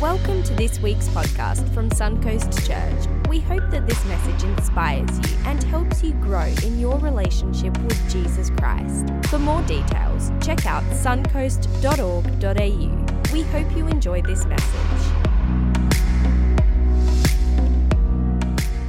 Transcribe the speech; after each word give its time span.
Welcome 0.00 0.44
to 0.44 0.54
this 0.54 0.78
week's 0.78 1.08
podcast 1.08 1.68
from 1.74 1.90
Suncoast 1.90 2.64
Church. 2.64 3.08
We 3.28 3.40
hope 3.40 3.68
that 3.70 3.88
this 3.88 4.04
message 4.04 4.44
inspires 4.44 5.10
you 5.28 5.36
and 5.44 5.60
helps 5.64 6.04
you 6.04 6.12
grow 6.12 6.46
in 6.62 6.78
your 6.78 7.00
relationship 7.00 7.76
with 7.78 8.08
Jesus 8.08 8.48
Christ. 8.50 9.08
For 9.24 9.40
more 9.40 9.60
details, 9.62 10.30
check 10.40 10.66
out 10.66 10.84
suncoast.org.au. 10.84 13.32
We 13.32 13.42
hope 13.42 13.76
you 13.76 13.88
enjoy 13.88 14.22
this 14.22 14.46
message. 14.46 15.02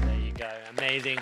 There 0.06 0.20
you 0.20 0.32
go. 0.34 0.52
Amazing. 0.78 1.18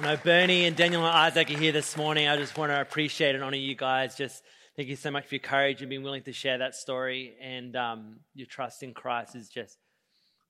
I 0.00 0.02
know 0.02 0.16
Bernie 0.16 0.64
and 0.64 0.74
Daniel 0.74 1.06
and 1.06 1.16
Isaac 1.16 1.48
are 1.48 1.56
here 1.56 1.70
this 1.70 1.96
morning. 1.96 2.26
I 2.26 2.36
just 2.36 2.58
want 2.58 2.72
to 2.72 2.80
appreciate 2.80 3.36
and 3.36 3.44
honor 3.44 3.56
you 3.56 3.76
guys. 3.76 4.16
Just 4.16 4.42
thank 4.76 4.88
you 4.88 4.96
so 4.96 5.10
much 5.10 5.26
for 5.26 5.34
your 5.34 5.40
courage 5.40 5.80
and 5.80 5.90
being 5.90 6.02
willing 6.02 6.22
to 6.22 6.32
share 6.32 6.58
that 6.58 6.74
story. 6.74 7.34
And 7.40 7.76
um, 7.76 8.20
your 8.34 8.46
trust 8.46 8.82
in 8.82 8.94
Christ 8.94 9.34
is 9.34 9.48
just, 9.48 9.78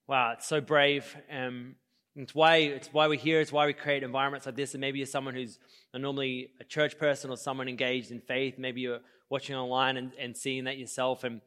wow, 0.07 0.33
it's 0.33 0.47
so 0.47 0.61
brave. 0.61 1.17
Um, 1.31 1.77
it's 2.15 2.35
why 2.35 2.57
it's 2.57 2.89
why 2.93 3.09
we're 3.09 3.19
here. 3.19 3.41
It's 3.41 3.53
why 3.53 3.67
we 3.67 3.73
create 3.73 4.03
environments 4.03 4.47
like 4.47 4.57
this. 4.57 4.75
And 4.75 4.81
maybe 4.81 4.99
you're 4.99 5.07
someone 5.07 5.35
who's 5.35 5.59
normally 5.95 6.51
a 6.61 6.65
church 6.65 6.99
person 6.99 7.31
or 7.31 7.37
someone 7.37 7.69
engaged 7.69 8.11
in 8.11 8.21
faith. 8.21 8.59
Maybe 8.59 8.83
you're 8.83 9.01
watching 9.31 9.57
online 9.57 9.97
and, 9.97 10.13
and 10.19 10.37
seeing 10.37 10.65
that 10.65 10.77
yourself. 10.77 11.25
And 11.25 11.41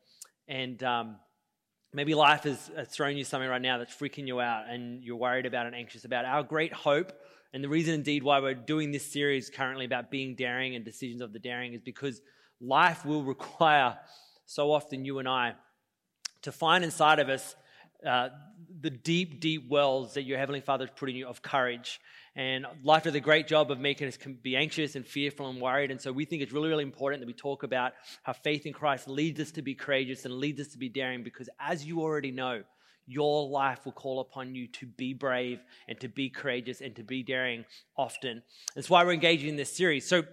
and 0.47 0.81
um, 0.83 1.17
maybe 1.93 2.15
life 2.15 2.43
has, 2.43 2.71
has 2.75 2.87
thrown 2.87 3.15
you 3.15 3.23
something 3.23 3.49
right 3.49 3.61
now 3.61 3.77
that's 3.77 3.95
freaking 3.95 4.27
you 4.27 4.41
out, 4.41 4.67
and 4.67 5.03
you're 5.03 5.15
worried 5.15 5.45
about 5.45 5.67
and 5.67 5.75
anxious 5.75 6.03
about. 6.03 6.25
Our 6.25 6.43
great 6.43 6.73
hope 6.73 7.13
and 7.55 7.63
the 7.63 7.69
reason, 7.69 7.93
indeed, 7.93 8.21
why 8.21 8.41
we're 8.41 8.53
doing 8.53 8.91
this 8.91 9.09
series 9.09 9.49
currently 9.49 9.85
about 9.85 10.11
being 10.11 10.35
daring 10.35 10.75
and 10.75 10.83
decisions 10.83 11.21
of 11.21 11.31
the 11.31 11.39
daring 11.39 11.73
is 11.73 11.79
because 11.79 12.19
life 12.67 13.05
will 13.05 13.23
require 13.23 13.97
so 14.45 14.71
often 14.71 15.05
you 15.05 15.19
and 15.19 15.27
I 15.27 15.53
to 16.43 16.51
find 16.51 16.83
inside 16.83 17.19
of 17.19 17.29
us 17.29 17.55
uh, 18.05 18.29
the 18.81 18.89
deep, 18.89 19.39
deep 19.39 19.67
wells 19.67 20.13
that 20.13 20.23
your 20.23 20.37
Heavenly 20.37 20.61
Father 20.61 20.85
is 20.85 20.91
putting 20.95 21.15
you 21.15 21.27
of 21.27 21.41
courage. 21.41 21.99
And 22.35 22.65
life 22.83 23.03
does 23.03 23.15
a 23.15 23.19
great 23.19 23.47
job 23.47 23.71
of 23.71 23.79
making 23.79 24.07
us 24.07 24.17
be 24.43 24.55
anxious 24.55 24.95
and 24.95 25.05
fearful 25.05 25.49
and 25.49 25.61
worried. 25.61 25.89
And 25.89 25.99
so 25.99 26.11
we 26.11 26.25
think 26.25 26.43
it's 26.43 26.51
really, 26.51 26.69
really 26.69 26.83
important 26.83 27.21
that 27.21 27.27
we 27.27 27.33
talk 27.33 27.63
about 27.63 27.93
how 28.23 28.33
faith 28.33 28.65
in 28.65 28.73
Christ 28.73 29.07
leads 29.07 29.39
us 29.39 29.51
to 29.51 29.61
be 29.61 29.73
courageous 29.73 30.25
and 30.25 30.35
leads 30.35 30.59
us 30.59 30.67
to 30.67 30.77
be 30.77 30.89
daring 30.89 31.23
because, 31.23 31.49
as 31.59 31.85
you 31.85 32.01
already 32.01 32.31
know, 32.31 32.63
your 33.07 33.47
life 33.47 33.85
will 33.85 33.93
call 33.93 34.19
upon 34.19 34.53
you 34.55 34.67
to 34.67 34.85
be 34.85 35.13
brave 35.13 35.63
and 35.87 35.99
to 36.01 36.07
be 36.07 36.29
courageous 36.29 36.81
and 36.81 36.95
to 36.95 37.03
be 37.03 37.23
daring 37.23 37.63
often. 37.97 38.43
That's 38.75 38.89
why 38.89 39.03
we're 39.03 39.13
engaging 39.13 39.49
in 39.49 39.55
this 39.55 39.75
series. 39.75 40.07
So, 40.07 40.23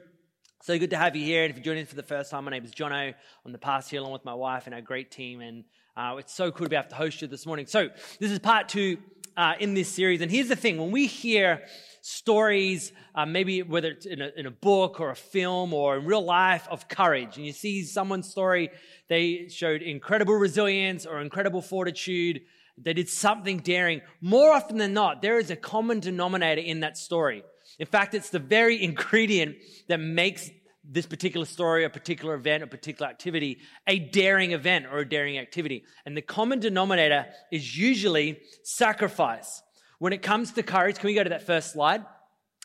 so 0.63 0.79
good 0.79 0.91
to 0.91 0.97
have 0.97 1.17
you 1.17 1.25
here. 1.25 1.43
And 1.43 1.51
if 1.51 1.57
you're 1.57 1.65
joining 1.65 1.83
us 1.83 1.89
for 1.89 1.97
the 1.97 2.05
first 2.05 2.31
time, 2.31 2.45
my 2.45 2.53
name 2.53 2.65
is 2.65 2.71
Jono. 2.71 3.13
I'm 3.45 3.51
the 3.51 3.59
pastor 3.59 3.91
here 3.91 4.01
along 4.01 4.13
with 4.13 4.25
my 4.25 4.35
wife 4.35 4.67
and 4.67 4.75
our 4.77 4.81
great 4.81 5.11
team. 5.11 5.41
And 5.41 5.65
uh, 5.97 6.15
it's 6.19 6.33
so 6.33 6.53
cool 6.53 6.67
to 6.67 6.71
be 6.71 6.77
able 6.77 6.89
to 6.89 6.95
host 6.95 7.21
you 7.21 7.27
this 7.27 7.47
morning. 7.47 7.67
So, 7.67 7.89
this 8.21 8.31
is 8.31 8.39
part 8.39 8.69
two 8.69 8.99
uh, 9.37 9.55
in 9.59 9.75
this 9.75 9.89
series. 9.89 10.21
And 10.21 10.31
here's 10.31 10.47
the 10.47 10.55
thing 10.55 10.79
when 10.79 10.93
we 10.93 11.09
hear 11.09 11.63
stories, 12.01 12.93
uh, 13.17 13.27
maybe 13.27 13.65
whether 13.65 13.91
it's 13.91 14.07
in 14.07 14.23
a, 14.23 14.31
in 14.37 14.47
a 14.47 14.53
book 14.53 15.01
or 15.01 15.11
a 15.11 15.17
film 15.17 15.75
or 15.75 15.97
in 15.97 16.05
real 16.05 16.25
life, 16.25 16.69
of 16.71 16.87
courage, 16.87 17.37
and 17.37 17.45
you 17.45 17.53
see 17.53 17.83
someone's 17.83 18.31
story, 18.31 18.71
they 19.09 19.49
showed 19.49 19.83
incredible 19.83 20.35
resilience 20.35 21.07
or 21.07 21.21
incredible 21.21 21.61
fortitude, 21.61 22.41
they 22.79 22.93
did 22.93 23.09
something 23.09 23.59
daring. 23.59 24.01
More 24.21 24.53
often 24.53 24.79
than 24.79 24.95
not, 24.95 25.23
there 25.23 25.41
is 25.41 25.51
a 25.51 25.57
common 25.57 25.99
denominator 25.99 26.63
in 26.63 26.81
that 26.81 26.97
story. 26.97 27.43
In 27.79 27.87
fact, 27.87 28.15
it's 28.15 28.31
the 28.31 28.39
very 28.39 28.83
ingredient 28.91 29.57
that 29.89 29.99
makes 29.99 30.51
this 30.85 31.07
particular 31.07 31.47
story, 31.47 31.85
a 31.85 31.91
particular 31.91 32.35
event, 32.35 32.63
a 32.63 32.67
particular 32.67 33.09
activity, 33.09 33.59
a 33.87 33.99
daring 33.99 34.53
event 34.53 34.87
or 34.91 34.99
a 34.99 35.09
daring 35.09 35.39
activity. 35.39 35.85
And 36.05 36.17
the 36.17 36.23
common 36.23 36.59
denominator 36.59 37.27
is 37.53 37.77
usually 37.77 38.41
sacrifice. 38.65 39.63
When 40.01 40.13
it 40.13 40.23
comes 40.23 40.53
to 40.53 40.63
courage, 40.65 40.99
can 40.99 41.07
we 41.07 41.15
go 41.15 41.23
to 41.23 41.31
that 41.31 41.47
first 41.47 41.73
slide? 41.73 42.05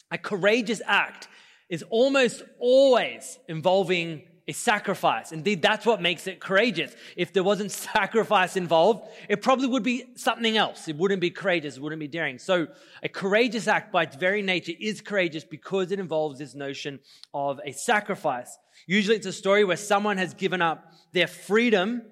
A 0.09 0.17
courageous 0.17 0.81
act 0.85 1.27
is 1.69 1.83
almost 1.89 2.41
always 2.59 3.37
involving 3.47 4.23
a 4.47 4.53
sacrifice. 4.53 5.33
Indeed, 5.33 5.61
that's 5.61 5.85
what 5.85 6.01
makes 6.01 6.25
it 6.25 6.39
courageous. 6.39 6.95
If 7.17 7.33
there 7.33 7.43
wasn't 7.43 7.71
sacrifice 7.93 8.55
involved, 8.55 9.09
it 9.27 9.41
probably 9.41 9.67
would 9.67 9.83
be 9.83 10.05
something 10.15 10.55
else. 10.55 10.87
It 10.87 10.95
wouldn't 10.95 11.19
be 11.19 11.31
courageous, 11.31 11.75
it 11.77 11.83
wouldn't 11.83 11.99
be 11.99 12.07
daring. 12.07 12.39
So, 12.39 12.67
a 13.03 13.09
courageous 13.09 13.67
act 13.67 13.91
by 13.91 14.03
its 14.03 14.15
very 14.15 14.41
nature 14.41 14.73
is 14.79 15.01
courageous 15.01 15.43
because 15.43 15.91
it 15.91 15.99
involves 15.99 16.39
this 16.39 16.55
notion 16.55 16.99
of 17.33 17.59
a 17.65 17.73
sacrifice. 17.73 18.57
Usually, 18.85 19.17
it's 19.17 19.27
a 19.27 19.33
story 19.33 19.63
where 19.63 19.77
someone 19.77 20.17
has 20.17 20.33
given 20.33 20.61
up 20.61 20.93
their 21.11 21.27
freedom, 21.27 22.03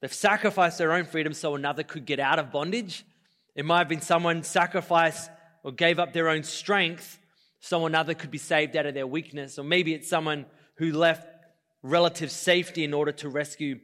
they've 0.00 0.12
sacrificed 0.12 0.78
their 0.78 0.92
own 0.92 1.04
freedom 1.04 1.32
so 1.32 1.54
another 1.54 1.82
could 1.82 2.04
get 2.04 2.20
out 2.20 2.38
of 2.38 2.52
bondage. 2.52 3.04
It 3.54 3.64
might 3.64 3.78
have 3.78 3.88
been 3.88 4.00
someone 4.00 4.42
sacrificed 4.42 5.30
or 5.62 5.72
gave 5.72 5.98
up 5.98 6.12
their 6.12 6.28
own 6.28 6.42
strength 6.42 7.18
so 7.60 7.86
another 7.86 8.12
could 8.12 8.30
be 8.30 8.38
saved 8.38 8.76
out 8.76 8.84
of 8.84 8.92
their 8.92 9.06
weakness. 9.06 9.58
Or 9.58 9.64
maybe 9.64 9.94
it's 9.94 10.08
someone 10.08 10.44
who 10.76 10.92
left 10.92 11.26
relative 11.84 12.32
safety 12.32 12.82
in 12.82 12.94
order 12.94 13.12
to 13.12 13.28
rescue 13.28 13.78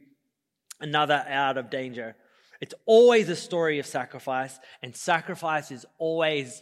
another 0.81 1.23
out 1.29 1.57
of 1.57 1.69
danger. 1.69 2.15
It's 2.59 2.73
always 2.85 3.29
a 3.29 3.35
story 3.35 3.79
of 3.79 3.85
sacrifice, 3.85 4.59
and 4.81 4.95
sacrifice 4.95 5.71
is 5.71 5.85
always, 5.99 6.61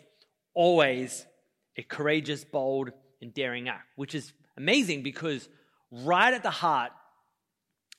always 0.54 1.26
a 1.78 1.82
courageous, 1.82 2.44
bold, 2.44 2.92
and 3.22 3.34
daring 3.34 3.70
act, 3.70 3.88
which 3.96 4.14
is 4.14 4.34
amazing 4.58 5.02
because 5.02 5.48
right 5.92 6.34
at 6.34 6.44
the 6.44 6.52
heart 6.52 6.92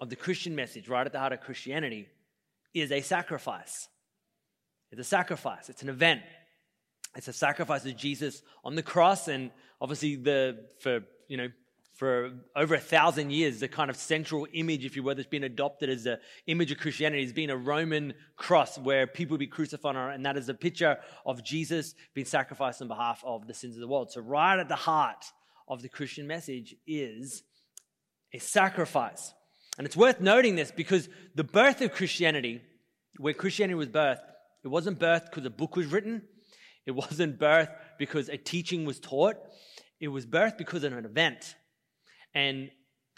of 0.01 0.11
the 0.11 0.17
Christian 0.17 0.55
message, 0.55 0.89
right 0.89 1.07
at 1.07 1.13
the 1.13 1.19
heart 1.19 1.33
of 1.33 1.41
Christianity, 1.41 2.09
is 2.75 2.93
a 2.93 3.01
sacrifice. 3.01 3.89
It's 4.93 5.01
a 5.01 5.05
sacrifice, 5.05 5.69
it's 5.71 5.83
an 5.83 5.89
event. 5.89 6.23
It's 7.17 7.29
a 7.29 7.33
sacrifice 7.33 7.85
of 7.87 7.97
Jesus 7.97 8.43
on 8.65 8.77
the 8.77 8.83
cross, 8.83 9.29
and 9.29 9.51
obviously, 9.81 10.15
the 10.17 10.67
for 10.81 11.01
you 11.27 11.37
know 11.37 11.49
for 12.01 12.33
over 12.57 12.77
a 12.77 12.81
thousand 12.81 13.31
years, 13.31 13.61
the 13.61 13.69
kind 13.69 13.91
of 13.91 13.97
central 13.97 14.47
image, 14.55 14.87
if 14.87 14.97
you 14.97 15.03
will, 15.03 15.15
that's 15.15 15.29
been 15.29 15.45
adopted 15.45 15.91
as 15.91 16.05
the 16.05 16.19
image 16.47 16.73
of 16.73 16.79
Christianity 16.79 17.23
has 17.23 17.35
been 17.35 17.51
a 17.51 17.57
Roman 17.59 18.15
cross 18.37 18.79
where 18.79 19.07
people 19.07 19.35
would 19.35 19.41
be 19.41 19.47
crucified 19.47 19.97
on 19.97 20.13
and 20.15 20.25
that 20.25 20.39
is 20.39 20.49
a 20.49 20.55
picture 20.55 20.97
of 21.27 21.45
Jesus 21.45 21.95
being 22.15 22.25
sacrificed 22.25 22.81
on 22.81 22.89
behalf 22.89 23.23
of 23.23 23.47
the 23.47 23.53
sins 23.53 23.77
of 23.77 23.83
the 23.83 23.87
world. 23.87 24.11
So, 24.11 24.23
right 24.23 24.59
at 24.59 24.71
the 24.71 24.77
heart 24.77 25.27
of 25.69 25.83
the 25.83 25.91
Christian 25.91 26.27
message 26.27 26.75
is 26.87 27.43
a 28.33 28.39
sacrifice. 28.39 29.35
And 29.77 29.87
it's 29.87 29.95
worth 29.95 30.23
noting 30.23 30.57
this 30.57 30.71
because 30.71 31.07
the 31.35 31.45
birth 31.45 31.83
of 31.83 31.93
Christianity, 31.93 32.63
where 33.19 33.35
Christianity 33.35 33.75
was 33.75 33.89
birthed, 33.89 34.23
it 34.65 34.69
wasn't 34.69 34.99
birthed 34.99 35.27
because 35.27 35.45
a 35.45 35.51
book 35.51 35.77
was 35.77 35.85
written, 35.85 36.23
it 36.87 36.93
wasn't 36.93 37.39
birthed 37.39 37.75
because 37.99 38.31
a 38.31 38.39
teaching 38.39 38.87
was 38.87 38.99
taught, 39.01 39.37
it 40.01 40.09
was 40.09 40.25
birthed 40.25 40.57
because 40.57 40.83
of 40.83 40.95
an 40.95 41.05
event. 41.05 41.57
And 42.35 42.71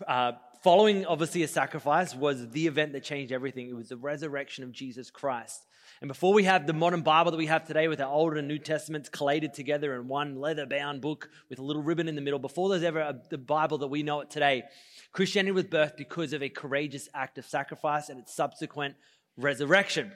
uh, 0.06 0.32
following, 0.62 1.06
obviously, 1.06 1.42
a 1.42 1.48
sacrifice 1.48 2.14
was 2.14 2.50
the 2.50 2.66
event 2.66 2.92
that 2.92 3.04
changed 3.04 3.32
everything. 3.32 3.68
It 3.68 3.76
was 3.76 3.88
the 3.88 3.96
resurrection 3.96 4.64
of 4.64 4.72
Jesus 4.72 5.10
Christ. 5.10 5.62
And 6.00 6.08
before 6.08 6.32
we 6.32 6.44
have 6.44 6.66
the 6.66 6.72
modern 6.72 7.02
Bible 7.02 7.30
that 7.30 7.36
we 7.36 7.46
have 7.46 7.64
today 7.64 7.86
with 7.86 8.00
our 8.00 8.12
Old 8.12 8.36
and 8.36 8.48
New 8.48 8.58
Testaments 8.58 9.08
collated 9.08 9.54
together 9.54 9.94
in 9.94 10.08
one 10.08 10.40
leather 10.40 10.66
bound 10.66 11.00
book 11.00 11.30
with 11.48 11.60
a 11.60 11.62
little 11.62 11.82
ribbon 11.82 12.08
in 12.08 12.16
the 12.16 12.20
middle, 12.20 12.40
before 12.40 12.70
there's 12.70 12.82
ever 12.82 12.98
a, 12.98 13.20
the 13.30 13.38
Bible 13.38 13.78
that 13.78 13.86
we 13.86 14.02
know 14.02 14.20
it 14.20 14.28
today, 14.28 14.64
Christianity 15.12 15.52
was 15.52 15.64
birthed 15.64 15.96
because 15.96 16.32
of 16.32 16.42
a 16.42 16.48
courageous 16.48 17.08
act 17.14 17.38
of 17.38 17.46
sacrifice 17.46 18.08
and 18.08 18.18
its 18.18 18.34
subsequent 18.34 18.96
resurrection. 19.36 20.10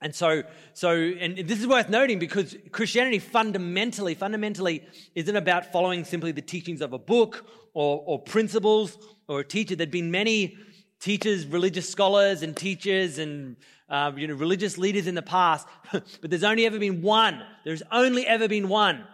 And 0.00 0.14
so, 0.14 0.44
so, 0.74 0.92
and 0.92 1.36
this 1.36 1.58
is 1.58 1.66
worth 1.66 1.88
noting 1.88 2.18
because 2.20 2.56
Christianity 2.70 3.18
fundamentally, 3.18 4.14
fundamentally 4.14 4.86
isn't 5.14 5.34
about 5.34 5.72
following 5.72 6.04
simply 6.04 6.30
the 6.30 6.42
teachings 6.42 6.80
of 6.80 6.92
a 6.92 6.98
book 6.98 7.46
or, 7.74 8.02
or 8.06 8.20
principles 8.20 8.96
or 9.26 9.40
a 9.40 9.44
teacher. 9.44 9.74
There'd 9.74 9.90
been 9.90 10.12
many 10.12 10.56
teachers, 11.00 11.46
religious 11.46 11.88
scholars 11.88 12.42
and 12.42 12.56
teachers 12.56 13.18
and, 13.18 13.56
uh, 13.88 14.12
you 14.16 14.28
know, 14.28 14.34
religious 14.34 14.78
leaders 14.78 15.08
in 15.08 15.16
the 15.16 15.22
past, 15.22 15.66
but 15.92 16.30
there's 16.30 16.44
only 16.44 16.64
ever 16.64 16.78
been 16.78 17.02
one. 17.02 17.42
There's 17.64 17.82
only 17.90 18.24
ever 18.26 18.46
been 18.46 18.68
one 18.68 19.04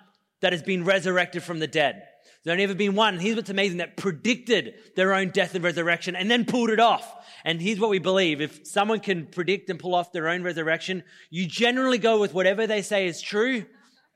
that 0.41 0.53
has 0.53 0.62
been 0.62 0.85
resurrected 0.85 1.43
from 1.43 1.61
the 1.61 1.67
dead. 1.67 2.06
There's 2.44 2.52
only 2.52 2.64
ever 2.64 2.75
been 2.75 2.94
one. 2.94 3.19
Here's 3.19 3.37
what's 3.37 3.49
amazing 3.49 3.79
that 3.79 3.96
predicted 3.96 4.75
their 4.96 5.14
own 5.14 5.31
death 5.31 5.55
and 5.55 5.64
resurrection 5.64 6.14
and 6.14 6.31
then 6.31 6.44
pulled 6.44 6.69
it 6.69 6.79
off. 6.79 7.11
And 7.43 7.61
here's 7.61 7.81
what 7.81 7.88
we 7.88 7.99
believe. 7.99 8.43
If 8.43 8.67
someone 8.67 9.00
can 9.00 9.26
predict 9.26 9.70
and 9.70 9.79
pull 9.79 9.94
off 9.94 10.12
their 10.12 10.29
own 10.29 10.43
resurrection, 10.43 11.05
you 11.31 11.46
generally 11.46 11.96
go 11.96 12.20
with 12.20 12.35
whatever 12.35 12.67
they 12.67 12.82
say 12.82 13.06
is 13.06 13.23
true, 13.23 13.64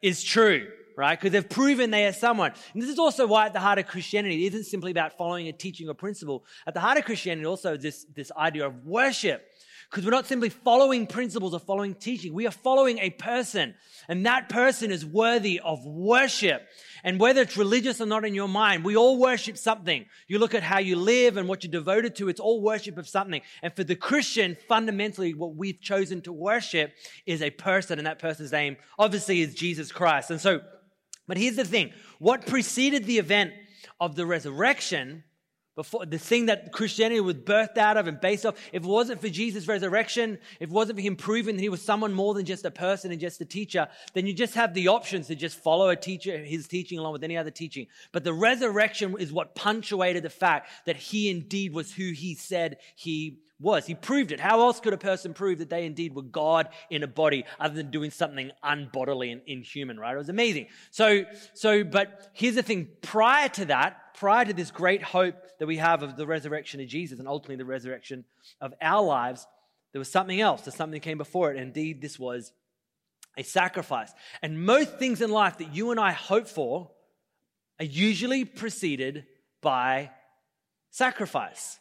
is 0.02 0.22
true, 0.22 0.68
right? 0.94 1.18
Because 1.18 1.32
they've 1.32 1.48
proven 1.48 1.90
they 1.90 2.06
are 2.06 2.12
someone. 2.12 2.52
And 2.74 2.82
this 2.82 2.90
is 2.90 2.98
also 2.98 3.26
why 3.26 3.46
at 3.46 3.54
the 3.54 3.60
heart 3.60 3.78
of 3.78 3.86
Christianity, 3.86 4.44
it 4.44 4.52
isn't 4.52 4.64
simply 4.64 4.90
about 4.90 5.16
following 5.16 5.48
a 5.48 5.52
teaching 5.52 5.88
or 5.88 5.94
principle. 5.94 6.44
At 6.66 6.74
the 6.74 6.80
heart 6.80 6.98
of 6.98 7.06
Christianity 7.06 7.46
also 7.46 7.74
is 7.74 7.82
this, 7.82 8.06
this 8.14 8.32
idea 8.32 8.66
of 8.66 8.84
worship. 8.84 9.42
Because 9.90 10.04
we're 10.04 10.10
not 10.10 10.26
simply 10.26 10.50
following 10.50 11.06
principles 11.06 11.54
or 11.54 11.60
following 11.60 11.94
teaching. 11.94 12.34
We 12.34 12.46
are 12.46 12.52
following 12.52 12.98
a 12.98 13.08
person, 13.08 13.74
and 14.06 14.26
that 14.26 14.50
person 14.50 14.90
is 14.90 15.04
worthy 15.04 15.60
of 15.64 15.82
worship. 15.86 16.66
And 17.04 17.18
whether 17.18 17.40
it's 17.40 17.56
religious 17.56 17.98
or 18.00 18.06
not 18.06 18.26
in 18.26 18.34
your 18.34 18.48
mind, 18.48 18.84
we 18.84 18.96
all 18.96 19.18
worship 19.18 19.56
something. 19.56 20.04
You 20.26 20.40
look 20.40 20.54
at 20.54 20.62
how 20.62 20.78
you 20.78 20.96
live 20.96 21.38
and 21.38 21.48
what 21.48 21.64
you're 21.64 21.70
devoted 21.70 22.16
to, 22.16 22.28
it's 22.28 22.40
all 22.40 22.60
worship 22.60 22.98
of 22.98 23.08
something. 23.08 23.40
And 23.62 23.74
for 23.74 23.82
the 23.82 23.96
Christian, 23.96 24.58
fundamentally, 24.68 25.32
what 25.32 25.54
we've 25.54 25.80
chosen 25.80 26.20
to 26.22 26.32
worship 26.34 26.92
is 27.24 27.40
a 27.40 27.50
person, 27.50 27.98
and 27.98 28.06
that 28.06 28.18
person's 28.18 28.52
name 28.52 28.76
obviously 28.98 29.40
is 29.40 29.54
Jesus 29.54 29.90
Christ. 29.90 30.30
And 30.30 30.40
so, 30.40 30.60
but 31.26 31.38
here's 31.38 31.56
the 31.56 31.64
thing 31.64 31.92
what 32.18 32.46
preceded 32.46 33.06
the 33.06 33.18
event 33.18 33.52
of 34.00 34.16
the 34.16 34.26
resurrection 34.26 35.24
before 35.78 36.04
the 36.04 36.18
thing 36.18 36.46
that 36.46 36.72
Christianity 36.72 37.20
was 37.20 37.36
birthed 37.36 37.78
out 37.78 37.96
of 37.96 38.08
and 38.08 38.20
based 38.20 38.44
off, 38.44 38.56
if 38.72 38.82
it 38.82 38.88
wasn't 38.88 39.20
for 39.20 39.28
Jesus' 39.28 39.68
resurrection, 39.68 40.36
if 40.58 40.70
it 40.70 40.70
wasn't 40.70 40.98
for 40.98 41.02
him 41.02 41.14
proving 41.14 41.54
that 41.54 41.62
he 41.62 41.68
was 41.68 41.80
someone 41.80 42.12
more 42.12 42.34
than 42.34 42.44
just 42.44 42.64
a 42.64 42.70
person 42.72 43.12
and 43.12 43.20
just 43.20 43.40
a 43.40 43.44
teacher, 43.44 43.86
then 44.12 44.26
you 44.26 44.32
just 44.32 44.54
have 44.54 44.74
the 44.74 44.88
options 44.88 45.28
to 45.28 45.36
just 45.36 45.56
follow 45.56 45.88
a 45.88 45.94
teacher, 45.94 46.36
his 46.36 46.66
teaching 46.66 46.98
along 46.98 47.12
with 47.12 47.22
any 47.22 47.36
other 47.36 47.52
teaching. 47.52 47.86
But 48.10 48.24
the 48.24 48.32
resurrection 48.32 49.14
is 49.20 49.32
what 49.32 49.54
punctuated 49.54 50.24
the 50.24 50.30
fact 50.30 50.68
that 50.86 50.96
he 50.96 51.30
indeed 51.30 51.72
was 51.72 51.94
who 51.94 52.10
he 52.10 52.34
said 52.34 52.78
he 52.96 53.38
was. 53.60 53.86
He 53.86 53.94
proved 53.94 54.32
it. 54.32 54.40
How 54.40 54.60
else 54.60 54.80
could 54.80 54.92
a 54.92 54.98
person 54.98 55.34
prove 55.34 55.58
that 55.58 55.70
they 55.70 55.84
indeed 55.84 56.14
were 56.14 56.22
God 56.22 56.68
in 56.90 57.02
a 57.02 57.08
body 57.08 57.44
other 57.58 57.74
than 57.74 57.90
doing 57.90 58.10
something 58.10 58.50
unbodily 58.64 59.32
and 59.32 59.42
inhuman, 59.46 59.98
right? 59.98 60.14
It 60.14 60.18
was 60.18 60.28
amazing. 60.28 60.68
So, 60.90 61.24
so, 61.54 61.82
but 61.84 62.30
here's 62.34 62.54
the 62.54 62.62
thing. 62.62 62.88
Prior 63.02 63.48
to 63.50 63.64
that, 63.66 64.14
prior 64.14 64.44
to 64.44 64.52
this 64.52 64.70
great 64.70 65.02
hope 65.02 65.34
that 65.58 65.66
we 65.66 65.78
have 65.78 66.02
of 66.02 66.16
the 66.16 66.26
resurrection 66.26 66.80
of 66.80 66.88
Jesus 66.88 67.18
and 67.18 67.26
ultimately 67.26 67.56
the 67.56 67.64
resurrection 67.64 68.24
of 68.60 68.74
our 68.80 69.02
lives, 69.02 69.46
there 69.92 69.98
was 69.98 70.10
something 70.10 70.40
else. 70.40 70.62
There's 70.62 70.76
something 70.76 71.00
that 71.00 71.04
came 71.04 71.18
before 71.18 71.50
it. 71.50 71.56
And 71.56 71.66
indeed, 71.66 72.00
this 72.00 72.18
was 72.18 72.52
a 73.36 73.42
sacrifice. 73.42 74.12
And 74.42 74.64
most 74.64 74.98
things 74.98 75.20
in 75.20 75.30
life 75.30 75.58
that 75.58 75.74
you 75.74 75.90
and 75.90 75.98
I 75.98 76.12
hope 76.12 76.46
for 76.46 76.90
are 77.80 77.84
usually 77.84 78.44
preceded 78.44 79.26
by 79.60 80.10
sacrifice. 80.90 81.78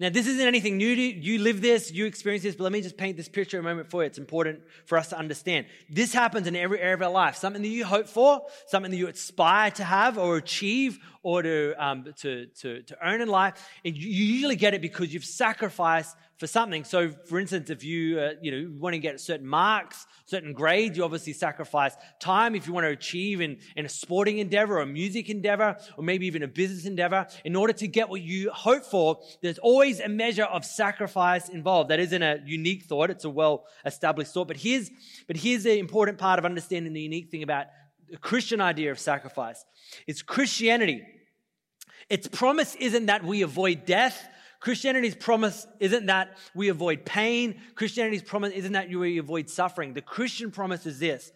Now, 0.00 0.10
this 0.10 0.26
isn't 0.26 0.44
anything 0.44 0.76
new 0.76 0.96
to 0.96 1.00
you. 1.00 1.34
You 1.34 1.38
live 1.38 1.60
this, 1.60 1.92
you 1.92 2.06
experience 2.06 2.42
this, 2.42 2.56
but 2.56 2.64
let 2.64 2.72
me 2.72 2.80
just 2.80 2.96
paint 2.96 3.16
this 3.16 3.28
picture 3.28 3.60
a 3.60 3.62
moment 3.62 3.90
for 3.90 4.02
you. 4.02 4.08
It's 4.08 4.18
important 4.18 4.62
for 4.86 4.98
us 4.98 5.10
to 5.10 5.18
understand. 5.18 5.66
This 5.88 6.12
happens 6.12 6.48
in 6.48 6.56
every 6.56 6.80
area 6.80 6.94
of 6.94 7.02
our 7.02 7.10
life. 7.10 7.36
Something 7.36 7.62
that 7.62 7.68
you 7.68 7.84
hope 7.84 8.08
for, 8.08 8.42
something 8.66 8.90
that 8.90 8.96
you 8.96 9.06
aspire 9.06 9.70
to 9.72 9.84
have 9.84 10.18
or 10.18 10.36
achieve 10.36 10.98
or 11.22 11.42
to, 11.42 11.74
um, 11.78 12.12
to, 12.16 12.46
to, 12.46 12.82
to 12.82 12.96
earn 13.06 13.20
in 13.20 13.28
life. 13.28 13.68
And 13.84 13.96
you 13.96 14.08
usually 14.08 14.56
get 14.56 14.74
it 14.74 14.82
because 14.82 15.14
you've 15.14 15.24
sacrificed 15.24 16.16
for 16.38 16.46
something. 16.46 16.84
So, 16.84 17.10
for 17.26 17.38
instance, 17.38 17.70
if 17.70 17.84
you, 17.84 18.18
uh, 18.18 18.30
you 18.42 18.50
know, 18.50 18.72
want 18.78 18.94
to 18.94 18.98
get 18.98 19.20
certain 19.20 19.46
marks, 19.46 20.06
certain 20.26 20.52
grades, 20.52 20.96
you 20.96 21.04
obviously 21.04 21.32
sacrifice 21.32 21.94
time. 22.20 22.54
If 22.54 22.66
you 22.66 22.72
want 22.72 22.84
to 22.84 22.90
achieve 22.90 23.40
in, 23.40 23.58
in 23.76 23.86
a 23.86 23.88
sporting 23.88 24.38
endeavor 24.38 24.78
or 24.78 24.82
a 24.82 24.86
music 24.86 25.30
endeavor 25.30 25.76
or 25.96 26.04
maybe 26.04 26.26
even 26.26 26.42
a 26.42 26.48
business 26.48 26.86
endeavor, 26.86 27.26
in 27.44 27.54
order 27.54 27.72
to 27.74 27.86
get 27.86 28.08
what 28.08 28.20
you 28.22 28.50
hope 28.50 28.84
for, 28.84 29.20
there's 29.42 29.58
always 29.58 30.00
a 30.00 30.08
measure 30.08 30.44
of 30.44 30.64
sacrifice 30.64 31.48
involved. 31.48 31.90
That 31.90 32.00
isn't 32.00 32.22
a 32.22 32.40
unique 32.44 32.84
thought. 32.84 33.10
It's 33.10 33.24
a 33.24 33.30
well 33.30 33.66
established 33.86 34.32
thought. 34.32 34.48
But 34.48 34.56
here's, 34.56 34.90
but 35.26 35.36
here's 35.36 35.62
the 35.62 35.78
important 35.78 36.18
part 36.18 36.38
of 36.38 36.44
understanding 36.44 36.92
the 36.92 37.02
unique 37.02 37.30
thing 37.30 37.42
about 37.42 37.66
the 38.10 38.16
Christian 38.18 38.60
idea 38.60 38.90
of 38.90 38.98
sacrifice. 38.98 39.64
It's 40.06 40.22
Christianity. 40.22 41.02
Its 42.10 42.28
promise 42.28 42.74
isn't 42.74 43.06
that 43.06 43.24
we 43.24 43.42
avoid 43.42 43.86
death. 43.86 44.28
Christianity's 44.64 45.14
promise 45.14 45.66
isn't 45.78 46.06
that 46.06 46.38
we 46.54 46.70
avoid 46.70 47.04
pain. 47.04 47.60
Christianity's 47.74 48.22
promise 48.22 48.50
isn't 48.54 48.72
that 48.72 48.88
we 48.88 49.18
avoid 49.18 49.50
suffering. 49.50 49.92
The 49.92 50.00
Christian 50.00 50.50
promise 50.50 50.86
is 50.86 50.98
this, 50.98 51.32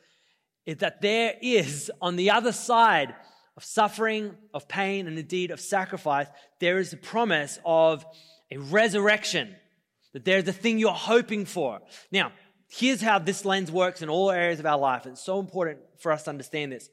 is 0.64 0.78
that 0.78 1.02
there 1.02 1.34
is 1.42 1.92
on 2.00 2.16
the 2.16 2.30
other 2.30 2.52
side 2.52 3.14
of 3.54 3.64
suffering, 3.64 4.34
of 4.54 4.66
pain, 4.66 5.06
and 5.06 5.18
indeed 5.18 5.50
of 5.50 5.60
sacrifice, 5.60 6.26
there 6.58 6.78
is 6.78 6.94
a 6.94 6.96
promise 6.96 7.58
of 7.66 8.02
a 8.50 8.56
resurrection. 8.56 9.54
That 10.14 10.24
there's 10.24 10.48
a 10.48 10.52
thing 10.54 10.78
you're 10.78 10.92
hoping 10.92 11.44
for. 11.44 11.82
Now, 12.10 12.32
here's 12.66 13.02
how 13.02 13.18
this 13.18 13.44
lens 13.44 13.70
works 13.70 14.00
in 14.00 14.08
all 14.08 14.30
areas 14.30 14.58
of 14.58 14.64
our 14.64 14.78
life. 14.78 15.04
It's 15.04 15.22
so 15.22 15.38
important 15.38 15.80
for 15.98 16.12
us 16.12 16.22
to 16.22 16.30
understand 16.30 16.72
this. 16.72 16.88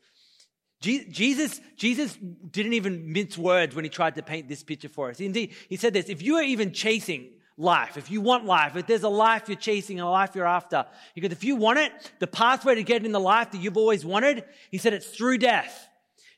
Jesus, 0.81 1.61
Jesus 1.75 2.15
didn't 2.51 2.73
even 2.73 3.11
mince 3.11 3.37
words 3.37 3.75
when 3.75 3.85
he 3.85 3.89
tried 3.89 4.15
to 4.15 4.21
paint 4.21 4.47
this 4.47 4.63
picture 4.63 4.89
for 4.89 5.09
us. 5.09 5.19
Indeed, 5.19 5.53
he 5.69 5.77
said 5.77 5.93
this 5.93 6.09
if 6.09 6.21
you 6.21 6.35
are 6.35 6.43
even 6.43 6.73
chasing 6.73 7.29
life, 7.57 7.97
if 7.97 8.11
you 8.11 8.21
want 8.21 8.45
life, 8.45 8.75
if 8.75 8.85
there's 8.85 9.03
a 9.03 9.09
life 9.09 9.43
you're 9.47 9.57
chasing, 9.57 9.99
a 9.99 10.09
life 10.09 10.35
you're 10.35 10.45
after, 10.45 10.85
he 11.13 11.21
goes, 11.21 11.31
if 11.31 11.43
you 11.43 11.55
want 11.55 11.79
it, 11.79 11.91
the 12.19 12.27
pathway 12.27 12.75
to 12.75 12.83
get 12.83 13.05
in 13.05 13.11
the 13.11 13.19
life 13.19 13.51
that 13.51 13.61
you've 13.61 13.77
always 13.77 14.05
wanted, 14.05 14.43
he 14.69 14.77
said 14.77 14.93
it's 14.93 15.07
through 15.07 15.37
death. 15.37 15.87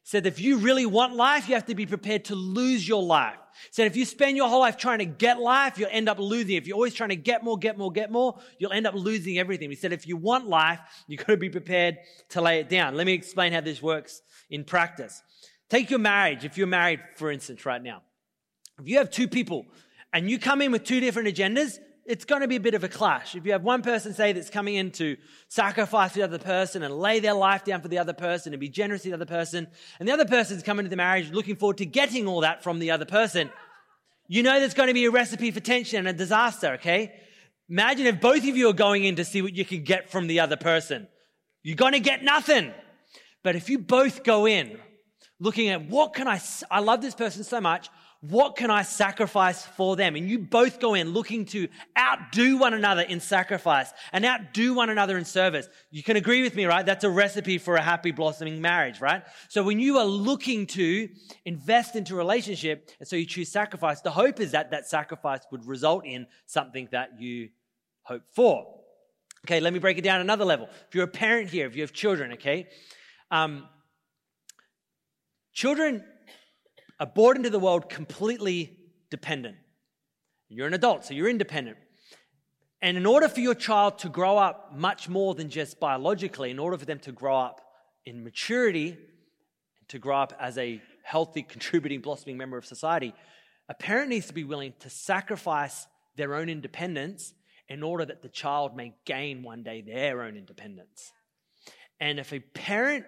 Said 0.07 0.25
if 0.25 0.39
you 0.39 0.59
really 0.59 0.85
want 0.85 1.17
life, 1.17 1.49
you 1.49 1.55
have 1.55 1.65
to 1.65 1.75
be 1.75 1.85
prepared 1.85 2.23
to 2.25 2.35
lose 2.35 2.87
your 2.87 3.03
life. 3.03 3.35
Said 3.71 3.87
if 3.87 3.97
you 3.97 4.05
spend 4.05 4.37
your 4.37 4.47
whole 4.47 4.61
life 4.61 4.77
trying 4.77 4.99
to 4.99 5.05
get 5.05 5.37
life, 5.37 5.77
you'll 5.77 5.89
end 5.91 6.07
up 6.07 6.17
losing. 6.17 6.55
If 6.55 6.65
you're 6.65 6.75
always 6.75 6.93
trying 6.93 7.09
to 7.09 7.17
get 7.17 7.43
more, 7.43 7.57
get 7.57 7.77
more, 7.77 7.91
get 7.91 8.09
more, 8.09 8.39
you'll 8.57 8.71
end 8.71 8.87
up 8.87 8.93
losing 8.95 9.37
everything. 9.37 9.69
He 9.69 9.75
said 9.75 9.91
if 9.91 10.07
you 10.07 10.15
want 10.15 10.47
life, 10.47 10.79
you've 11.09 11.19
got 11.19 11.33
to 11.33 11.35
be 11.35 11.49
prepared 11.49 11.97
to 12.29 12.39
lay 12.39 12.61
it 12.61 12.69
down. 12.69 12.95
Let 12.95 13.05
me 13.05 13.11
explain 13.11 13.51
how 13.51 13.59
this 13.59 13.81
works 13.81 14.21
in 14.49 14.63
practice. 14.63 15.21
Take 15.69 15.89
your 15.89 15.99
marriage, 15.99 16.45
if 16.45 16.57
you're 16.57 16.67
married, 16.67 17.01
for 17.17 17.29
instance, 17.29 17.65
right 17.65 17.83
now. 17.83 18.01
If 18.79 18.87
you 18.87 18.99
have 18.99 19.11
two 19.11 19.27
people 19.27 19.65
and 20.13 20.31
you 20.31 20.39
come 20.39 20.61
in 20.61 20.71
with 20.71 20.85
two 20.85 21.01
different 21.01 21.27
agendas, 21.27 21.79
it's 22.07 22.23
going 22.23 22.41
to 22.41 22.47
be 22.47 22.55
a 22.55 22.61
bit 22.61 22.73
of 22.73 22.85
a 22.85 22.87
clash. 22.87 23.35
If 23.35 23.45
you 23.45 23.51
have 23.51 23.63
one 23.63 23.81
person, 23.81 24.13
say, 24.13 24.31
that's 24.31 24.49
coming 24.49 24.75
in 24.75 24.91
to 24.91 25.17
sacrifice 25.49 26.13
the 26.13 26.23
other 26.23 26.39
person 26.39 26.81
and 26.81 26.97
lay 26.97 27.19
their 27.19 27.33
life 27.33 27.65
down 27.65 27.81
for 27.81 27.89
the 27.89 27.99
other 27.99 28.13
person 28.13 28.53
and 28.53 28.59
be 28.61 28.69
generous 28.69 29.01
to 29.03 29.09
the 29.09 29.15
other 29.15 29.25
person, 29.25 29.67
and 29.99 30.07
the 30.07 30.13
other 30.13 30.25
person's 30.25 30.63
coming 30.63 30.85
to 30.85 30.89
the 30.89 30.95
marriage 30.95 31.31
looking 31.31 31.57
forward 31.57 31.77
to 31.77 31.85
getting 31.85 32.25
all 32.25 32.41
that 32.41 32.63
from 32.63 32.79
the 32.79 32.91
other 32.91 33.03
person, 33.03 33.51
you 34.29 34.41
know 34.41 34.57
there's 34.57 34.73
going 34.73 34.87
to 34.87 34.93
be 34.93 35.05
a 35.05 35.11
recipe 35.11 35.51
for 35.51 35.59
tension 35.59 35.99
and 35.99 36.07
a 36.07 36.13
disaster, 36.13 36.73
okay? 36.75 37.13
Imagine 37.69 38.07
if 38.07 38.21
both 38.21 38.47
of 38.47 38.55
you 38.55 38.69
are 38.69 38.73
going 38.73 39.03
in 39.03 39.17
to 39.17 39.25
see 39.25 39.41
what 39.41 39.53
you 39.53 39.65
can 39.65 39.83
get 39.83 40.09
from 40.09 40.27
the 40.27 40.39
other 40.39 40.55
person. 40.55 41.07
You're 41.63 41.75
going 41.75 41.93
to 41.93 41.99
get 41.99 42.23
nothing. 42.23 42.73
But 43.43 43.57
if 43.57 43.69
you 43.69 43.79
both 43.79 44.23
go 44.23 44.47
in 44.47 44.79
looking 45.39 45.69
at 45.69 45.87
what 45.87 46.13
can 46.13 46.27
I, 46.27 46.41
I 46.69 46.79
love 46.79 47.01
this 47.01 47.15
person 47.15 47.43
so 47.43 47.61
much, 47.61 47.89
what 48.21 48.55
can 48.55 48.71
I 48.71 48.81
sacrifice 48.81 49.63
for 49.63 49.95
them? 49.95 50.15
And 50.15 50.27
you 50.27 50.39
both 50.39 50.79
go 50.79 50.95
in 50.95 51.09
looking 51.09 51.45
to 51.45 51.67
outdo 51.97 52.57
one 52.57 52.73
another 52.73 53.01
in 53.03 53.19
sacrifice 53.19 53.91
and 54.11 54.25
outdo 54.25 54.73
one 54.73 54.89
another 54.89 55.17
in 55.19 55.25
service. 55.25 55.69
You 55.91 56.01
can 56.01 56.17
agree 56.17 56.41
with 56.41 56.55
me, 56.55 56.65
right? 56.65 56.85
That's 56.85 57.03
a 57.03 57.09
recipe 57.09 57.59
for 57.59 57.75
a 57.75 57.81
happy 57.81 58.11
blossoming 58.11 58.59
marriage, 58.59 58.99
right? 58.99 59.23
So 59.49 59.63
when 59.63 59.79
you 59.79 59.99
are 59.99 60.05
looking 60.05 60.65
to 60.67 61.09
invest 61.45 61.95
into 61.95 62.15
relationship, 62.15 62.89
and 62.99 63.07
so 63.07 63.15
you 63.15 63.25
choose 63.25 63.49
sacrifice, 63.49 64.01
the 64.01 64.11
hope 64.11 64.39
is 64.39 64.51
that 64.51 64.71
that 64.71 64.87
sacrifice 64.87 65.41
would 65.51 65.67
result 65.67 66.05
in 66.05 66.25
something 66.47 66.89
that 66.91 67.21
you 67.21 67.49
hope 68.01 68.23
for. 68.31 68.65
Okay, 69.45 69.59
let 69.59 69.73
me 69.73 69.79
break 69.79 69.99
it 69.99 70.03
down 70.03 70.21
another 70.21 70.43
level. 70.43 70.67
If 70.87 70.95
you're 70.95 71.05
a 71.05 71.07
parent 71.07 71.51
here, 71.51 71.67
if 71.67 71.75
you 71.75 71.83
have 71.83 71.93
children, 71.93 72.33
okay, 72.33 72.67
um, 73.29 73.67
children 75.57 76.03
are 76.99 77.07
born 77.07 77.35
into 77.35 77.49
the 77.49 77.57
world 77.57 77.89
completely 77.89 78.77
dependent. 79.09 79.57
You're 80.49 80.67
an 80.67 80.75
adult, 80.75 81.03
so 81.03 81.15
you're 81.15 81.27
independent. 81.27 81.77
And 82.79 82.95
in 82.95 83.07
order 83.07 83.27
for 83.27 83.39
your 83.39 83.55
child 83.55 83.97
to 83.99 84.09
grow 84.09 84.37
up 84.37 84.75
much 84.75 85.09
more 85.09 85.33
than 85.33 85.49
just 85.49 85.79
biologically, 85.79 86.51
in 86.51 86.59
order 86.59 86.77
for 86.77 86.85
them 86.85 86.99
to 86.99 87.11
grow 87.11 87.39
up 87.39 87.61
in 88.05 88.23
maturity, 88.23 88.97
to 89.87 89.97
grow 89.97 90.17
up 90.17 90.33
as 90.39 90.59
a 90.59 90.79
healthy, 91.03 91.41
contributing, 91.41 92.01
blossoming 92.01 92.37
member 92.37 92.59
of 92.59 92.65
society, 92.65 93.15
a 93.67 93.73
parent 93.73 94.09
needs 94.09 94.27
to 94.27 94.33
be 94.33 94.43
willing 94.43 94.75
to 94.81 94.91
sacrifice 94.91 95.87
their 96.17 96.35
own 96.35 96.49
independence 96.49 97.33
in 97.67 97.81
order 97.81 98.05
that 98.05 98.21
the 98.21 98.29
child 98.29 98.75
may 98.75 98.93
gain 99.05 99.41
one 99.41 99.63
day 99.63 99.81
their 99.81 100.21
own 100.21 100.37
independence. 100.37 101.11
And 101.99 102.19
if 102.19 102.31
a 102.31 102.41
parent 102.41 103.05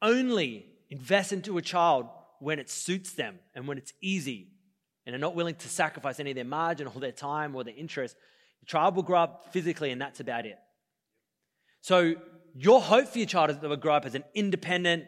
only 0.00 0.72
invest 0.90 1.32
into 1.32 1.58
a 1.58 1.62
child 1.62 2.06
when 2.38 2.58
it 2.58 2.70
suits 2.70 3.12
them 3.12 3.38
and 3.54 3.66
when 3.66 3.78
it's 3.78 3.92
easy 4.00 4.48
and 5.04 5.14
are 5.14 5.18
not 5.18 5.34
willing 5.34 5.54
to 5.54 5.68
sacrifice 5.68 6.20
any 6.20 6.30
of 6.30 6.34
their 6.34 6.44
margin 6.44 6.86
or 6.86 7.00
their 7.00 7.12
time 7.12 7.54
or 7.54 7.64
their 7.64 7.74
interest, 7.76 8.16
the 8.60 8.66
child 8.66 8.96
will 8.96 9.02
grow 9.02 9.20
up 9.20 9.52
physically 9.52 9.90
and 9.90 10.00
that's 10.00 10.20
about 10.20 10.46
it. 10.46 10.58
So, 11.80 12.14
your 12.58 12.80
hope 12.80 13.08
for 13.08 13.18
your 13.18 13.26
child 13.26 13.50
is 13.50 13.56
that 13.56 13.62
they 13.62 13.68
will 13.68 13.76
grow 13.76 13.94
up 13.94 14.06
as 14.06 14.14
an 14.14 14.24
independent, 14.34 15.04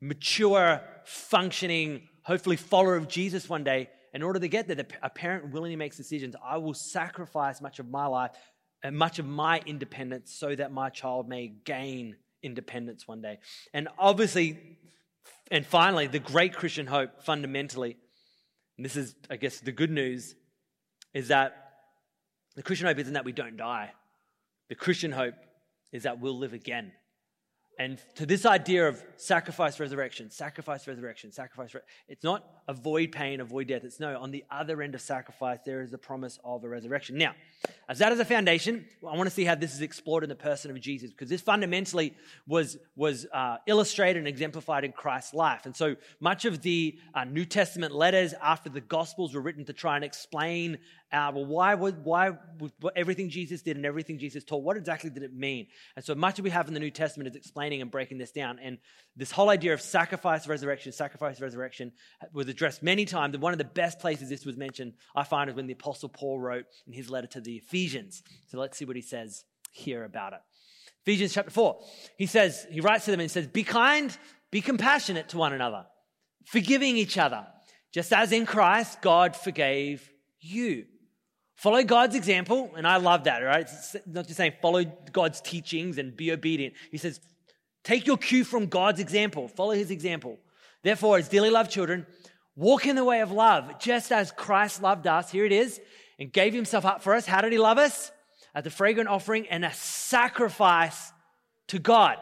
mature, 0.00 0.80
functioning, 1.04 2.08
hopefully 2.22 2.56
follower 2.56 2.94
of 2.94 3.08
Jesus 3.08 3.48
one 3.48 3.64
day. 3.64 3.90
In 4.14 4.22
order 4.22 4.38
to 4.38 4.48
get 4.48 4.68
there, 4.68 4.86
a 5.02 5.10
parent 5.10 5.52
willingly 5.52 5.76
makes 5.76 5.96
decisions. 5.96 6.36
I 6.42 6.56
will 6.58 6.74
sacrifice 6.74 7.60
much 7.60 7.80
of 7.80 7.88
my 7.90 8.06
life 8.06 8.30
and 8.82 8.96
much 8.96 9.18
of 9.18 9.26
my 9.26 9.60
independence 9.66 10.32
so 10.32 10.54
that 10.54 10.72
my 10.72 10.88
child 10.88 11.28
may 11.28 11.48
gain 11.48 12.16
independence 12.42 13.06
one 13.06 13.20
day. 13.20 13.38
And 13.74 13.88
obviously, 13.98 14.58
and 15.50 15.64
finally, 15.64 16.06
the 16.06 16.18
great 16.18 16.54
Christian 16.54 16.86
hope 16.86 17.22
fundamentally, 17.22 17.96
and 18.76 18.84
this 18.84 18.96
is, 18.96 19.14
I 19.30 19.36
guess, 19.36 19.60
the 19.60 19.72
good 19.72 19.90
news, 19.90 20.34
is 21.14 21.28
that 21.28 21.62
The 22.56 22.62
Christian 22.62 22.86
hope 22.86 22.98
isn't 22.98 23.12
that 23.12 23.24
we 23.24 23.32
don't 23.32 23.56
die. 23.56 23.92
The 24.68 24.74
Christian 24.74 25.12
hope 25.12 25.34
is 25.92 26.04
that 26.04 26.20
we'll 26.20 26.38
live 26.38 26.54
again. 26.54 26.92
And 27.78 28.00
to 28.14 28.24
this 28.24 28.46
idea 28.46 28.88
of 28.88 29.02
sacrifice, 29.18 29.78
resurrection, 29.78 30.30
sacrifice, 30.30 30.88
resurrection, 30.88 31.30
sacrifice, 31.30 31.74
re- 31.74 31.82
it's 32.08 32.24
not 32.24 32.48
avoid 32.68 33.12
pain, 33.12 33.40
avoid 33.40 33.68
death. 33.68 33.84
It's 33.84 34.00
no, 34.00 34.18
on 34.18 34.30
the 34.30 34.44
other 34.50 34.80
end 34.80 34.94
of 34.94 35.02
sacrifice, 35.02 35.58
there 35.66 35.82
is 35.82 35.90
the 35.90 35.98
promise 35.98 36.38
of 36.42 36.64
a 36.64 36.68
resurrection. 36.68 37.18
Now, 37.18 37.34
as 37.86 37.98
that 37.98 38.12
is 38.12 38.18
a 38.18 38.24
foundation, 38.24 38.86
I 39.06 39.14
want 39.14 39.28
to 39.28 39.34
see 39.34 39.44
how 39.44 39.56
this 39.56 39.74
is 39.74 39.82
explored 39.82 40.22
in 40.22 40.30
the 40.30 40.34
person 40.34 40.70
of 40.70 40.80
Jesus, 40.80 41.10
because 41.10 41.28
this 41.28 41.42
fundamentally 41.42 42.14
was, 42.46 42.78
was 42.96 43.26
uh, 43.32 43.58
illustrated 43.66 44.20
and 44.20 44.28
exemplified 44.28 44.84
in 44.84 44.92
Christ's 44.92 45.34
life. 45.34 45.66
And 45.66 45.76
so 45.76 45.96
much 46.18 46.46
of 46.46 46.62
the 46.62 46.98
uh, 47.14 47.24
New 47.24 47.44
Testament 47.44 47.94
letters 47.94 48.32
after 48.42 48.70
the 48.70 48.80
Gospels 48.80 49.34
were 49.34 49.42
written 49.42 49.66
to 49.66 49.74
try 49.74 49.96
and 49.96 50.04
explain 50.04 50.78
uh, 51.16 51.32
well, 51.34 51.46
why 51.46 51.74
would 51.74 52.04
why 52.04 52.32
would, 52.60 52.72
everything 52.94 53.30
Jesus 53.30 53.62
did 53.62 53.76
and 53.76 53.86
everything 53.86 54.18
Jesus 54.18 54.44
taught? 54.44 54.62
What 54.62 54.76
exactly 54.76 55.10
did 55.10 55.22
it 55.22 55.34
mean? 55.34 55.66
And 55.96 56.04
so 56.04 56.14
much 56.14 56.38
of 56.38 56.44
we 56.44 56.50
have 56.50 56.68
in 56.68 56.74
the 56.74 56.80
New 56.80 56.90
Testament 56.90 57.30
is 57.30 57.36
explaining 57.36 57.80
and 57.80 57.90
breaking 57.90 58.18
this 58.18 58.32
down. 58.32 58.58
And 58.58 58.78
this 59.16 59.30
whole 59.30 59.48
idea 59.48 59.72
of 59.72 59.80
sacrifice, 59.80 60.46
resurrection, 60.46 60.92
sacrifice, 60.92 61.40
resurrection 61.40 61.92
was 62.32 62.48
addressed 62.48 62.82
many 62.82 63.06
times. 63.06 63.34
And 63.34 63.42
one 63.42 63.52
of 63.52 63.58
the 63.58 63.64
best 63.64 63.98
places 63.98 64.28
this 64.28 64.44
was 64.44 64.56
mentioned, 64.56 64.92
I 65.14 65.24
find, 65.24 65.48
is 65.48 65.56
when 65.56 65.66
the 65.66 65.72
Apostle 65.72 66.10
Paul 66.10 66.38
wrote 66.38 66.66
in 66.86 66.92
his 66.92 67.08
letter 67.08 67.28
to 67.28 67.40
the 67.40 67.56
Ephesians. 67.56 68.22
So 68.48 68.58
let's 68.58 68.76
see 68.76 68.84
what 68.84 68.96
he 68.96 69.02
says 69.02 69.44
here 69.72 70.04
about 70.04 70.34
it. 70.34 70.40
Ephesians 71.06 71.32
chapter 71.32 71.50
four. 71.50 71.80
He 72.18 72.26
says 72.26 72.66
he 72.70 72.80
writes 72.80 73.04
to 73.04 73.10
them 73.12 73.20
and 73.20 73.30
says, 73.30 73.46
"Be 73.46 73.62
kind, 73.62 74.16
be 74.50 74.60
compassionate 74.60 75.28
to 75.30 75.38
one 75.38 75.52
another, 75.52 75.86
forgiving 76.44 76.96
each 76.96 77.16
other, 77.16 77.46
just 77.94 78.12
as 78.12 78.32
in 78.32 78.44
Christ 78.44 79.00
God 79.02 79.36
forgave 79.36 80.10
you." 80.40 80.86
Follow 81.56 81.82
God's 81.82 82.14
example, 82.14 82.70
and 82.76 82.86
I 82.86 82.98
love 82.98 83.24
that, 83.24 83.38
right? 83.38 83.62
It's 83.62 83.96
not 84.06 84.26
just 84.26 84.36
saying 84.36 84.52
follow 84.62 84.84
God's 85.10 85.40
teachings 85.40 85.96
and 85.98 86.14
be 86.14 86.30
obedient. 86.30 86.74
He 86.90 86.98
says, 86.98 87.18
take 87.82 88.06
your 88.06 88.18
cue 88.18 88.44
from 88.44 88.66
God's 88.66 89.00
example, 89.00 89.48
follow 89.48 89.72
his 89.72 89.90
example. 89.90 90.38
Therefore, 90.82 91.16
as 91.16 91.28
dearly 91.28 91.50
loved 91.50 91.70
children, 91.70 92.06
walk 92.56 92.86
in 92.86 92.94
the 92.94 93.04
way 93.04 93.20
of 93.20 93.32
love, 93.32 93.80
just 93.80 94.12
as 94.12 94.30
Christ 94.32 94.82
loved 94.82 95.06
us. 95.06 95.30
Here 95.30 95.46
it 95.46 95.52
is, 95.52 95.80
and 96.18 96.30
gave 96.30 96.52
himself 96.52 96.84
up 96.84 97.02
for 97.02 97.14
us. 97.14 97.24
How 97.26 97.40
did 97.40 97.52
he 97.52 97.58
love 97.58 97.78
us? 97.78 98.12
As 98.54 98.66
a 98.66 98.70
fragrant 98.70 99.08
offering 99.08 99.48
and 99.48 99.64
a 99.64 99.72
sacrifice 99.72 101.12
to 101.68 101.78
God. 101.78 102.18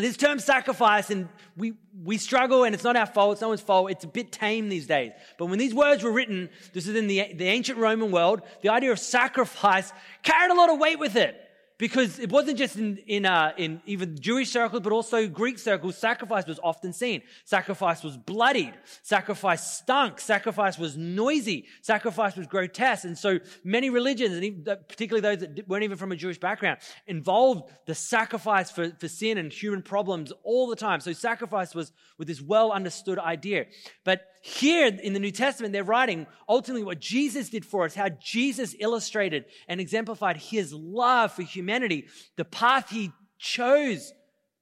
This 0.00 0.16
term 0.16 0.38
sacrifice, 0.38 1.10
and 1.10 1.28
we, 1.56 1.74
we 2.04 2.18
struggle, 2.18 2.64
and 2.64 2.74
it's 2.74 2.84
not 2.84 2.96
our 2.96 3.06
fault, 3.06 3.32
it's 3.32 3.40
no 3.40 3.48
one's 3.48 3.60
fault. 3.60 3.90
It's 3.90 4.04
a 4.04 4.08
bit 4.08 4.32
tame 4.32 4.68
these 4.68 4.86
days. 4.86 5.12
But 5.38 5.46
when 5.46 5.58
these 5.58 5.74
words 5.74 6.02
were 6.02 6.12
written, 6.12 6.50
this 6.72 6.86
is 6.86 6.94
in 6.94 7.06
the, 7.06 7.32
the 7.34 7.46
ancient 7.46 7.78
Roman 7.78 8.10
world, 8.10 8.42
the 8.62 8.68
idea 8.68 8.92
of 8.92 8.98
sacrifice 8.98 9.92
carried 10.22 10.50
a 10.50 10.54
lot 10.54 10.70
of 10.70 10.78
weight 10.78 10.98
with 10.98 11.16
it 11.16 11.47
because 11.78 12.18
it 12.18 12.30
wasn't 12.30 12.58
just 12.58 12.76
in, 12.76 12.98
in, 13.06 13.24
uh, 13.24 13.52
in 13.56 13.80
even 13.86 14.18
Jewish 14.18 14.50
circles, 14.50 14.82
but 14.82 14.92
also 14.92 15.28
Greek 15.28 15.58
circles, 15.58 15.96
sacrifice 15.96 16.44
was 16.46 16.58
often 16.62 16.92
seen. 16.92 17.22
Sacrifice 17.44 18.02
was 18.02 18.16
bloodied. 18.16 18.74
Sacrifice 19.02 19.78
stunk. 19.78 20.18
Sacrifice 20.18 20.76
was 20.76 20.96
noisy. 20.96 21.66
Sacrifice 21.82 22.36
was 22.36 22.48
grotesque. 22.48 23.04
And 23.04 23.16
so 23.16 23.38
many 23.62 23.90
religions, 23.90 24.34
and 24.34 24.44
even, 24.44 24.64
particularly 24.64 25.20
those 25.20 25.40
that 25.40 25.68
weren't 25.68 25.84
even 25.84 25.96
from 25.96 26.10
a 26.10 26.16
Jewish 26.16 26.38
background, 26.38 26.78
involved 27.06 27.70
the 27.86 27.94
sacrifice 27.94 28.72
for, 28.72 28.90
for 28.98 29.06
sin 29.06 29.38
and 29.38 29.52
human 29.52 29.82
problems 29.82 30.32
all 30.42 30.66
the 30.66 30.76
time. 30.76 31.00
So 31.00 31.12
sacrifice 31.12 31.76
was 31.76 31.92
with 32.18 32.26
this 32.26 32.40
well 32.40 32.72
understood 32.72 33.20
idea. 33.20 33.66
But 34.02 34.22
here 34.48 34.86
in 34.86 35.12
the 35.12 35.20
New 35.20 35.30
Testament, 35.30 35.72
they're 35.72 35.84
writing 35.84 36.26
ultimately 36.48 36.82
what 36.82 37.00
Jesus 37.00 37.50
did 37.50 37.64
for 37.64 37.84
us, 37.84 37.94
how 37.94 38.08
Jesus 38.08 38.74
illustrated 38.78 39.44
and 39.68 39.80
exemplified 39.80 40.38
his 40.38 40.72
love 40.72 41.32
for 41.32 41.42
humanity. 41.42 42.06
The 42.36 42.44
path 42.44 42.90
he 42.90 43.12
chose 43.38 44.12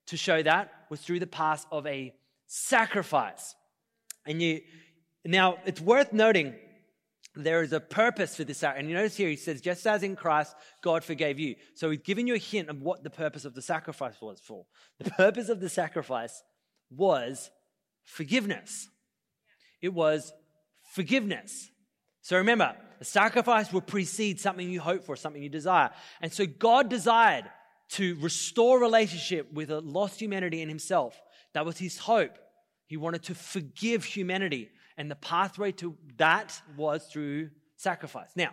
to 0.06 0.16
show 0.16 0.42
that 0.42 0.70
was 0.90 1.00
through 1.00 1.20
the 1.20 1.26
path 1.26 1.66
of 1.70 1.86
a 1.86 2.12
sacrifice. 2.46 3.54
And 4.26 4.42
you, 4.42 4.60
now 5.24 5.58
it's 5.64 5.80
worth 5.80 6.12
noting 6.12 6.54
there 7.36 7.62
is 7.62 7.72
a 7.72 7.80
purpose 7.80 8.34
for 8.34 8.44
this. 8.44 8.64
And 8.64 8.88
you 8.88 8.94
notice 8.94 9.16
here 9.16 9.28
he 9.28 9.36
says, 9.36 9.60
just 9.60 9.86
as 9.86 10.02
in 10.02 10.16
Christ, 10.16 10.54
God 10.82 11.04
forgave 11.04 11.38
you. 11.38 11.54
So 11.74 11.90
he's 11.90 12.00
given 12.00 12.26
you 12.26 12.34
a 12.34 12.38
hint 12.38 12.70
of 12.70 12.82
what 12.82 13.04
the 13.04 13.10
purpose 13.10 13.44
of 13.44 13.54
the 13.54 13.62
sacrifice 13.62 14.20
was 14.20 14.40
for. 14.40 14.66
The 14.98 15.10
purpose 15.10 15.48
of 15.48 15.60
the 15.60 15.68
sacrifice 15.68 16.42
was 16.90 17.50
forgiveness 18.04 18.88
it 19.82 19.92
was 19.92 20.32
forgiveness. 20.92 21.70
So 22.22 22.36
remember, 22.36 22.74
a 23.00 23.04
sacrifice 23.04 23.72
will 23.72 23.80
precede 23.80 24.40
something 24.40 24.68
you 24.68 24.80
hope 24.80 25.04
for, 25.04 25.16
something 25.16 25.42
you 25.42 25.48
desire. 25.48 25.90
And 26.20 26.32
so 26.32 26.46
God 26.46 26.88
desired 26.88 27.44
to 27.90 28.16
restore 28.20 28.80
relationship 28.80 29.52
with 29.52 29.70
a 29.70 29.80
lost 29.80 30.20
humanity 30.20 30.62
in 30.62 30.68
himself. 30.68 31.20
That 31.52 31.64
was 31.64 31.78
his 31.78 31.98
hope. 31.98 32.36
He 32.86 32.96
wanted 32.96 33.22
to 33.24 33.34
forgive 33.34 34.04
humanity. 34.04 34.70
And 34.96 35.10
the 35.10 35.16
pathway 35.16 35.72
to 35.72 35.96
that 36.16 36.60
was 36.76 37.06
through 37.06 37.50
sacrifice. 37.76 38.30
Now, 38.34 38.50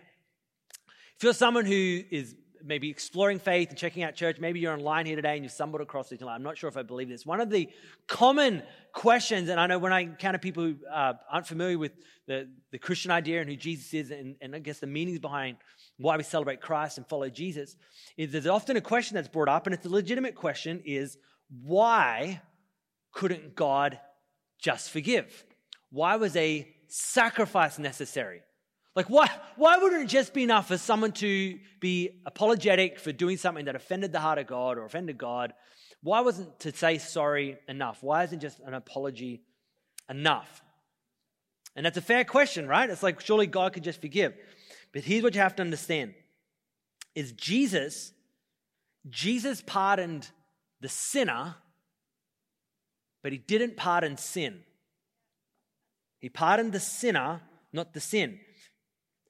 if 1.15 1.23
you're 1.23 1.33
someone 1.33 1.65
who 1.65 2.01
is 2.11 2.35
maybe 2.63 2.89
exploring 2.89 3.39
faith 3.39 3.69
and 3.69 3.77
checking 3.77 4.03
out 4.03 4.15
church. 4.15 4.39
Maybe 4.39 4.59
you're 4.59 4.73
online 4.73 5.05
here 5.05 5.15
today 5.15 5.35
and 5.35 5.43
you've 5.43 5.51
stumbled 5.51 5.81
across 5.81 6.09
this. 6.09 6.21
I'm 6.21 6.43
not 6.43 6.57
sure 6.57 6.69
if 6.69 6.77
I 6.77 6.83
believe 6.83 7.09
this. 7.09 7.25
One 7.25 7.41
of 7.41 7.49
the 7.49 7.69
common 8.07 8.63
questions, 8.93 9.49
and 9.49 9.59
I 9.59 9.67
know 9.67 9.79
when 9.79 9.91
I 9.91 10.01
encounter 10.01 10.37
people 10.37 10.63
who 10.63 10.75
uh, 10.91 11.13
aren't 11.29 11.47
familiar 11.47 11.77
with 11.77 11.91
the, 12.27 12.49
the 12.71 12.79
Christian 12.79 13.11
idea 13.11 13.41
and 13.41 13.49
who 13.49 13.55
Jesus 13.55 13.93
is, 13.93 14.11
and, 14.11 14.35
and 14.41 14.55
I 14.55 14.59
guess 14.59 14.79
the 14.79 14.87
meanings 14.87 15.19
behind 15.19 15.57
why 15.97 16.15
we 16.15 16.23
celebrate 16.23 16.61
Christ 16.61 16.97
and 16.97 17.07
follow 17.07 17.29
Jesus, 17.29 17.75
is 18.17 18.31
there's 18.31 18.47
often 18.47 18.77
a 18.77 18.81
question 18.81 19.15
that's 19.15 19.27
brought 19.27 19.49
up, 19.49 19.67
and 19.67 19.73
it's 19.73 19.85
a 19.85 19.89
legitimate 19.89 20.35
question: 20.35 20.81
is 20.85 21.17
why 21.61 22.41
couldn't 23.11 23.55
God 23.55 23.99
just 24.59 24.89
forgive? 24.89 25.45
Why 25.91 26.15
was 26.15 26.35
a 26.35 26.67
sacrifice 26.87 27.77
necessary? 27.77 28.41
Like, 28.95 29.09
why, 29.09 29.29
why 29.55 29.77
wouldn't 29.77 30.03
it 30.03 30.07
just 30.07 30.33
be 30.33 30.43
enough 30.43 30.67
for 30.67 30.77
someone 30.77 31.13
to 31.13 31.59
be 31.79 32.21
apologetic 32.25 32.99
for 32.99 33.11
doing 33.11 33.37
something 33.37 33.65
that 33.65 33.75
offended 33.75 34.11
the 34.11 34.19
heart 34.19 34.37
of 34.37 34.47
God 34.47 34.77
or 34.77 34.85
offended 34.85 35.17
God? 35.17 35.53
Why 36.03 36.19
wasn't 36.19 36.59
to 36.59 36.71
say 36.71 36.99
sorry 36.99 37.57
enough? 37.67 38.03
Why 38.03 38.23
isn't 38.23 38.39
just 38.39 38.59
an 38.59 38.73
apology 38.73 39.41
enough? 40.09 40.61
And 41.75 41.85
that's 41.85 41.97
a 41.97 42.01
fair 42.01 42.23
question, 42.23 42.67
right? 42.67 42.89
It's 42.89 43.01
like, 43.01 43.19
surely 43.21 43.47
God 43.47 43.73
could 43.73 43.83
just 43.83 44.01
forgive. 44.01 44.33
But 44.91 45.03
here's 45.03 45.23
what 45.23 45.33
you 45.33 45.41
have 45.41 45.55
to 45.55 45.63
understand 45.63 46.13
is 47.15 47.31
Jesus, 47.31 48.11
Jesus 49.09 49.63
pardoned 49.65 50.29
the 50.81 50.89
sinner, 50.89 51.55
but 53.21 53.31
he 53.31 53.37
didn't 53.37 53.77
pardon 53.77 54.17
sin. 54.17 54.61
He 56.19 56.29
pardoned 56.29 56.73
the 56.73 56.79
sinner, 56.79 57.41
not 57.71 57.93
the 57.93 57.99
sin. 57.99 58.39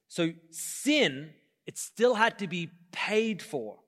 So 0.08 0.30
sin, 0.50 1.30
it 1.66 1.78
still 1.78 2.14
had 2.14 2.38
to 2.40 2.46
be 2.46 2.70
paid 2.92 3.42
for 3.42 3.78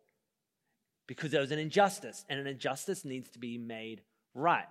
because 1.07 1.31
there 1.31 1.41
was 1.41 1.53
an 1.53 1.59
injustice, 1.59 2.25
and 2.29 2.41
an 2.41 2.47
injustice 2.47 3.05
needs 3.05 3.31
to 3.31 3.39
be 3.39 3.59
made 3.59 4.03
right. 4.35 4.67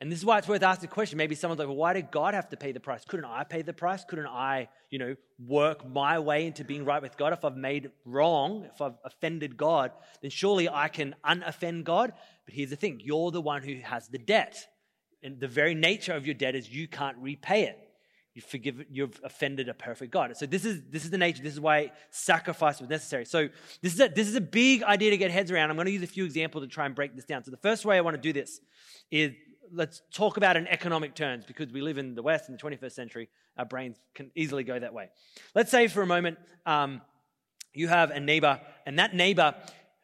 And 0.00 0.12
this 0.12 0.18
is 0.18 0.24
why 0.24 0.38
it's 0.38 0.48
worth 0.48 0.62
asking 0.62 0.88
the 0.88 0.94
question. 0.94 1.16
Maybe 1.16 1.34
someone's 1.34 1.58
like, 1.58 1.68
well, 1.68 1.76
why 1.76 1.94
did 1.94 2.10
God 2.10 2.34
have 2.34 2.48
to 2.50 2.56
pay 2.56 2.72
the 2.72 2.80
price? 2.80 3.04
Couldn't 3.06 3.24
I 3.24 3.44
pay 3.44 3.62
the 3.62 3.72
price? 3.72 4.04
Couldn't 4.04 4.26
I, 4.26 4.68
you 4.90 4.98
know, 4.98 5.16
work 5.38 5.88
my 5.88 6.18
way 6.18 6.46
into 6.46 6.64
being 6.64 6.84
right 6.84 7.00
with 7.00 7.16
God? 7.16 7.32
If 7.32 7.44
I've 7.44 7.56
made 7.56 7.90
wrong, 8.04 8.68
if 8.72 8.82
I've 8.82 8.98
offended 9.04 9.56
God, 9.56 9.92
then 10.20 10.30
surely 10.30 10.68
I 10.68 10.88
can 10.88 11.14
unoffend 11.24 11.84
God. 11.84 12.12
But 12.44 12.54
here's 12.54 12.70
the 12.70 12.76
thing 12.76 13.00
you're 13.02 13.30
the 13.30 13.40
one 13.40 13.62
who 13.62 13.76
has 13.76 14.08
the 14.08 14.18
debt. 14.18 14.66
And 15.22 15.40
the 15.40 15.48
very 15.48 15.74
nature 15.74 16.12
of 16.12 16.26
your 16.26 16.34
debt 16.34 16.54
is 16.54 16.68
you 16.68 16.88
can't 16.88 17.16
repay 17.18 17.64
it. 17.64 17.78
You've 18.36 18.44
forgiven, 18.44 18.84
you've 18.90 19.18
offended 19.24 19.70
a 19.70 19.72
perfect 19.72 20.12
God. 20.12 20.36
So 20.36 20.44
this 20.44 20.66
is 20.66 20.82
this 20.90 21.04
is 21.04 21.10
the 21.10 21.16
nature. 21.16 21.42
This 21.42 21.54
is 21.54 21.60
why 21.60 21.90
sacrifice 22.10 22.80
was 22.80 22.90
necessary. 22.90 23.24
So 23.24 23.48
this 23.80 23.94
is 23.94 24.00
a, 24.00 24.08
this 24.08 24.28
is 24.28 24.34
a 24.34 24.42
big 24.42 24.82
idea 24.82 25.10
to 25.10 25.16
get 25.16 25.30
heads 25.30 25.50
around. 25.50 25.70
I'm 25.70 25.76
going 25.76 25.86
to 25.86 25.92
use 25.92 26.02
a 26.02 26.06
few 26.06 26.26
examples 26.26 26.62
to 26.62 26.68
try 26.68 26.84
and 26.84 26.94
break 26.94 27.16
this 27.16 27.24
down. 27.24 27.44
So 27.44 27.50
the 27.50 27.56
first 27.56 27.86
way 27.86 27.96
I 27.96 28.02
want 28.02 28.14
to 28.14 28.20
do 28.20 28.34
this 28.34 28.60
is 29.10 29.32
let's 29.72 30.02
talk 30.12 30.36
about 30.36 30.58
in 30.58 30.66
economic 30.66 31.14
terms 31.14 31.46
because 31.46 31.72
we 31.72 31.80
live 31.80 31.96
in 31.96 32.14
the 32.14 32.20
West 32.20 32.50
in 32.50 32.54
the 32.54 32.60
21st 32.60 32.92
century. 32.92 33.30
Our 33.56 33.64
brains 33.64 33.96
can 34.14 34.30
easily 34.34 34.64
go 34.64 34.78
that 34.78 34.92
way. 34.92 35.08
Let's 35.54 35.70
say 35.70 35.88
for 35.88 36.02
a 36.02 36.06
moment 36.06 36.36
um, 36.66 37.00
you 37.72 37.88
have 37.88 38.10
a 38.10 38.20
neighbor, 38.20 38.60
and 38.84 38.98
that 38.98 39.14
neighbor 39.14 39.54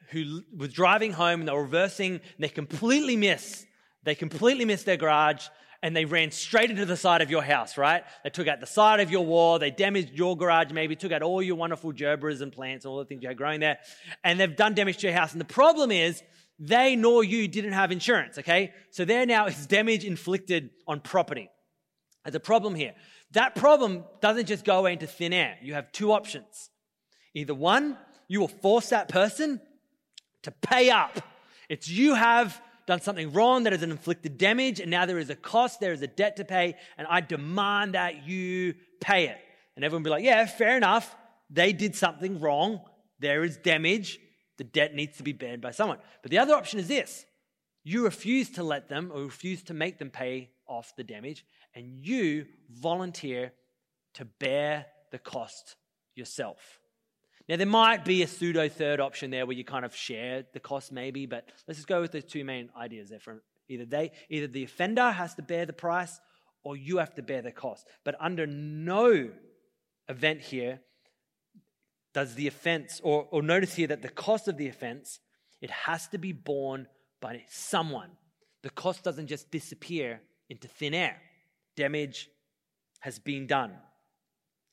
who 0.08 0.42
was 0.56 0.72
driving 0.72 1.12
home 1.12 1.40
and 1.40 1.48
they 1.48 1.52
were 1.52 1.64
reversing, 1.64 2.12
and 2.12 2.22
they 2.38 2.48
completely 2.48 3.14
miss. 3.14 3.66
They 4.04 4.14
completely 4.14 4.64
miss 4.64 4.84
their 4.84 4.96
garage 4.96 5.48
and 5.82 5.96
they 5.96 6.04
ran 6.04 6.30
straight 6.30 6.70
into 6.70 6.86
the 6.86 6.96
side 6.96 7.22
of 7.22 7.30
your 7.30 7.42
house, 7.42 7.76
right? 7.76 8.04
They 8.22 8.30
took 8.30 8.46
out 8.46 8.60
the 8.60 8.66
side 8.66 9.00
of 9.00 9.10
your 9.10 9.24
wall, 9.24 9.58
they 9.58 9.70
damaged 9.70 10.10
your 10.14 10.36
garage, 10.36 10.70
maybe 10.72 10.94
took 10.94 11.12
out 11.12 11.22
all 11.22 11.42
your 11.42 11.56
wonderful 11.56 11.92
gerberas 11.92 12.40
and 12.40 12.52
plants 12.52 12.84
and 12.84 12.92
all 12.92 12.98
the 12.98 13.04
things 13.04 13.22
you 13.22 13.28
had 13.28 13.36
growing 13.36 13.60
there, 13.60 13.78
and 14.22 14.38
they've 14.38 14.54
done 14.54 14.74
damage 14.74 14.98
to 14.98 15.08
your 15.08 15.16
house. 15.16 15.32
And 15.32 15.40
the 15.40 15.46
problem 15.46 15.90
is, 15.90 16.22
they 16.58 16.94
nor 16.94 17.24
you 17.24 17.48
didn't 17.48 17.72
have 17.72 17.90
insurance, 17.90 18.38
okay? 18.38 18.72
So 18.90 19.04
there 19.04 19.26
now 19.26 19.46
is 19.48 19.66
damage 19.66 20.04
inflicted 20.04 20.70
on 20.86 21.00
property. 21.00 21.50
There's 22.24 22.36
a 22.36 22.40
problem 22.40 22.74
here. 22.74 22.94
That 23.32 23.56
problem 23.56 24.04
doesn't 24.20 24.46
just 24.46 24.64
go 24.64 24.78
away 24.78 24.92
into 24.92 25.06
thin 25.06 25.32
air. 25.32 25.56
You 25.60 25.74
have 25.74 25.90
two 25.90 26.12
options. 26.12 26.70
Either 27.34 27.54
one, 27.54 27.96
you 28.28 28.40
will 28.40 28.48
force 28.48 28.90
that 28.90 29.08
person 29.08 29.60
to 30.42 30.50
pay 30.50 30.90
up. 30.90 31.20
It's 31.68 31.88
you 31.88 32.14
have 32.14 32.60
done 32.86 33.00
something 33.00 33.32
wrong 33.32 33.64
that 33.64 33.72
has 33.72 33.82
inflicted 33.82 34.38
damage, 34.38 34.80
and 34.80 34.90
now 34.90 35.06
there 35.06 35.18
is 35.18 35.30
a 35.30 35.36
cost, 35.36 35.80
there 35.80 35.92
is 35.92 36.02
a 36.02 36.06
debt 36.06 36.36
to 36.36 36.44
pay, 36.44 36.76
and 36.98 37.06
I 37.08 37.20
demand 37.20 37.94
that 37.94 38.26
you 38.26 38.74
pay 39.00 39.26
it. 39.26 39.38
And 39.76 39.84
everyone 39.84 40.02
will 40.02 40.10
be 40.10 40.10
like, 40.10 40.24
yeah, 40.24 40.44
fair 40.46 40.76
enough. 40.76 41.14
They 41.50 41.72
did 41.72 41.94
something 41.94 42.40
wrong. 42.40 42.80
There 43.18 43.44
is 43.44 43.56
damage. 43.56 44.18
The 44.58 44.64
debt 44.64 44.94
needs 44.94 45.16
to 45.18 45.22
be 45.22 45.32
bared 45.32 45.60
by 45.60 45.70
someone. 45.70 45.98
But 46.22 46.30
the 46.30 46.38
other 46.38 46.54
option 46.54 46.78
is 46.78 46.88
this 46.88 47.24
you 47.84 48.04
refuse 48.04 48.50
to 48.50 48.62
let 48.62 48.88
them 48.88 49.10
or 49.12 49.24
refuse 49.24 49.62
to 49.64 49.74
make 49.74 49.98
them 49.98 50.10
pay 50.10 50.50
off 50.66 50.94
the 50.96 51.04
damage, 51.04 51.44
and 51.74 52.04
you 52.04 52.46
volunteer 52.70 53.52
to 54.14 54.24
bear 54.24 54.86
the 55.10 55.18
cost 55.18 55.76
yourself. 56.14 56.78
Now, 57.48 57.56
there 57.56 57.66
might 57.66 58.04
be 58.04 58.22
a 58.22 58.28
pseudo 58.28 58.68
third 58.68 59.00
option 59.00 59.30
there 59.30 59.46
where 59.46 59.56
you 59.56 59.64
kind 59.64 59.84
of 59.84 59.94
share 59.94 60.44
the 60.52 60.60
cost, 60.60 60.92
maybe, 60.92 61.26
but 61.26 61.48
let's 61.66 61.78
just 61.78 61.88
go 61.88 62.00
with 62.00 62.12
the 62.12 62.22
two 62.22 62.44
main 62.44 62.70
ideas 62.76 63.10
there. 63.10 63.18
From 63.18 63.40
either 63.68 63.84
they, 63.84 64.12
either 64.28 64.46
the 64.46 64.64
offender 64.64 65.10
has 65.10 65.34
to 65.34 65.42
bear 65.42 65.66
the 65.66 65.72
price, 65.72 66.20
or 66.64 66.76
you 66.76 66.98
have 66.98 67.14
to 67.14 67.22
bear 67.22 67.42
the 67.42 67.50
cost. 67.50 67.86
But 68.04 68.14
under 68.20 68.46
no 68.46 69.30
event 70.08 70.40
here 70.40 70.80
does 72.14 72.34
the 72.34 72.46
offense, 72.46 73.00
or, 73.02 73.26
or 73.30 73.42
notice 73.42 73.74
here 73.74 73.88
that 73.88 74.02
the 74.02 74.08
cost 74.08 74.46
of 74.46 74.56
the 74.56 74.68
offense, 74.68 75.18
it 75.60 75.70
has 75.70 76.08
to 76.08 76.18
be 76.18 76.32
borne 76.32 76.86
by 77.20 77.42
someone. 77.48 78.10
The 78.62 78.70
cost 78.70 79.02
doesn't 79.02 79.26
just 79.26 79.50
disappear 79.50 80.20
into 80.48 80.68
thin 80.68 80.94
air. 80.94 81.16
Damage 81.76 82.28
has 83.00 83.18
been 83.18 83.46
done. 83.46 83.72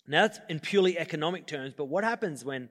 Now, 0.09 0.23
that's 0.23 0.39
in 0.49 0.59
purely 0.59 0.97
economic 0.97 1.45
terms, 1.45 1.75
but 1.77 1.85
what 1.85 2.03
happens 2.03 2.43
when 2.43 2.69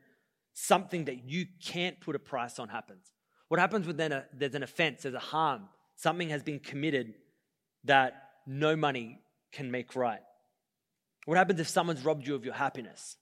something 0.55 1.05
that 1.05 1.23
you 1.25 1.47
can't 1.63 1.99
put 2.01 2.17
a 2.17 2.19
price 2.19 2.59
on 2.59 2.69
happens? 2.69 3.13
What 3.47 3.61
happens 3.61 3.87
when 3.87 3.97
there's 3.97 4.55
an 4.57 4.65
offense, 4.65 5.03
there's 5.03 5.15
a 5.15 5.21
harm, 5.21 5.69
something 5.95 6.31
has 6.31 6.43
been 6.43 6.59
committed 6.59 7.15
that 7.85 8.31
no 8.45 8.75
money 8.75 9.21
can 9.53 9.71
make 9.71 9.95
right? 9.95 10.19
What 11.27 11.39
happens 11.39 11.61
if 11.61 11.69
someone's 11.69 12.05
robbed 12.05 12.27
you 12.27 12.35
of 12.35 12.45
your 12.45 12.55
happiness? 12.55 13.17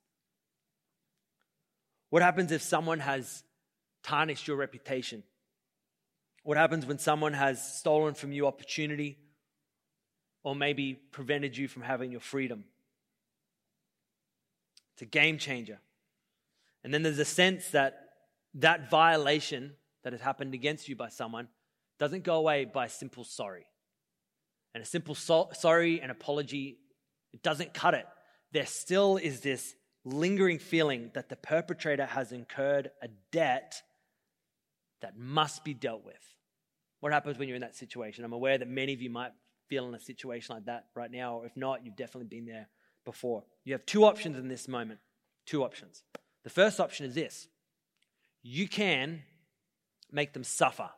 What 2.08 2.23
happens 2.23 2.52
if 2.52 2.62
someone 2.62 3.00
has 3.00 3.42
tarnished 4.02 4.49
your 4.49 4.56
reputation? 4.56 5.25
What 6.42 6.56
happens 6.56 6.87
when 6.87 6.99
someone 6.99 7.35
has 7.35 7.61
stolen 7.76 8.14
from 8.14 8.32
you 8.32 8.46
opportunity 8.46 9.18
or 10.42 10.56
maybe 10.56 10.94
prevented 10.94 11.54
you 11.54 11.68
from 11.68 11.82
having 11.82 12.11
your 12.11 12.20
freedom? 12.20 12.64
It's 14.96 15.02
a 15.02 15.06
game 15.06 15.36
changer. 15.36 15.78
And 16.82 16.94
then 16.94 17.02
there's 17.02 17.18
a 17.18 17.24
sense 17.26 17.68
that 17.70 18.00
that 18.54 18.88
violation 18.88 19.74
that 20.04 20.14
has 20.14 20.22
happened 20.22 20.54
against 20.54 20.88
you 20.88 20.96
by 20.96 21.10
someone 21.10 21.48
doesn't 21.98 22.24
go 22.24 22.36
away 22.36 22.64
by 22.64 22.86
simple 22.86 23.22
sorry. 23.22 23.66
And 24.72 24.82
a 24.82 24.86
simple 24.86 25.14
so- 25.14 25.50
sorry 25.52 26.00
and 26.00 26.10
apology, 26.10 26.78
it 27.34 27.42
doesn't 27.42 27.74
cut 27.74 27.92
it. 27.92 28.06
There 28.52 28.64
still 28.64 29.18
is 29.18 29.40
this 29.40 29.74
lingering 30.04 30.58
feeling 30.58 31.10
that 31.12 31.28
the 31.28 31.36
perpetrator 31.36 32.06
has 32.06 32.32
incurred 32.32 32.90
a 33.02 33.08
debt 33.32 33.82
that 35.02 35.18
must 35.18 35.62
be 35.62 35.74
dealt 35.74 36.06
with. 36.06 36.14
What 37.00 37.12
happens 37.12 37.36
when 37.36 37.48
you're 37.48 37.56
in 37.56 37.60
that 37.62 37.76
situation? 37.76 38.24
I'm 38.24 38.32
aware 38.32 38.56
that 38.56 38.68
many 38.68 38.94
of 38.94 39.02
you 39.02 39.10
might 39.10 39.32
feel 39.68 39.86
in 39.88 39.94
a 39.94 40.00
situation 40.00 40.54
like 40.54 40.64
that 40.64 40.86
right 40.94 41.10
now, 41.10 41.36
or 41.36 41.46
if 41.46 41.54
not, 41.54 41.84
you've 41.84 41.96
definitely 41.96 42.28
been 42.28 42.46
there 42.46 42.68
before. 43.04 43.44
You 43.66 43.73
have 43.73 43.85
two 43.85 44.04
options 44.04 44.38
in 44.38 44.49
this 44.49 44.68
moment. 44.68 45.00
Two 45.44 45.64
options. 45.64 46.04
The 46.44 46.50
first 46.50 46.80
option 46.80 47.04
is 47.04 47.14
this 47.14 47.49
you 48.42 48.68
can 48.68 49.23
make 50.11 50.32
them 50.32 50.44
suffer. 50.44 50.88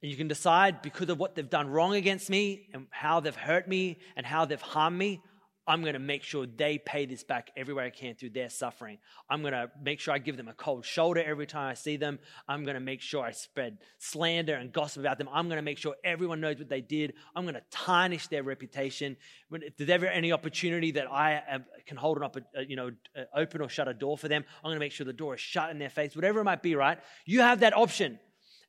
And 0.00 0.10
you 0.10 0.16
can 0.16 0.28
decide 0.28 0.80
because 0.80 1.10
of 1.10 1.18
what 1.18 1.34
they've 1.34 1.48
done 1.48 1.68
wrong 1.68 1.94
against 1.94 2.30
me 2.30 2.68
and 2.72 2.86
how 2.90 3.20
they've 3.20 3.36
hurt 3.36 3.68
me 3.68 3.98
and 4.16 4.24
how 4.24 4.44
they've 4.44 4.60
harmed 4.60 4.96
me, 4.96 5.20
I'm 5.68 5.82
going 5.82 5.92
to 5.92 5.98
make 5.98 6.22
sure 6.22 6.46
they 6.46 6.78
pay 6.78 7.04
this 7.04 7.22
back 7.22 7.50
everywhere 7.54 7.84
I 7.84 7.90
can 7.90 8.14
through 8.14 8.30
their 8.30 8.48
suffering. 8.48 8.96
I'm 9.28 9.42
going 9.42 9.52
to 9.52 9.70
make 9.82 10.00
sure 10.00 10.14
I 10.14 10.18
give 10.18 10.38
them 10.38 10.48
a 10.48 10.54
cold 10.54 10.86
shoulder 10.86 11.22
every 11.22 11.46
time 11.46 11.70
I 11.70 11.74
see 11.74 11.98
them. 11.98 12.18
I'm 12.48 12.64
going 12.64 12.74
to 12.74 12.80
make 12.80 13.02
sure 13.02 13.22
I 13.22 13.32
spread 13.32 13.76
slander 13.98 14.54
and 14.54 14.72
gossip 14.72 15.00
about 15.00 15.18
them. 15.18 15.28
I'm 15.30 15.46
going 15.46 15.58
to 15.58 15.62
make 15.62 15.76
sure 15.76 15.94
everyone 16.02 16.40
knows 16.40 16.56
what 16.58 16.70
they 16.70 16.80
did. 16.80 17.12
I'm 17.36 17.44
going 17.44 17.54
to 17.54 17.62
tarnish 17.70 18.28
their 18.28 18.42
reputation. 18.42 19.18
If 19.52 19.76
there's 19.76 19.90
ever 19.90 20.06
any 20.06 20.32
opportunity 20.32 20.92
that 20.92 21.12
I 21.12 21.58
can 21.86 21.98
hold 21.98 22.16
an 22.16 22.22
op- 22.22 22.36
uh, 22.36 22.60
you 22.66 22.76
know, 22.76 22.90
uh, 23.14 23.24
open 23.36 23.60
or 23.60 23.68
shut 23.68 23.88
a 23.88 23.94
door 23.94 24.16
for 24.16 24.28
them, 24.28 24.44
I'm 24.64 24.70
going 24.70 24.76
to 24.76 24.80
make 24.80 24.92
sure 24.92 25.04
the 25.04 25.12
door 25.12 25.34
is 25.34 25.40
shut 25.40 25.70
in 25.70 25.78
their 25.78 25.90
face, 25.90 26.16
whatever 26.16 26.40
it 26.40 26.44
might 26.44 26.62
be, 26.62 26.76
right? 26.76 26.98
You 27.26 27.42
have 27.42 27.60
that 27.60 27.76
option. 27.76 28.18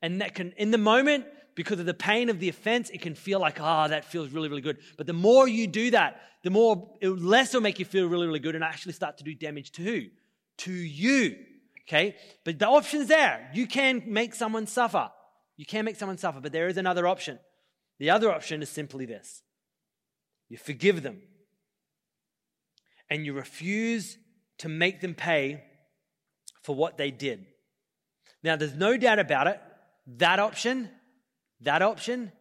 And 0.02 0.20
that 0.20 0.34
can, 0.34 0.52
in 0.58 0.70
the 0.70 0.78
moment, 0.78 1.24
because 1.60 1.78
of 1.78 1.84
the 1.84 1.92
pain 1.92 2.30
of 2.30 2.40
the 2.40 2.48
offense, 2.48 2.88
it 2.88 3.02
can 3.02 3.14
feel 3.14 3.38
like, 3.38 3.60
ah, 3.60 3.84
oh, 3.84 3.88
that 3.88 4.06
feels 4.06 4.30
really, 4.30 4.48
really 4.48 4.62
good. 4.62 4.78
But 4.96 5.06
the 5.06 5.12
more 5.12 5.46
you 5.46 5.66
do 5.66 5.90
that, 5.90 6.18
the 6.42 6.48
more, 6.48 6.96
it, 7.02 7.10
less 7.10 7.50
it'll 7.50 7.60
make 7.60 7.78
you 7.78 7.84
feel 7.84 8.06
really, 8.06 8.26
really 8.26 8.38
good 8.38 8.54
and 8.54 8.64
actually 8.64 8.94
start 8.94 9.18
to 9.18 9.24
do 9.24 9.34
damage 9.34 9.72
to 9.72 9.82
who? 9.82 10.06
To 10.58 10.72
you. 10.72 11.36
Okay? 11.86 12.16
But 12.44 12.58
the 12.58 12.66
option's 12.66 13.08
there. 13.08 13.50
You 13.52 13.66
can 13.66 14.04
make 14.06 14.34
someone 14.34 14.66
suffer. 14.66 15.10
You 15.58 15.66
can 15.66 15.84
make 15.84 15.96
someone 15.96 16.16
suffer, 16.16 16.40
but 16.40 16.50
there 16.50 16.66
is 16.66 16.78
another 16.78 17.06
option. 17.06 17.38
The 17.98 18.08
other 18.08 18.32
option 18.32 18.62
is 18.62 18.70
simply 18.70 19.04
this 19.04 19.42
you 20.48 20.56
forgive 20.56 21.02
them 21.02 21.20
and 23.10 23.26
you 23.26 23.34
refuse 23.34 24.16
to 24.60 24.70
make 24.70 25.02
them 25.02 25.14
pay 25.14 25.62
for 26.62 26.74
what 26.74 26.96
they 26.96 27.10
did. 27.10 27.44
Now, 28.42 28.56
there's 28.56 28.72
no 28.72 28.96
doubt 28.96 29.18
about 29.18 29.46
it, 29.46 29.60
that 30.16 30.38
option 30.38 30.88
that 31.62 31.82
option 31.82 32.32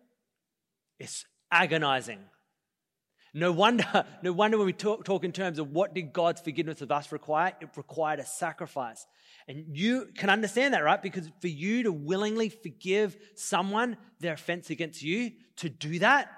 is 0.99 1.25
agonizing. 1.51 2.19
No 3.33 3.51
wonder, 3.51 4.05
no 4.23 4.33
wonder 4.33 4.57
when 4.57 4.65
we 4.65 4.73
talk, 4.73 5.05
talk, 5.05 5.23
in 5.23 5.31
terms 5.31 5.59
of 5.59 5.71
what 5.71 5.93
did 5.93 6.13
God's 6.13 6.41
forgiveness 6.41 6.81
of 6.81 6.91
us 6.91 7.11
require, 7.11 7.53
it 7.61 7.69
required 7.75 8.19
a 8.19 8.25
sacrifice. 8.25 9.05
And 9.47 9.65
you 9.75 10.09
can 10.15 10.29
understand 10.29 10.73
that, 10.73 10.83
right? 10.83 11.01
Because 11.01 11.29
for 11.41 11.47
you 11.47 11.83
to 11.83 11.91
willingly 11.91 12.49
forgive 12.49 13.17
someone 13.35 13.97
their 14.19 14.33
offense 14.33 14.69
against 14.69 15.01
you, 15.01 15.31
to 15.57 15.69
do 15.69 15.99
that, 15.99 16.31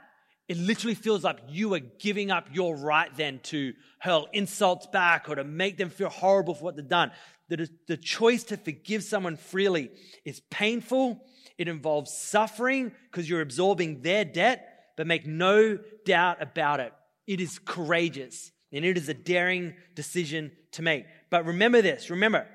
it 0.48 0.58
literally 0.58 0.96
feels 0.96 1.24
like 1.24 1.40
you 1.48 1.74
are 1.74 1.80
giving 1.80 2.32
up 2.32 2.48
your 2.52 2.76
right 2.76 3.10
then 3.16 3.40
to 3.44 3.74
hurl 4.00 4.28
insults 4.34 4.88
back 4.88 5.30
or 5.30 5.36
to 5.36 5.44
make 5.44 5.78
them 5.78 5.90
feel 5.90 6.10
horrible 6.10 6.54
for 6.54 6.64
what 6.66 6.76
they've 6.76 6.88
done. 6.88 7.12
The, 7.48 7.70
the 7.88 7.98
choice 7.98 8.44
to 8.46 8.58
forgive 8.58 9.04
someone 9.04 9.38
freely 9.38 9.92
is 10.26 10.42
painful 10.50 11.24
it 11.62 11.68
involves 11.68 12.12
suffering 12.12 12.92
because 13.12 13.30
you're 13.30 13.42
absorbing 13.42 14.02
their 14.02 14.26
debt, 14.26 14.94
but 14.98 15.06
make 15.06 15.28
no 15.28 15.78
doubt 16.06 16.42
about 16.42 16.80
it. 16.80 16.92
It 17.28 17.40
is 17.40 17.60
courageous 17.60 18.52
and 18.74 18.84
it 18.84 18.98
is 18.98 19.08
a 19.10 19.14
daring 19.14 19.76
decision 19.94 20.52
to 20.72 20.82
make. 20.82 21.06
But 21.30 21.46
remember 21.46 21.84
this 21.84 22.10
remember, 22.10 22.48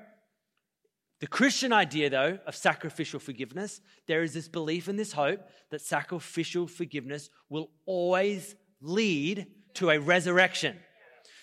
the 1.21 1.27
Christian 1.27 1.71
idea, 1.71 2.09
though, 2.09 2.37
of 2.45 2.55
sacrificial 2.55 3.21
forgiveness, 3.21 3.79
there 4.07 4.23
is 4.23 4.33
this 4.33 4.49
belief 4.49 4.89
and 4.89 4.99
this 4.99 5.13
hope 5.13 5.39
that 5.71 5.81
sacrificial 5.81 6.67
forgiveness 6.67 7.29
will 7.49 7.71
always 7.85 8.55
lead 8.81 9.47
to 9.75 9.89
a 9.89 9.99
resurrection. 9.99 10.77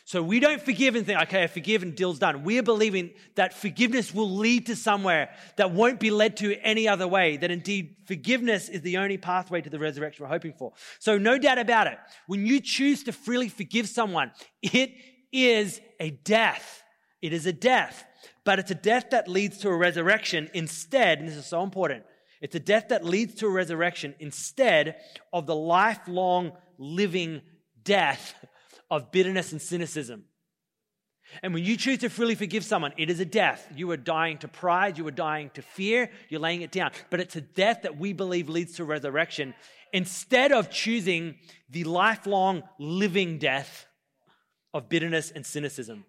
So 0.07 0.23
we 0.23 0.39
don't 0.39 0.61
forgive 0.61 0.97
and 0.97 1.07
think, 1.07 1.19
okay, 1.23 1.45
I 1.45 1.47
forgive 1.47 1.83
and 1.83 1.95
deal's 1.95 2.19
done. 2.19 2.45
We're 2.45 2.63
believing 2.63 3.15
that 3.37 3.55
forgiveness 3.55 4.13
will 4.13 4.31
lead 4.31 4.67
to 4.67 4.77
somewhere 4.77 5.31
that 5.57 5.71
won't 5.71 5.99
be 5.99 6.11
led 6.11 6.37
to 6.39 6.55
any 6.61 6.87
other 6.87 7.09
way, 7.09 7.39
that 7.39 7.51
indeed 7.51 7.97
forgiveness 8.05 8.69
is 8.69 8.83
the 8.83 8.99
only 8.99 9.17
pathway 9.17 9.63
to 9.63 9.71
the 9.71 9.79
resurrection 9.79 10.23
we're 10.23 10.29
hoping 10.29 10.53
for. 10.53 10.75
So 10.99 11.17
no 11.17 11.39
doubt 11.39 11.59
about 11.59 11.87
it. 11.87 11.99
When 12.27 12.45
you 12.47 12.61
choose 12.61 13.05
to 13.05 13.13
freely 13.13 13.49
forgive 13.49 13.89
someone, 13.89 14.33
it 14.61 14.93
is 15.33 15.81
a 15.99 16.11
death. 16.11 16.83
It 17.23 17.33
is 17.33 17.47
a 17.47 17.53
death, 17.55 18.05
but 18.45 18.59
it's 18.59 18.71
a 18.71 18.75
death 18.75 19.07
that 19.13 19.27
leads 19.27 19.57
to 19.59 19.71
a 19.71 19.77
resurrection 19.77 20.51
instead, 20.53 21.21
and 21.21 21.27
this 21.27 21.37
is 21.37 21.47
so 21.47 21.63
important. 21.63 22.05
It's 22.43 22.55
a 22.55 22.61
death 22.61 22.89
that 22.89 23.07
leads 23.07 23.37
to 23.37 23.47
a 23.47 23.51
resurrection 23.51 24.15
instead 24.19 24.97
of 25.33 25.47
the 25.47 25.57
lifelong 25.57 26.53
living 26.77 27.41
death 27.83 28.35
of 28.91 29.11
bitterness 29.13 29.53
and 29.53 29.61
cynicism. 29.61 30.25
And 31.43 31.55
when 31.55 31.65
you 31.65 31.77
choose 31.77 31.99
to 31.99 32.11
freely 32.11 32.35
forgive 32.35 32.65
someone, 32.65 32.93
it 32.97 33.11
is 33.11 33.19
a 33.19 33.25
death. 33.25 33.67
You 33.75 33.91
are 33.91 33.97
dying 33.97 34.39
to 34.39 34.49
pride, 34.49 34.99
you 34.99 35.07
are 35.07 35.13
dying 35.13 35.51
to 35.55 35.63
fear, 35.63 36.11
you're 36.29 36.41
laying 36.41 36.63
it 36.63 36.71
down. 36.71 36.91
But 37.11 37.21
it's 37.21 37.37
a 37.37 37.41
death 37.41 37.83
that 37.83 37.97
we 37.97 38.13
believe 38.13 38.49
leads 38.49 38.77
to 38.77 38.85
resurrection 38.85 39.55
instead 39.93 40.53
of 40.53 40.71
choosing 40.71 41.37
the 41.71 41.85
lifelong 41.85 42.63
living 42.79 43.39
death 43.39 43.87
of 44.75 44.89
bitterness 44.89 45.31
and 45.31 45.47
cynicism. 45.47 46.05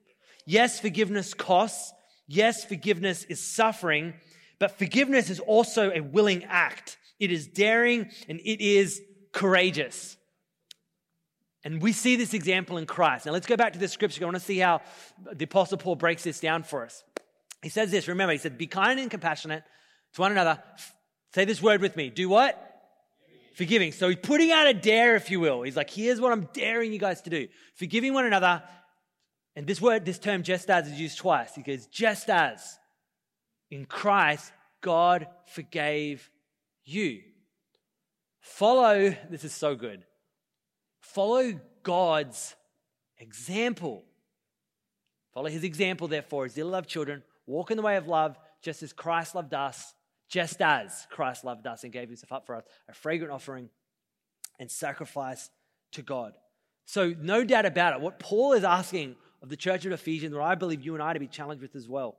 Yes, 0.46 0.80
forgiveness 0.80 1.34
costs. 1.34 1.94
Yes, 2.28 2.66
forgiveness 2.66 3.24
is 3.26 3.40
suffering, 3.40 4.16
but 4.60 4.78
forgiveness 4.78 5.30
is 5.30 5.40
also 5.40 5.92
a 5.92 6.02
willing 6.02 6.44
act. 6.46 6.98
It 7.20 7.32
is 7.32 7.48
daring 7.48 8.10
and 8.28 8.40
it 8.40 8.62
is 8.62 9.02
courageous. 9.32 10.18
And 11.65 11.82
we 11.82 11.93
see 11.93 12.15
this 12.15 12.36
example 12.36 12.78
in 12.78 12.86
Christ. 12.86 13.25
Now 13.25 13.32
let's 13.32 13.47
go 13.47 13.58
back 13.58 13.73
to 13.73 13.80
the 13.80 13.88
scripture. 13.88 14.23
I 14.23 14.25
want 14.25 14.36
to 14.36 14.39
see 14.39 14.60
how 14.60 14.82
the 15.34 15.45
Apostle 15.45 15.80
Paul 15.80 15.95
breaks 15.95 16.23
this 16.23 16.39
down 16.39 16.62
for 16.62 16.86
us. 16.86 17.04
He 17.63 17.69
says 17.69 17.89
this, 17.89 18.08
remember, 18.08 18.34
he 18.34 18.38
said, 18.38 18.56
Be 18.58 18.67
kind 18.67 18.99
and 18.99 19.10
compassionate 19.10 19.63
to 20.13 20.21
one 20.21 20.32
another. 20.32 20.62
Say 21.34 21.43
this 21.43 21.63
word 21.63 21.82
with 21.82 21.95
me. 21.95 22.12
Do 22.12 22.30
what? 22.30 22.62
Forgiving. 23.56 23.91
So 23.93 24.10
he's 24.10 24.19
putting 24.21 24.51
out 24.51 24.67
a 24.67 24.73
dare, 24.75 25.15
if 25.15 25.32
you 25.32 25.39
will. 25.39 25.63
He's 25.63 25.75
like, 25.75 25.89
Here's 25.89 26.21
what 26.21 26.32
I'm 26.32 26.47
daring 26.54 26.93
you 26.93 26.99
guys 26.99 27.23
to 27.23 27.32
do. 27.32 27.47
Forgiving 27.73 28.13
one 28.13 28.25
another. 28.25 28.62
And 29.56 29.65
this 29.65 29.82
word, 29.82 30.06
this 30.06 30.19
term, 30.19 30.43
just 30.43 30.69
as, 30.69 30.88
is 30.88 30.99
used 30.99 31.17
twice. 31.17 31.56
He 31.56 31.63
goes, 31.63 31.88
Just 31.88 32.30
as 32.30 32.78
in 33.71 33.86
Christ, 33.86 34.51
God 34.82 35.28
forgave 35.47 36.30
you. 36.84 37.21
Follow, 38.39 39.15
this 39.32 39.43
is 39.43 39.54
so 39.54 39.75
good. 39.75 40.04
Follow 41.15 41.58
God's 41.82 42.58
example. 43.19 44.04
Follow 45.34 45.47
his 45.47 45.63
example, 45.63 46.10
therefore, 46.10 46.43
as 46.43 46.56
dearly 46.56 46.71
loved 46.71 46.89
children. 46.89 47.23
Walk 47.47 47.71
in 47.71 47.78
the 47.78 47.84
way 47.84 47.95
of 47.95 48.10
love, 48.10 48.38
just 48.62 48.84
as 48.84 48.91
Christ 48.91 49.34
loved 49.34 49.54
us, 49.54 49.93
just 50.28 50.62
as 50.62 51.08
Christ 51.10 51.45
loved 51.45 51.67
us 51.67 51.86
and 51.86 51.93
gave 51.93 52.10
himself 52.10 52.34
up 52.34 52.45
for 52.45 52.56
us, 52.56 52.65
a 52.89 52.93
fragrant 52.93 53.32
offering 53.32 53.69
and 54.60 54.69
sacrifice 54.69 55.49
to 55.93 56.01
God. 56.01 56.34
So, 56.84 57.15
no 57.17 57.45
doubt 57.45 57.65
about 57.65 57.93
it, 57.93 58.01
what 58.01 58.19
Paul 58.19 58.51
is 58.51 58.65
asking 58.65 59.15
of 59.41 59.47
the 59.47 59.56
church 59.56 59.86
of 59.86 59.93
Ephesians, 59.93 60.36
what 60.36 60.43
I 60.43 60.56
believe 60.56 60.82
you 60.82 60.95
and 60.95 61.01
I 61.01 61.13
to 61.13 61.19
be 61.21 61.28
challenged 61.28 61.62
with 61.62 61.78
as 61.78 61.88
well, 61.88 62.17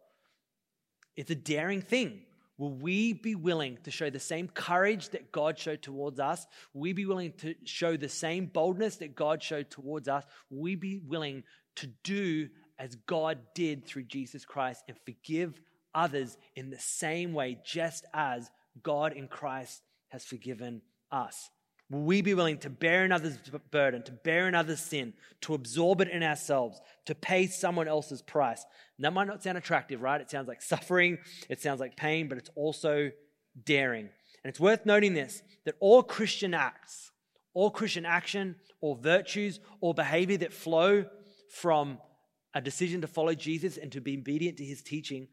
it's 1.17 1.31
a 1.31 1.35
daring 1.35 1.83
thing. 1.83 2.23
Will 2.59 2.73
we 2.73 3.13
be 3.13 3.35
willing 3.35 3.79
to 3.85 3.91
show 3.91 4.09
the 4.09 4.19
same 4.19 4.49
courage 4.49 5.11
that 5.11 5.31
God 5.31 5.59
showed 5.59 5.83
towards 5.83 6.19
us? 6.19 6.47
Will 6.73 6.83
we 6.83 6.93
be 6.93 7.07
willing 7.07 7.33
to 7.39 7.55
show 7.65 7.97
the 7.97 8.09
same 8.09 8.47
boldness 8.47 8.97
that 8.97 9.15
God 9.15 9.43
showed 9.43 9.71
towards 9.71 10.09
us? 10.09 10.25
Will 10.51 10.63
we 10.63 10.75
be 10.75 10.99
willing 10.99 11.43
to 11.77 11.87
do 12.03 12.49
as 12.79 12.95
God 13.07 13.39
did 13.55 13.85
through 13.85 14.05
Jesus 14.05 14.45
Christ 14.45 14.85
and 14.89 14.97
forgive 15.05 15.61
others 15.95 16.39
in 16.55 16.71
the 16.71 16.79
same 16.79 17.35
way, 17.35 17.59
just 17.65 18.07
as 18.15 18.51
God 18.83 19.13
in 19.13 19.29
Christ 19.29 19.83
has 20.09 20.25
forgiven 20.25 20.81
us? 21.11 21.51
Will 21.89 22.03
we 22.03 22.21
be 22.21 22.35
willing 22.35 22.59
to 22.59 22.71
bear 22.71 23.05
another's 23.05 23.39
burden, 23.71 24.03
to 24.05 24.13
bear 24.13 24.49
another's 24.49 24.81
sin, 24.81 25.13
to 25.43 25.55
absorb 25.55 26.01
it 26.01 26.09
in 26.09 26.23
ourselves, 26.23 26.81
to 27.05 27.15
pay 27.15 27.47
someone 27.47 27.87
else's 27.87 28.23
price? 28.23 28.65
And 28.97 29.05
that 29.05 29.13
might 29.13 29.29
not 29.29 29.43
sound 29.43 29.57
attractive, 29.57 30.03
right? 30.03 30.21
It 30.21 30.31
sounds 30.31 30.49
like 30.49 30.63
suffering, 30.63 31.19
it 31.49 31.61
sounds 31.61 31.79
like 31.79 31.97
pain, 31.97 32.29
but 32.29 32.39
it's 32.39 32.51
also 32.57 33.13
daring. 33.65 34.09
And 34.43 34.51
it's 34.51 34.59
worth 34.59 34.85
noting 34.85 35.15
this 35.15 35.43
that 35.65 35.77
all 35.79 36.03
Christian 36.03 36.55
acts, 36.55 37.13
all 37.55 37.71
Christian 37.71 38.05
action, 38.05 38.57
or 38.81 38.97
virtues, 38.97 39.61
or 39.81 39.95
behavior 39.95 40.39
that 40.39 40.53
flow 40.53 41.05
from 41.51 41.99
a 42.55 42.61
decision 42.61 43.01
to 43.03 43.07
follow 43.07 43.35
Jesus 43.35 43.77
and 43.77 43.93
to 43.93 44.01
be 44.01 44.19
obedient 44.19 44.57
to 44.59 44.65
his 44.65 44.83
teaching, 44.83 45.29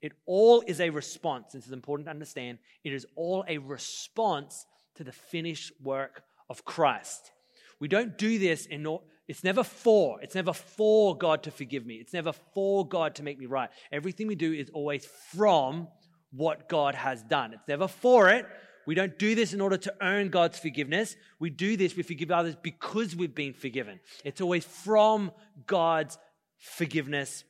it 0.00 0.12
all 0.26 0.62
is 0.66 0.80
a 0.80 0.90
response. 0.90 1.52
This 1.52 1.66
is 1.66 1.72
important 1.72 2.06
to 2.06 2.10
understand. 2.10 2.58
It 2.84 2.92
is 2.92 3.06
all 3.16 3.44
a 3.48 3.58
response 3.58 4.64
to 4.98 5.04
the 5.04 5.12
finished 5.12 5.72
work 5.82 6.22
of 6.50 6.64
Christ. 6.64 7.32
We 7.80 7.88
don't 7.88 8.18
do 8.18 8.38
this 8.38 8.66
in 8.66 8.84
order, 8.86 9.04
it's 9.28 9.44
never 9.44 9.62
for. 9.62 10.20
It's 10.22 10.34
never 10.34 10.52
for 10.52 11.16
God 11.16 11.42
to 11.44 11.50
forgive 11.50 11.84
me. 11.84 11.96
It's 11.96 12.12
never 12.12 12.32
for 12.32 12.86
God 12.86 13.14
to 13.16 13.22
make 13.22 13.38
me 13.38 13.46
right. 13.46 13.70
Everything 13.92 14.26
we 14.26 14.34
do 14.34 14.52
is 14.52 14.70
always 14.70 15.06
from 15.34 15.88
what 16.30 16.68
God 16.68 16.94
has 16.94 17.22
done. 17.22 17.52
It's 17.52 17.68
never 17.68 17.88
for 17.88 18.28
it. 18.30 18.46
We 18.86 18.94
don't 18.94 19.18
do 19.18 19.34
this 19.34 19.52
in 19.52 19.60
order 19.60 19.76
to 19.76 19.94
earn 20.00 20.30
God's 20.30 20.58
forgiveness. 20.58 21.14
We 21.38 21.50
do 21.50 21.76
this, 21.76 21.94
we 21.94 22.02
forgive 22.02 22.30
others 22.30 22.56
because 22.60 23.14
we've 23.14 23.34
been 23.34 23.52
forgiven. 23.52 24.00
It's 24.24 24.40
always 24.40 24.64
from 24.64 25.30
God's 25.66 26.18
forgiveness 26.56 27.44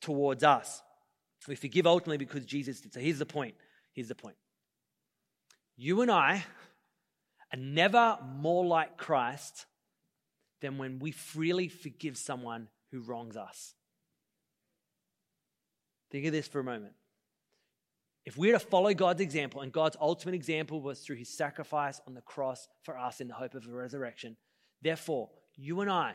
towards 0.00 0.44
us. 0.44 0.80
We 1.48 1.56
forgive 1.56 1.86
ultimately 1.86 2.18
because 2.18 2.44
Jesus 2.44 2.80
did. 2.80 2.94
So 2.94 3.00
here's 3.00 3.18
the 3.18 3.26
point. 3.26 3.54
Here's 3.92 4.08
the 4.08 4.14
point. 4.14 4.36
You 5.76 6.02
and 6.02 6.10
I 6.10 6.44
are 7.52 7.58
never 7.58 8.18
more 8.36 8.64
like 8.64 8.96
Christ 8.96 9.66
than 10.60 10.78
when 10.78 10.98
we 10.98 11.10
freely 11.12 11.68
forgive 11.68 12.16
someone 12.16 12.68
who 12.90 13.00
wrongs 13.00 13.36
us. 13.36 13.74
Think 16.10 16.26
of 16.26 16.32
this 16.32 16.48
for 16.48 16.60
a 16.60 16.64
moment. 16.64 16.94
If 18.24 18.36
we 18.36 18.50
are 18.50 18.54
to 18.54 18.58
follow 18.58 18.92
God's 18.92 19.20
example, 19.20 19.60
and 19.60 19.72
God's 19.72 19.96
ultimate 20.00 20.34
example 20.34 20.80
was 20.80 21.00
through 21.00 21.16
his 21.16 21.28
sacrifice 21.28 22.00
on 22.08 22.14
the 22.14 22.20
cross 22.22 22.66
for 22.82 22.98
us 22.98 23.20
in 23.20 23.28
the 23.28 23.34
hope 23.34 23.54
of 23.54 23.66
a 23.66 23.70
resurrection, 23.70 24.36
therefore, 24.82 25.30
you 25.54 25.80
and 25.80 25.90
I 25.90 26.10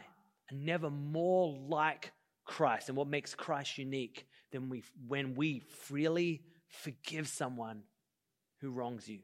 are 0.52 0.58
never 0.58 0.90
more 0.90 1.58
like 1.68 2.12
Christ 2.44 2.90
and 2.90 2.98
what 2.98 3.08
makes 3.08 3.34
Christ 3.34 3.78
unique 3.78 4.26
than 4.52 4.70
we, 4.70 4.84
when 5.08 5.36
we 5.36 5.60
freely 5.60 6.42
forgive 6.68 7.28
someone 7.28 7.84
who 8.60 8.72
wrongs 8.72 9.08
you. 9.08 9.20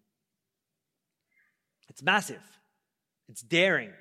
It's 1.90 2.04
massive, 2.04 2.44
it's 3.30 3.42
daring. 3.42 3.92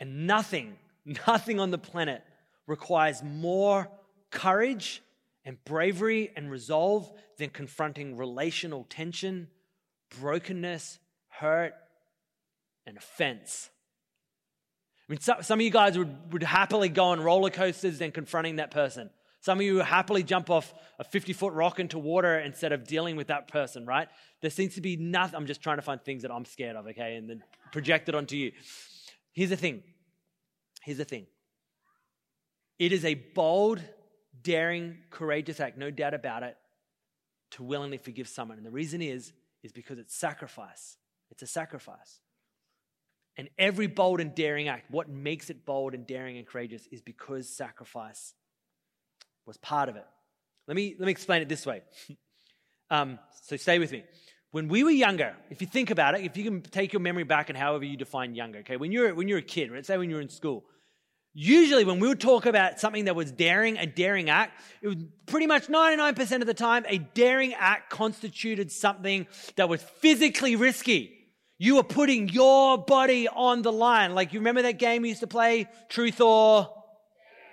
And 0.00 0.26
nothing, 0.26 0.76
nothing 1.26 1.60
on 1.60 1.70
the 1.70 1.78
planet 1.78 2.22
requires 2.66 3.22
more 3.22 3.88
courage 4.30 5.02
and 5.44 5.62
bravery 5.64 6.30
and 6.36 6.50
resolve 6.50 7.12
than 7.38 7.50
confronting 7.50 8.16
relational 8.16 8.86
tension, 8.88 9.48
brokenness, 10.20 10.98
hurt, 11.28 11.74
and 12.86 12.96
offense. 12.96 13.70
I 15.08 15.12
mean, 15.12 15.20
some, 15.20 15.58
of 15.58 15.60
you 15.60 15.70
guys 15.70 15.98
would, 15.98 16.32
would 16.32 16.42
happily 16.42 16.88
go 16.88 17.06
on 17.06 17.20
roller 17.20 17.50
coasters 17.50 17.98
than 17.98 18.12
confronting 18.12 18.56
that 18.56 18.70
person. 18.70 19.10
Some 19.42 19.58
of 19.58 19.64
you 19.64 19.78
happily 19.78 20.22
jump 20.22 20.50
off 20.50 20.72
a 21.00 21.04
50 21.04 21.32
foot 21.32 21.52
rock 21.52 21.80
into 21.80 21.98
water 21.98 22.38
instead 22.38 22.70
of 22.70 22.86
dealing 22.86 23.16
with 23.16 23.26
that 23.26 23.48
person, 23.48 23.84
right? 23.84 24.08
There 24.40 24.50
seems 24.50 24.76
to 24.76 24.80
be 24.80 24.96
nothing. 24.96 25.34
I'm 25.34 25.46
just 25.46 25.60
trying 25.60 25.78
to 25.78 25.82
find 25.82 26.00
things 26.00 26.22
that 26.22 26.30
I'm 26.30 26.44
scared 26.44 26.76
of, 26.76 26.86
okay, 26.86 27.16
and 27.16 27.28
then 27.28 27.42
project 27.72 28.08
it 28.08 28.14
onto 28.14 28.36
you. 28.36 28.52
Here's 29.32 29.50
the 29.50 29.56
thing. 29.56 29.82
Here's 30.84 30.98
the 30.98 31.04
thing. 31.04 31.26
It 32.78 32.92
is 32.92 33.04
a 33.04 33.14
bold, 33.14 33.82
daring, 34.42 34.98
courageous 35.10 35.58
act, 35.58 35.76
no 35.76 35.90
doubt 35.90 36.14
about 36.14 36.44
it, 36.44 36.56
to 37.52 37.64
willingly 37.64 37.98
forgive 37.98 38.28
someone. 38.28 38.58
And 38.58 38.66
the 38.66 38.70
reason 38.70 39.02
is, 39.02 39.32
is 39.64 39.72
because 39.72 39.98
it's 39.98 40.14
sacrifice. 40.14 40.98
It's 41.32 41.42
a 41.42 41.48
sacrifice. 41.48 42.20
And 43.36 43.48
every 43.58 43.88
bold 43.88 44.20
and 44.20 44.36
daring 44.36 44.68
act, 44.68 44.88
what 44.88 45.08
makes 45.08 45.50
it 45.50 45.66
bold 45.66 45.94
and 45.94 46.06
daring 46.06 46.38
and 46.38 46.46
courageous 46.46 46.86
is 46.92 47.00
because 47.00 47.48
sacrifice 47.48 48.34
was 49.46 49.56
part 49.58 49.88
of 49.88 49.96
it. 49.96 50.06
Let 50.68 50.76
me, 50.76 50.94
let 50.98 51.06
me 51.06 51.12
explain 51.12 51.42
it 51.42 51.48
this 51.48 51.66
way. 51.66 51.82
um, 52.90 53.18
so 53.42 53.56
stay 53.56 53.78
with 53.78 53.92
me. 53.92 54.04
When 54.52 54.68
we 54.68 54.84
were 54.84 54.90
younger, 54.90 55.34
if 55.50 55.60
you 55.60 55.66
think 55.66 55.90
about 55.90 56.14
it, 56.14 56.24
if 56.24 56.36
you 56.36 56.44
can 56.44 56.60
take 56.60 56.92
your 56.92 57.00
memory 57.00 57.24
back 57.24 57.48
and 57.48 57.56
however 57.56 57.84
you 57.84 57.96
define 57.96 58.34
younger, 58.34 58.58
okay, 58.60 58.76
when 58.76 58.92
you're, 58.92 59.14
when 59.14 59.26
you're 59.28 59.38
a 59.38 59.42
kid, 59.42 59.70
let's 59.72 59.86
say 59.86 59.96
when 59.96 60.10
you're 60.10 60.20
in 60.20 60.28
school, 60.28 60.64
usually 61.32 61.84
when 61.84 62.00
we 62.00 62.08
would 62.08 62.20
talk 62.20 62.44
about 62.44 62.78
something 62.78 63.06
that 63.06 63.16
was 63.16 63.32
daring, 63.32 63.78
a 63.78 63.86
daring 63.86 64.28
act, 64.28 64.60
it 64.82 64.88
was 64.88 64.96
pretty 65.26 65.46
much 65.46 65.68
99% 65.68 66.40
of 66.42 66.46
the 66.46 66.54
time, 66.54 66.84
a 66.86 66.98
daring 66.98 67.54
act 67.54 67.90
constituted 67.90 68.70
something 68.70 69.26
that 69.56 69.70
was 69.70 69.82
physically 69.82 70.54
risky. 70.56 71.18
You 71.58 71.76
were 71.76 71.84
putting 71.84 72.28
your 72.28 72.76
body 72.76 73.28
on 73.28 73.62
the 73.62 73.72
line. 73.72 74.14
Like 74.14 74.32
you 74.32 74.40
remember 74.40 74.62
that 74.62 74.78
game 74.78 75.02
we 75.02 75.08
used 75.08 75.20
to 75.20 75.26
play, 75.26 75.68
Truth 75.88 76.20
or 76.20 76.81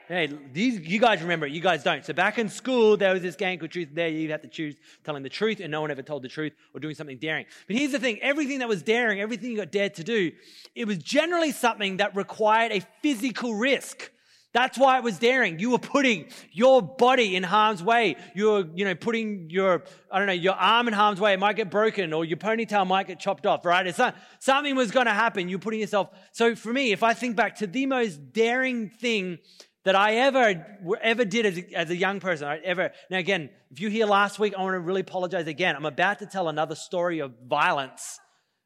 Hey, 0.10 0.28
these, 0.54 0.80
you 0.80 0.98
guys 0.98 1.22
remember 1.22 1.46
it, 1.46 1.52
you 1.52 1.62
guys 1.62 1.84
don't. 1.84 2.04
So 2.04 2.14
back 2.14 2.40
in 2.40 2.50
school, 2.50 2.98
there 2.98 3.14
was 3.14 3.22
this 3.22 3.36
game 3.36 3.60
called 3.60 3.70
Truth 3.70 3.90
Dare. 3.94 4.08
You 4.08 4.32
had 4.32 4.42
to 4.42 4.48
choose 4.48 4.74
telling 5.04 5.22
the 5.22 5.30
truth, 5.30 5.60
and 5.60 5.70
no 5.70 5.82
one 5.82 5.92
ever 5.92 6.02
told 6.02 6.24
the 6.24 6.28
truth 6.28 6.54
or 6.74 6.80
doing 6.80 6.96
something 6.96 7.20
daring. 7.20 7.46
But 7.68 7.76
here's 7.76 7.92
the 7.92 8.00
thing 8.00 8.18
everything 8.24 8.58
that 8.58 8.68
was 8.68 8.82
daring, 8.82 9.22
everything 9.22 9.52
you 9.52 9.58
got 9.58 9.72
dared 9.72 9.94
to 9.94 10.04
do, 10.04 10.32
it 10.74 10.88
was 10.88 10.98
generally 10.98 11.52
something 11.52 11.98
that 11.98 12.16
required 12.16 12.72
a 12.72 12.82
physical 13.04 13.54
risk. 13.54 14.10
That's 14.52 14.80
why 14.80 14.98
it 14.98 15.04
was 15.04 15.20
daring. 15.20 15.60
You 15.60 15.70
were 15.70 15.78
putting 15.78 16.30
your 16.52 16.82
body 16.82 17.36
in 17.36 17.44
harm's 17.44 17.84
way. 17.84 18.16
You 18.34 18.50
were, 18.50 18.68
you 18.74 18.86
know, 18.86 18.96
putting 18.96 19.52
your, 19.52 19.84
I 20.12 20.18
don't 20.18 20.26
know, 20.26 20.34
your 20.34 20.56
arm 20.56 20.88
in 20.88 20.94
harm's 20.96 21.22
way. 21.22 21.34
It 21.34 21.40
might 21.40 21.56
get 21.56 21.70
broken 21.70 22.14
or 22.14 22.26
your 22.26 22.38
ponytail 22.38 22.88
might 22.88 23.06
get 23.06 23.20
chopped 23.20 23.46
off, 23.46 23.64
right? 23.64 23.86
It's 23.86 24.00
not, 24.00 24.16
something 24.40 24.76
was 24.76 24.90
going 24.90 25.06
to 25.06 25.14
happen. 25.14 25.50
You're 25.50 25.60
putting 25.60 25.80
yourself. 25.80 26.10
So 26.32 26.56
for 26.56 26.74
me, 26.74 26.92
if 26.94 27.04
I 27.04 27.14
think 27.14 27.36
back 27.36 27.58
to 27.58 27.68
the 27.68 27.86
most 27.86 28.34
daring 28.34 28.90
thing 28.90 29.38
that 29.86 29.96
I 29.96 30.16
ever 30.16 30.66
ever 31.02 31.26
did 31.26 31.46
as 31.46 31.58
a, 31.58 31.74
as 31.76 31.90
a 31.90 31.96
young 31.96 32.20
person. 32.20 32.48
I 32.48 32.58
ever 32.58 32.92
now 33.10 33.18
again, 33.18 33.50
if 33.72 33.80
you 33.80 33.90
hear 33.90 34.06
last 34.06 34.40
week, 34.40 34.54
I 34.58 34.62
want 34.62 34.74
to 34.74 34.80
really 34.80 35.02
apologize 35.02 35.48
again. 35.48 35.76
I'm 35.76 35.86
about 35.86 36.20
to 36.20 36.26
tell 36.26 36.50
another 36.50 36.76
story 36.76 37.20
of 37.20 37.34
violence. 37.48 38.20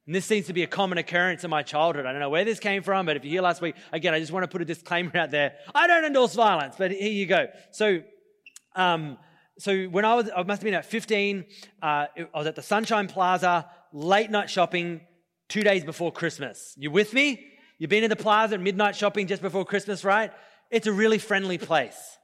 And 0.06 0.14
this 0.14 0.26
seems 0.26 0.48
to 0.48 0.54
be 0.54 0.64
a 0.64 0.68
common 0.68 0.98
occurrence 0.98 1.46
in 1.46 1.50
my 1.50 1.64
childhood. 1.64 2.06
I 2.06 2.12
don't 2.12 2.20
know 2.20 2.30
where 2.30 2.44
this 2.44 2.60
came 2.60 2.84
from, 2.84 3.06
but 3.06 3.16
if 3.16 3.24
you 3.24 3.32
hear 3.32 3.42
last 3.42 3.62
week, 3.62 3.76
again, 3.94 4.14
I 4.14 4.20
just 4.20 4.34
want 4.34 4.44
to 4.44 4.50
put 4.50 4.62
a 4.62 4.66
disclaimer 4.66 5.16
out 5.16 5.32
there. 5.32 5.54
I 5.74 5.88
don't 5.88 6.04
endorse 6.04 6.36
violence, 6.36 6.76
but 6.78 6.92
here 6.92 7.12
you 7.12 7.26
go. 7.26 7.48
So, 7.72 8.02
um, 8.76 9.18
so 9.60 9.86
when 9.86 10.04
I 10.04 10.16
was, 10.16 10.30
I 10.36 10.44
must 10.44 10.62
have 10.62 10.66
been 10.66 10.74
at 10.74 10.86
15, 10.86 11.46
uh, 11.82 11.86
I 11.86 12.08
was 12.36 12.48
at 12.48 12.56
the 12.56 12.62
Sunshine 12.62 13.08
Plaza, 13.08 13.70
late 13.94 14.30
night 14.30 14.50
shopping, 14.50 15.02
two 15.48 15.64
days 15.64 15.86
before 15.86 16.12
Christmas. 16.12 16.74
You 16.76 16.92
with 16.92 17.14
me? 17.14 17.52
You've 17.78 17.90
been 17.90 18.04
in 18.04 18.10
the 18.10 18.16
plaza 18.16 18.56
at 18.56 18.62
midnight 18.62 18.96
shopping 18.96 19.28
just 19.28 19.42
before 19.42 19.66
Christmas, 19.66 20.04
right? 20.04 20.32
It's 20.70 20.88
a 20.88 20.94
really 20.94 21.20
friendly 21.20 21.58
place. 21.58 22.18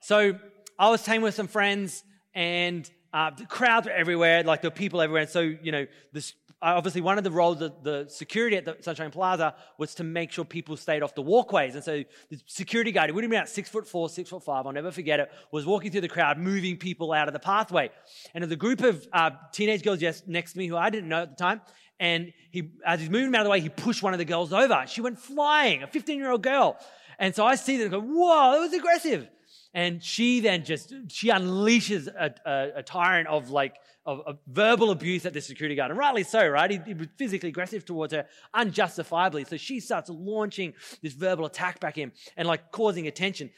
So 0.00 0.38
I 0.78 0.90
was 0.90 1.00
staying 1.00 1.22
with 1.22 1.34
some 1.34 1.46
friends, 1.46 2.04
and 2.34 2.90
uh, 3.12 3.30
the 3.36 3.46
crowds 3.46 3.86
were 3.86 3.92
everywhere, 3.92 4.42
like 4.42 4.62
there 4.62 4.70
were 4.70 4.76
people 4.76 5.00
everywhere. 5.00 5.26
So, 5.26 5.40
you 5.40 5.72
know, 5.72 5.86
this, 6.12 6.34
obviously 6.62 7.00
one 7.00 7.18
of 7.18 7.24
the 7.24 7.30
roles 7.30 7.60
of 7.60 7.82
the 7.82 8.06
security 8.08 8.56
at 8.56 8.64
the 8.64 8.76
Sunshine 8.80 9.10
Plaza 9.10 9.54
was 9.78 9.94
to 9.96 10.04
make 10.04 10.30
sure 10.30 10.44
people 10.44 10.76
stayed 10.76 11.02
off 11.02 11.14
the 11.14 11.22
walkways. 11.22 11.74
And 11.74 11.82
so 11.82 12.04
the 12.28 12.40
security 12.46 12.92
guard, 12.92 13.10
he 13.10 13.12
would 13.12 13.24
have 13.24 13.30
been 13.30 13.38
about 13.38 13.48
six 13.48 13.68
foot 13.68 13.86
four, 13.86 14.08
six 14.08 14.30
foot 14.30 14.42
five, 14.42 14.66
I'll 14.66 14.72
never 14.72 14.90
forget 14.90 15.20
it, 15.20 15.30
was 15.50 15.66
walking 15.66 15.90
through 15.90 16.02
the 16.02 16.08
crowd, 16.08 16.38
moving 16.38 16.76
people 16.76 17.12
out 17.12 17.28
of 17.28 17.34
the 17.34 17.40
pathway. 17.40 17.90
And 18.34 18.42
there's 18.42 18.52
a 18.52 18.56
group 18.56 18.82
of 18.82 19.06
uh, 19.12 19.30
teenage 19.52 19.82
girls 19.82 20.00
just 20.00 20.28
next 20.28 20.52
to 20.52 20.58
me 20.58 20.66
who 20.66 20.76
I 20.76 20.90
didn't 20.90 21.08
know 21.08 21.22
at 21.22 21.36
the 21.36 21.42
time. 21.42 21.60
And 22.00 22.32
he, 22.50 22.72
as 22.84 22.98
he's 22.98 23.10
moving 23.10 23.32
out 23.34 23.42
of 23.42 23.44
the 23.44 23.50
way, 23.50 23.60
he 23.60 23.68
pushed 23.68 24.02
one 24.02 24.14
of 24.14 24.18
the 24.18 24.24
girls 24.24 24.52
over. 24.52 24.84
She 24.88 25.02
went 25.02 25.18
flying, 25.18 25.82
a 25.82 25.86
15 25.86 26.18
year 26.18 26.30
old 26.30 26.42
girl. 26.42 26.78
And 27.18 27.34
so 27.34 27.44
I 27.44 27.54
see 27.54 27.76
that 27.76 27.82
and 27.84 27.92
go, 27.92 28.00
whoa, 28.00 28.52
that 28.52 28.60
was 28.60 28.72
aggressive. 28.72 29.28
And 29.74 30.02
she 30.02 30.40
then 30.40 30.64
just, 30.64 30.92
she 31.08 31.28
unleashes 31.28 32.08
a, 32.08 32.34
a, 32.44 32.78
a 32.78 32.82
tyrant 32.82 33.28
of 33.28 33.50
like, 33.50 33.76
of, 34.06 34.20
of, 34.26 34.38
verbal 34.48 34.90
abuse 34.90 35.26
at 35.26 35.34
the 35.34 35.40
security 35.42 35.74
guard. 35.76 35.90
And 35.90 35.98
rightly 35.98 36.24
so, 36.24 36.48
right? 36.48 36.70
He, 36.70 36.80
he, 36.84 36.94
was 36.94 37.06
physically 37.16 37.50
aggressive 37.50 37.84
towards 37.84 38.14
her, 38.14 38.26
unjustifiably. 38.54 39.44
So 39.44 39.58
she 39.58 39.78
starts 39.78 40.08
launching 40.08 40.72
this 41.02 41.12
verbal 41.12 41.44
attack 41.44 41.78
back 41.78 41.96
him 41.96 42.12
and 42.36 42.48
like 42.48 42.72
causing 42.72 43.06
attention. 43.06 43.50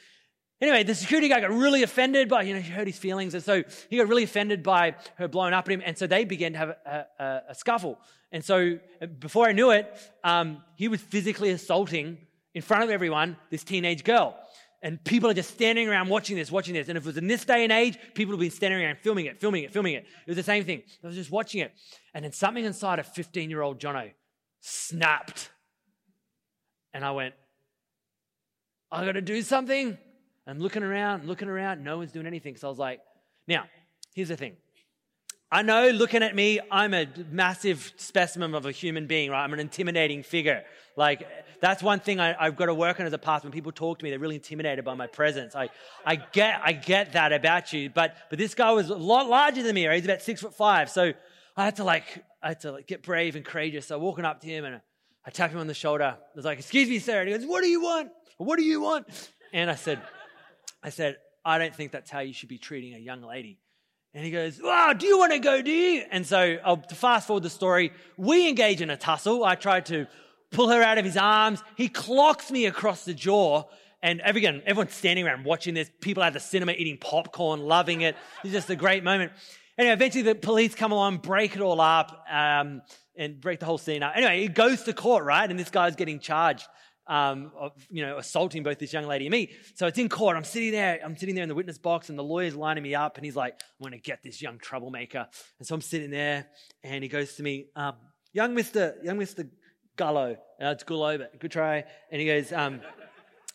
Anyway, 0.61 0.83
the 0.83 0.95
security 0.95 1.29
guy 1.29 1.41
got 1.41 1.51
really 1.51 1.83
offended 1.83 2.29
by, 2.29 2.43
you 2.43 2.55
know, 2.55 2.61
he 2.61 2.71
hurt 2.71 2.89
his 2.89 2.99
feelings. 2.99 3.35
And 3.35 3.43
so 3.43 3.63
he 3.89 3.97
got 3.97 4.09
really 4.09 4.25
offended 4.25 4.63
by 4.63 4.97
her 5.15 5.29
blowing 5.29 5.55
up 5.55 5.67
at 5.67 5.73
him. 5.73 5.83
And 5.85 5.97
so 5.97 6.07
they 6.07 6.25
began 6.25 6.53
to 6.53 6.59
have 6.59 6.69
a, 6.69 7.07
a, 7.19 7.41
a 7.51 7.55
scuffle. 7.55 7.99
And 8.33 8.45
so 8.45 8.79
before 9.21 9.47
I 9.47 9.53
knew 9.53 9.71
it, 9.71 9.95
um, 10.25 10.63
he 10.77 10.89
was 10.89 11.01
physically 11.01 11.51
assaulting 11.51 12.19
in 12.55 12.63
front 12.63 12.83
of 12.83 12.91
everyone 12.91 13.37
this 13.51 13.63
teenage 13.63 14.05
girl. 14.05 14.37
And 14.83 15.03
people 15.05 15.31
are 15.31 15.35
just 15.35 15.51
standing 15.51 15.89
around 15.89 16.09
watching 16.09 16.37
this, 16.37 16.51
watching 16.51 16.75
this. 16.75 16.89
And 16.89 16.99
if 16.99 17.05
it 17.05 17.07
was 17.07 17.17
in 17.17 17.29
this 17.29 17.45
day 17.45 17.63
and 17.63 17.71
age, 17.71 17.97
people 18.15 18.33
would 18.33 18.41
be 18.41 18.51
standing 18.51 18.83
around 18.83 18.99
filming 18.99 19.27
it, 19.27 19.41
filming 19.41 19.63
it, 19.63 19.73
filming 19.73 19.95
it. 19.95 20.07
It 20.27 20.31
was 20.31 20.37
the 20.37 20.43
same 20.43 20.65
thing. 20.65 20.83
I 21.05 21.07
was 21.07 21.15
just 21.15 21.31
watching 21.31 21.61
it. 21.61 21.73
And 22.15 22.25
then 22.25 22.33
something 22.33 22.65
inside 22.65 22.99
of 22.99 23.07
15 23.07 23.49
year 23.49 23.63
old 23.63 23.79
Jono 23.79 24.11
snapped. 24.61 25.51
And 26.93 27.05
I 27.05 27.13
went, 27.13 27.35
I 28.91 29.05
got 29.05 29.13
to 29.13 29.23
do 29.23 29.41
something. 29.43 29.97
I'm 30.47 30.59
looking 30.59 30.83
around, 30.83 31.27
looking 31.27 31.49
around. 31.49 31.85
No 31.85 31.99
one's 31.99 32.11
doing 32.11 32.27
anything. 32.27 32.57
So 32.57 32.67
I 32.67 32.71
was 32.71 32.79
like, 32.79 33.01
now, 33.47 33.65
here's 34.15 34.29
the 34.29 34.37
thing. 34.37 34.57
I 35.53 35.61
know 35.61 35.91
looking 35.91 36.23
at 36.23 36.35
me, 36.35 36.61
I'm 36.71 36.95
a 36.95 37.07
massive 37.31 37.93
specimen 37.99 38.55
of 38.55 38.65
a 38.65 38.73
human 38.73 39.07
being, 39.07 39.31
right? 39.31 39.45
I'm 39.45 39.53
an 39.53 39.61
intimidating 39.61 40.23
figure. 40.23 40.65
Like, 40.97 41.29
that's 41.61 41.83
one 41.83 42.01
thing 42.01 42.21
I, 42.21 42.43
have 42.43 42.57
got 42.57 42.67
to 42.67 42.75
work 42.75 42.99
on 43.01 43.07
as 43.07 43.13
a 43.13 43.19
pastor. 43.19 43.49
When 43.49 43.53
people 43.53 43.71
talk 43.71 43.99
to 43.99 44.03
me, 44.03 44.09
they're 44.09 44.19
really 44.19 44.37
intimidated 44.37 44.83
by 44.83 44.95
my 44.95 45.07
presence. 45.07 45.55
I, 45.55 45.69
I 46.07 46.17
get, 46.17 46.59
I 46.65 46.73
get 46.73 47.13
that 47.13 47.35
about 47.35 47.71
you. 47.75 47.91
But, 47.91 48.17
but 48.31 48.39
this 48.39 48.55
guy 48.55 48.73
was 48.73 48.89
a 48.89 48.95
lot 48.95 49.29
larger 49.29 49.63
than 49.63 49.75
me. 49.75 49.87
Right? 49.87 49.97
He's 49.97 50.07
about 50.07 50.23
six 50.23 50.41
foot 50.41 50.55
five. 50.55 50.89
So 50.89 51.13
I 51.55 51.65
had 51.67 51.77
to 51.77 51.85
like, 51.85 52.25
I 52.43 52.49
had 52.49 52.61
to 52.61 52.73
like 52.73 52.87
get 52.87 53.03
brave 53.03 53.37
and 53.37 53.45
courageous. 53.45 53.89
So 53.89 53.99
walking 53.99 54.25
up 54.25 54.41
to 54.41 54.47
him 54.47 54.65
and 54.65 54.81
I 55.27 55.31
tap 55.31 55.51
him 55.51 55.59
on 55.59 55.67
the 55.67 55.75
shoulder. 55.75 56.17
I 56.17 56.35
was 56.35 56.47
like, 56.47 56.61
excuse 56.61 56.89
me, 56.89 56.99
sir. 56.99 57.21
And 57.21 57.29
he 57.29 57.37
goes, 57.37 57.47
what 57.47 57.63
do 57.63 57.69
you 57.69 57.83
want? 57.83 58.11
What 58.39 58.57
do 58.57 58.65
you 58.65 58.81
want? 58.81 59.31
And 59.53 59.71
I 59.71 59.75
said, 59.75 60.01
I 60.83 60.89
said, 60.89 61.19
I 61.45 61.59
don't 61.59 61.75
think 61.75 61.93
that's 61.93 62.11
how 62.11 62.21
you 62.21 62.33
should 62.33 62.49
be 62.49 62.59
treating 62.59 62.95
a 62.95 62.99
young 62.99 63.21
lady. 63.21 63.59
And 64.15 64.25
he 64.25 64.31
goes, 64.31 64.59
do 64.59 65.07
you 65.07 65.19
want 65.19 65.33
to 65.33 65.39
go, 65.39 65.63
do 65.63 65.71
you? 65.71 66.05
And 66.11 66.27
so, 66.27 66.59
I'll, 66.65 66.77
to 66.77 66.95
fast 66.95 67.27
forward 67.27 67.45
the 67.45 67.51
story, 67.51 67.93
we 68.19 68.49
engage 68.49 68.83
in 68.83 68.91
a 68.91 68.97
tussle. 68.97 69.43
I 69.43 69.55
try 69.55 69.81
to 69.81 70.07
pull 70.51 70.69
her 70.69 70.83
out 70.83 70.99
of 70.99 71.05
his 71.05 71.17
arms. 71.17 71.63
He 71.77 71.89
clocks 71.89 72.51
me 72.51 72.67
across 72.67 73.07
the 73.07 73.15
jaw. 73.15 73.65
And 74.03 74.21
again, 74.25 74.63
everyone's 74.67 74.93
standing 74.93 75.27
around 75.27 75.45
watching 75.45 75.73
this. 75.73 75.91
People 76.01 76.23
at 76.23 76.35
the 76.35 76.41
cinema 76.41 76.73
eating 76.73 76.99
popcorn, 76.99 77.61
loving 77.61 78.03
it. 78.03 78.17
It's 78.45 78.53
just 78.53 78.69
a 78.69 78.77
great 78.77 79.03
moment. 79.03 79.33
Anyway, 79.79 79.95
eventually 79.95 80.23
the 80.23 80.35
police 80.35 80.75
come 80.75 80.93
along, 80.93 81.19
break 81.19 81.57
it 81.57 81.63
all 81.63 81.81
up, 81.81 82.27
um, 82.31 82.83
and 83.17 83.41
break 83.41 83.61
the 83.61 83.67
whole 83.67 83.79
scene 83.79 84.03
up. 84.03 84.13
Anyway, 84.15 84.45
it 84.45 84.55
goes 84.55 84.83
to 84.83 84.93
court, 84.93 85.25
right? 85.25 85.49
And 85.49 85.59
this 85.59 85.71
guy's 85.71 85.97
getting 85.97 86.19
charged 86.19 86.67
um, 87.07 87.53
of, 87.59 87.73
you 87.91 88.05
know, 88.05 88.19
assaulting 88.19 88.63
both 88.63 88.79
this 88.79 88.93
young 88.93 89.07
lady 89.07 89.27
and 89.27 89.33
me. 89.33 89.51
So 89.75 89.87
it's 89.87 89.99
in 89.99 90.09
court. 90.09 90.37
I'm 90.37 90.45
sitting 90.45 90.73
there. 90.73 91.01
I'm 91.05 91.17
sitting 91.17 91.35
there 91.35 91.43
in 91.43 91.49
the 91.49 91.55
witness 91.55 91.79
box, 91.79 92.09
and 92.09 92.19
the 92.19 92.25
lawyer's 92.25 92.55
lining 92.55 92.83
me 92.83 92.95
up, 92.95 93.17
and 93.17 93.25
he's 93.25 93.37
like, 93.37 93.55
"I'm 93.55 93.91
going 93.91 93.93
to 93.93 93.99
get 93.99 94.23
this 94.23 94.41
young 94.41 94.59
troublemaker." 94.59 95.27
And 95.59 95.67
so 95.67 95.75
I'm 95.75 95.81
sitting 95.81 96.11
there, 96.11 96.47
and 96.83 97.03
he 97.03 97.09
goes 97.09 97.35
to 97.35 97.43
me, 97.43 97.67
um, 97.77 97.95
"Young 98.33 98.55
Mister, 98.55 98.97
young 99.03 99.19
Mister 99.19 99.49
Gullo. 99.97 100.37
Uh, 100.61 100.71
it's 100.71 100.85
Gullo, 100.85 101.19
but 101.19 101.39
good 101.39 101.51
try. 101.51 101.85
And 102.11 102.21
he 102.21 102.27
goes, 102.27 102.53
um, 102.53 102.81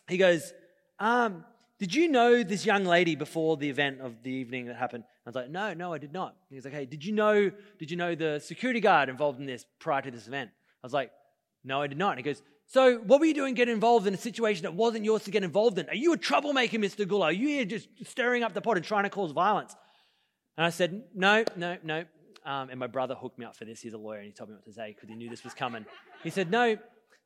he 0.08 0.16
goes, 0.18 0.52
um, 0.98 1.44
did 1.78 1.94
you 1.94 2.08
know 2.08 2.42
this 2.42 2.64
young 2.64 2.84
lady 2.84 3.16
before 3.16 3.56
the 3.56 3.68
event 3.68 4.00
of 4.00 4.22
the 4.22 4.30
evening 4.30 4.66
that 4.66 4.76
happened? 4.76 5.04
I 5.26 5.28
was 5.28 5.34
like, 5.34 5.50
no, 5.50 5.74
no, 5.74 5.92
I 5.92 5.98
did 5.98 6.12
not. 6.12 6.36
He 6.48 6.56
was 6.56 6.64
like, 6.64 6.74
hey, 6.74 6.86
did 6.86 7.04
you 7.04 7.12
know, 7.12 7.50
did 7.78 7.90
you 7.90 7.96
know 7.96 8.14
the 8.14 8.40
security 8.40 8.80
guard 8.80 9.08
involved 9.08 9.40
in 9.40 9.46
this 9.46 9.64
prior 9.78 10.02
to 10.02 10.10
this 10.10 10.26
event? 10.26 10.50
I 10.82 10.86
was 10.86 10.92
like, 10.92 11.10
no, 11.64 11.82
I 11.82 11.86
did 11.86 11.98
not. 11.98 12.10
And 12.10 12.18
he 12.18 12.22
goes, 12.22 12.42
so 12.68 12.98
what 12.98 13.18
were 13.18 13.26
you 13.26 13.34
doing 13.34 13.54
getting 13.54 13.74
involved 13.74 14.06
in 14.06 14.14
a 14.14 14.18
situation 14.18 14.62
that 14.62 14.74
wasn't 14.74 15.04
yours 15.04 15.24
to 15.24 15.30
get 15.30 15.42
involved 15.42 15.78
in? 15.78 15.88
Are 15.88 15.94
you 15.94 16.12
a 16.12 16.16
troublemaker, 16.16 16.78
Mr. 16.78 17.06
Gullo? 17.06 17.24
Are 17.24 17.32
you 17.32 17.48
here 17.48 17.64
just 17.64 17.88
stirring 18.04 18.42
up 18.42 18.54
the 18.54 18.60
pot 18.60 18.76
and 18.76 18.84
trying 18.84 19.04
to 19.04 19.10
cause 19.10 19.32
violence? 19.32 19.74
And 20.56 20.66
I 20.66 20.70
said, 20.70 21.02
no, 21.14 21.44
no, 21.56 21.78
no, 21.82 22.04
um, 22.48 22.70
and 22.70 22.80
my 22.80 22.86
brother 22.86 23.14
hooked 23.14 23.38
me 23.38 23.44
up 23.44 23.56
for 23.56 23.66
this. 23.66 23.80
He's 23.82 23.92
a 23.92 23.98
lawyer 23.98 24.18
and 24.18 24.26
he 24.26 24.32
told 24.32 24.48
me 24.48 24.56
what 24.56 24.64
to 24.64 24.72
say 24.72 24.94
because 24.94 25.08
he 25.10 25.14
knew 25.14 25.28
this 25.28 25.44
was 25.44 25.52
coming. 25.52 25.84
He 26.22 26.30
said, 26.30 26.50
No, 26.50 26.78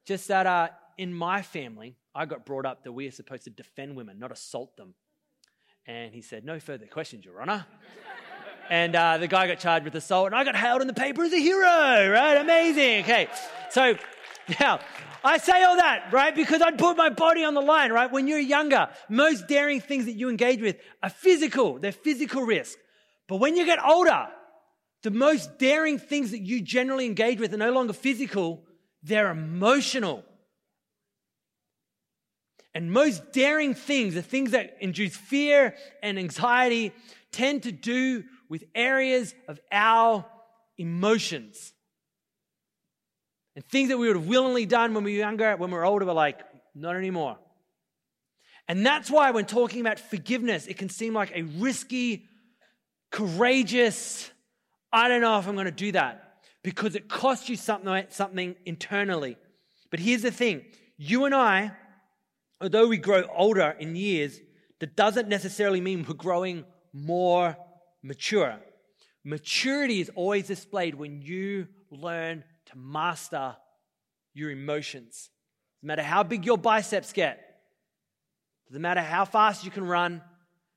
just 0.05 0.27
that 0.29 0.47
uh, 0.47 0.69
in 0.99 1.15
my 1.15 1.43
family, 1.43 1.97
I 2.13 2.27
got 2.27 2.45
brought 2.45 2.67
up 2.67 2.83
that 2.83 2.93
we 2.93 3.07
are 3.07 3.13
supposed 3.13 3.45
to 3.45 3.51
defend 3.51 3.95
women, 3.95 4.19
not 4.19 4.33
assault 4.33 4.77
them. 4.77 4.95
And 5.87 6.13
he 6.13 6.23
said, 6.23 6.45
No 6.45 6.59
further 6.59 6.87
questions, 6.87 7.25
Your 7.25 7.41
Honor. 7.41 7.67
and 8.69 8.97
uh, 8.97 9.19
the 9.19 9.29
guy 9.29 9.47
got 9.47 9.61
charged 9.61 9.85
with 9.85 9.95
assault, 9.95 10.27
and 10.27 10.35
I 10.35 10.43
got 10.43 10.57
hailed 10.57 10.81
in 10.81 10.89
the 10.89 10.93
paper 10.93 11.23
as 11.23 11.33
a 11.33 11.39
hero, 11.39 12.11
right? 12.11 12.37
Amazing. 12.39 13.05
Okay. 13.05 13.29
So 13.71 13.95
now, 14.61 14.81
I 15.25 15.39
say 15.39 15.63
all 15.63 15.77
that, 15.77 16.13
right? 16.13 16.35
Because 16.35 16.63
I'd 16.63 16.79
put 16.79 16.97
my 16.97 17.11
body 17.11 17.45
on 17.45 17.55
the 17.55 17.61
line, 17.61 17.93
right? 17.93 18.11
When 18.11 18.27
you're 18.27 18.39
younger, 18.39 18.89
most 19.09 19.47
daring 19.47 19.81
things 19.81 20.07
that 20.07 20.15
you 20.15 20.29
engage 20.29 20.61
with 20.61 20.77
are 21.03 21.11
physical, 21.11 21.79
they're 21.79 21.93
physical 21.93 22.43
risk. 22.43 22.77
But 23.29 23.37
when 23.37 23.57
you 23.57 23.65
get 23.65 23.85
older, 23.85 24.29
the 25.03 25.11
most 25.11 25.59
daring 25.59 25.99
things 25.99 26.31
that 26.33 26.41
you 26.41 26.61
generally 26.61 27.07
engage 27.07 27.41
with 27.41 27.55
are 27.55 27.59
no 27.59 27.73
longer 27.73 27.93
physical, 27.93 28.65
they're 29.03 29.31
emotional. 29.31 30.25
And 32.75 32.91
most 32.91 33.33
daring 33.33 33.75
things, 33.75 34.15
the 34.15 34.23
things 34.23 34.53
that 34.53 34.77
induce 34.81 35.17
fear 35.17 35.75
and 36.03 36.19
anxiety, 36.19 36.93
tend 37.31 37.65
to 37.65 37.73
do 37.73 38.25
with 38.49 38.65
areas 38.75 39.35
of 39.49 39.61
our 39.71 40.25
emotions. 40.79 41.72
And 43.55 43.65
things 43.67 43.91
that 43.91 43.99
we 43.99 44.07
would 44.07 44.17
have 44.17 44.27
willingly 44.27 44.67
done 44.67 44.95
when 44.95 45.05
we 45.05 45.13
were 45.13 45.19
younger, 45.19 45.57
when 45.57 45.71
we 45.71 45.77
were 45.77 45.85
older, 45.85 46.07
we're 46.07 46.13
like, 46.13 46.41
not 46.75 46.97
anymore. 46.97 47.39
And 48.69 48.87
that's 48.87 49.11
why 49.11 49.31
when 49.31 49.45
talking 49.45 49.81
about 49.81 49.99
forgiveness, 49.99 50.67
it 50.67 50.79
can 50.79 50.89
seem 50.89 51.13
like 51.13 51.33
a 51.35 51.43
risky, 51.43 52.29
courageous, 53.11 54.31
I 54.93 55.09
don't 55.09 55.21
know 55.21 55.39
if 55.39 55.49
I'm 55.49 55.55
going 55.55 55.67
to 55.67 55.71
do 55.71 55.93
that 55.93 56.41
because 56.63 56.95
it 56.95 57.09
costs 57.09 57.49
you 57.49 57.57
something, 57.57 58.05
something 58.11 58.55
internally. 58.65 59.37
But 59.91 60.01
here's 60.01 60.23
the 60.23 60.31
thing 60.31 60.65
you 60.97 61.25
and 61.25 61.35
I, 61.35 61.73
although 62.61 62.89
we 62.89 62.99
grow 62.99 63.25
older 63.35 63.77
in 63.79 63.97
years, 63.97 64.39
that 64.81 64.97
doesn't 64.97 65.29
necessarily 65.29 65.81
mean 65.81 66.05
we're 66.07 66.15
growing 66.15 66.65
more 66.93 67.57
mature. 68.03 68.59
Maturity 69.25 70.01
is 70.01 70.11
always 70.15 70.47
displayed 70.47 70.95
when 70.95 71.23
you 71.23 71.69
learn 71.91 72.45
to 72.73 72.79
master 72.79 73.57
your 74.35 74.51
emotions. 74.51 75.31
No 75.83 75.89
matter 75.89 76.03
how 76.03 76.23
big 76.23 76.45
your 76.45 76.59
biceps 76.59 77.13
get, 77.13 77.61
doesn't 78.69 78.83
matter 78.83 79.01
how 79.01 79.25
fast 79.25 79.65
you 79.65 79.71
can 79.71 79.87
run, 79.87 80.23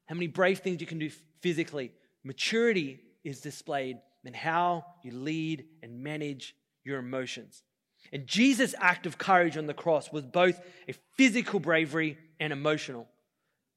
how 0.05 0.15
many 0.15 0.27
brave 0.27 0.59
things 0.59 0.81
you 0.81 0.87
can 0.87 0.99
do 0.99 1.09
physically. 1.41 1.91
Maturity 2.23 2.99
is 3.23 3.39
displayed 3.41 3.97
in 4.23 4.33
how 4.33 4.85
you 5.03 5.11
lead 5.11 5.65
and 5.81 6.03
manage 6.03 6.55
your 6.83 6.99
emotions. 6.99 7.63
And 8.11 8.27
Jesus' 8.27 8.75
act 8.79 9.05
of 9.05 9.17
courage 9.17 9.57
on 9.57 9.65
the 9.65 9.73
cross 9.73 10.11
was 10.11 10.25
both 10.25 10.59
a 10.87 10.93
physical 11.15 11.59
bravery 11.59 12.17
and 12.39 12.51
emotional. 12.51 13.07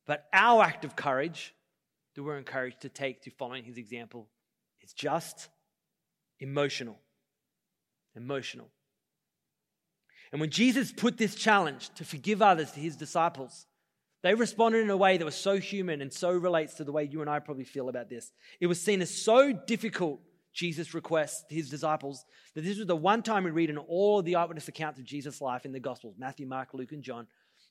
But 0.07 0.27
our 0.33 0.63
act 0.63 0.85
of 0.85 0.97
courage 0.97 1.55
that 2.15 2.23
we're 2.23 2.39
encouraged 2.39 2.81
to 2.81 2.89
take 2.89 3.23
to 3.23 3.31
following 3.31 3.65
his 3.65 3.77
example 3.77 4.29
is 4.83 4.93
just 4.93 5.49
emotional. 6.41 6.99
Emotional. 8.17 8.69
And 10.33 10.41
when 10.41 10.51
Jesus 10.51 10.93
put 10.93 11.17
this 11.17 11.35
challenge 11.35 11.91
to 11.95 12.05
forgive 12.05 12.43
others 12.43 12.73
to 12.73 12.81
his 12.81 12.97
disciples, 12.97 13.67
they 14.23 14.35
responded 14.35 14.83
in 14.83 14.91
a 14.91 14.97
way 14.97 15.17
that 15.17 15.25
was 15.25 15.37
so 15.37 15.59
human 15.59 16.03
and 16.03 16.13
so 16.13 16.31
relates 16.31 16.75
to 16.75 16.85
the 16.85 16.93
way 16.93 17.05
you 17.05 17.21
and 17.21 17.31
I 17.31 17.39
probably 17.39 17.65
feel 17.65 17.89
about 17.89 18.09
this. 18.09 18.33
It 18.61 18.67
was 18.67 18.81
seen 18.81 19.01
as 19.01 19.15
so 19.15 19.53
difficult, 19.53 20.21
Jesus' 20.53 20.93
request 20.93 21.49
to 21.49 21.55
his 21.55 21.71
disciples, 21.71 22.25
that 22.55 22.63
this 22.63 22.79
was 22.79 22.87
the 22.87 22.97
one 22.97 23.23
time 23.23 23.45
we 23.45 23.51
read 23.51 23.71
in 23.71 23.79
all 23.79 24.23
the 24.23 24.37
eyewitness 24.37 24.69
accounts 24.69 24.99
of 24.99 25.05
Jesus' 25.05 25.41
life 25.41 25.65
in 25.65 25.73
the 25.73 25.81
Gospels 25.81 26.17
Matthew, 26.19 26.47
Mark, 26.47 26.75
Luke, 26.75 26.93
and 26.93 27.03
John 27.03 27.27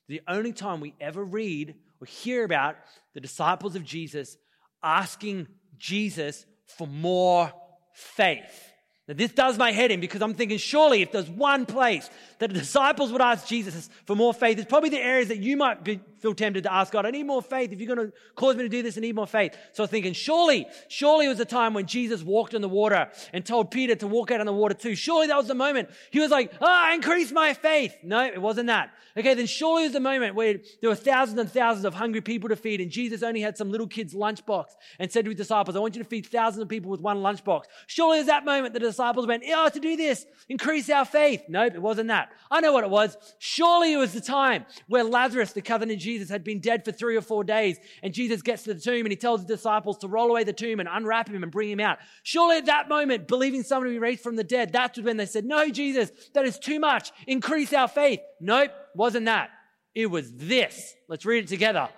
The 0.08 0.22
only 0.26 0.52
time 0.52 0.80
we 0.80 0.94
ever 1.00 1.22
read 1.22 1.74
or 2.00 2.06
hear 2.06 2.44
about 2.44 2.76
the 3.12 3.20
disciples 3.20 3.76
of 3.76 3.84
Jesus 3.84 4.36
asking 4.82 5.48
Jesus 5.76 6.46
for 6.66 6.86
more 6.86 7.52
faith. 7.92 8.72
Now, 9.08 9.14
this 9.14 9.32
does 9.32 9.56
my 9.56 9.72
head 9.72 9.90
in 9.90 10.00
because 10.00 10.20
I'm 10.20 10.34
thinking, 10.34 10.58
surely 10.58 11.00
if 11.00 11.10
there's 11.12 11.30
one 11.30 11.64
place 11.64 12.10
that 12.40 12.52
the 12.52 12.58
disciples 12.58 13.10
would 13.10 13.22
ask 13.22 13.46
Jesus 13.46 13.88
for 14.04 14.14
more 14.14 14.34
faith, 14.34 14.58
it's 14.58 14.68
probably 14.68 14.90
the 14.90 15.00
areas 15.00 15.28
that 15.28 15.38
you 15.38 15.56
might 15.56 15.82
be, 15.82 16.00
feel 16.18 16.34
tempted 16.34 16.64
to 16.64 16.72
ask 16.72 16.92
God, 16.92 17.06
I 17.06 17.10
need 17.10 17.22
more 17.22 17.40
faith. 17.40 17.72
If 17.72 17.80
you're 17.80 17.94
going 17.94 18.10
to 18.10 18.16
cause 18.34 18.56
me 18.56 18.64
to 18.64 18.68
do 18.68 18.82
this, 18.82 18.98
I 18.98 19.00
need 19.00 19.14
more 19.14 19.26
faith. 19.26 19.56
So 19.72 19.82
I'm 19.82 19.88
thinking, 19.88 20.12
surely, 20.12 20.66
surely 20.88 21.24
it 21.24 21.30
was 21.30 21.38
the 21.38 21.46
time 21.46 21.72
when 21.72 21.86
Jesus 21.86 22.22
walked 22.22 22.52
in 22.52 22.60
the 22.60 22.68
water 22.68 23.10
and 23.32 23.46
told 23.46 23.70
Peter 23.70 23.94
to 23.94 24.06
walk 24.06 24.30
out 24.30 24.40
in 24.40 24.46
the 24.46 24.52
water 24.52 24.74
too. 24.74 24.94
Surely 24.94 25.28
that 25.28 25.36
was 25.36 25.48
the 25.48 25.54
moment 25.54 25.88
he 26.10 26.20
was 26.20 26.30
like, 26.30 26.52
ah, 26.60 26.92
increase 26.92 27.32
my 27.32 27.54
faith. 27.54 27.96
No, 28.02 28.26
it 28.26 28.42
wasn't 28.42 28.66
that. 28.66 28.90
Okay, 29.16 29.32
then 29.32 29.46
surely 29.46 29.84
it 29.84 29.86
was 29.86 29.92
the 29.94 30.00
moment 30.00 30.34
where 30.34 30.58
there 30.80 30.90
were 30.90 30.94
thousands 30.94 31.40
and 31.40 31.50
thousands 31.50 31.86
of 31.86 31.94
hungry 31.94 32.20
people 32.20 32.50
to 32.50 32.56
feed 32.56 32.82
and 32.82 32.90
Jesus 32.90 33.22
only 33.22 33.40
had 33.40 33.56
some 33.56 33.70
little 33.70 33.86
kid's 33.86 34.12
lunchbox 34.12 34.66
and 34.98 35.10
said 35.10 35.24
to 35.24 35.30
his 35.30 35.38
disciples, 35.38 35.76
I 35.76 35.80
want 35.80 35.96
you 35.96 36.02
to 36.02 36.08
feed 36.08 36.26
thousands 36.26 36.62
of 36.62 36.68
people 36.68 36.90
with 36.90 37.00
one 37.00 37.18
lunchbox. 37.18 37.62
Surely 37.86 38.18
it 38.18 38.20
was 38.20 38.26
that 38.26 38.44
moment 38.44 38.74
the 38.74 38.80
disciples 38.98 39.28
went, 39.28 39.44
oh, 39.48 39.68
to 39.68 39.78
do 39.78 39.96
this, 39.96 40.26
increase 40.48 40.90
our 40.90 41.04
faith. 41.04 41.44
Nope, 41.48 41.74
it 41.74 41.82
wasn't 41.82 42.08
that. 42.08 42.30
I 42.50 42.60
know 42.60 42.72
what 42.72 42.82
it 42.82 42.90
was. 42.90 43.16
Surely 43.38 43.92
it 43.92 43.96
was 43.96 44.12
the 44.12 44.20
time 44.20 44.66
where 44.88 45.04
Lazarus, 45.04 45.52
the 45.52 45.62
covenant 45.62 46.00
Jesus, 46.00 46.28
had 46.28 46.42
been 46.42 46.58
dead 46.58 46.84
for 46.84 46.90
three 46.90 47.16
or 47.16 47.20
four 47.20 47.44
days. 47.44 47.78
And 48.02 48.12
Jesus 48.12 48.42
gets 48.42 48.64
to 48.64 48.74
the 48.74 48.80
tomb 48.80 49.06
and 49.06 49.12
he 49.12 49.16
tells 49.16 49.42
the 49.42 49.54
disciples 49.54 49.98
to 49.98 50.08
roll 50.08 50.30
away 50.30 50.42
the 50.42 50.52
tomb 50.52 50.80
and 50.80 50.88
unwrap 50.90 51.28
him 51.28 51.44
and 51.44 51.52
bring 51.52 51.70
him 51.70 51.78
out. 51.78 51.98
Surely 52.24 52.56
at 52.56 52.66
that 52.66 52.88
moment, 52.88 53.28
believing 53.28 53.62
someone 53.62 53.86
to 53.86 53.94
be 53.94 54.00
raised 54.00 54.22
from 54.22 54.34
the 54.34 54.44
dead, 54.44 54.72
that's 54.72 54.98
when 54.98 55.16
they 55.16 55.26
said, 55.26 55.44
No, 55.44 55.68
Jesus, 55.70 56.10
that 56.34 56.44
is 56.44 56.58
too 56.58 56.80
much. 56.80 57.12
Increase 57.28 57.72
our 57.72 57.88
faith. 57.88 58.20
Nope, 58.40 58.72
wasn't 58.96 59.26
that. 59.26 59.50
It 59.94 60.06
was 60.06 60.32
this. 60.32 60.94
Let's 61.08 61.24
read 61.24 61.44
it 61.44 61.48
together. 61.48 61.88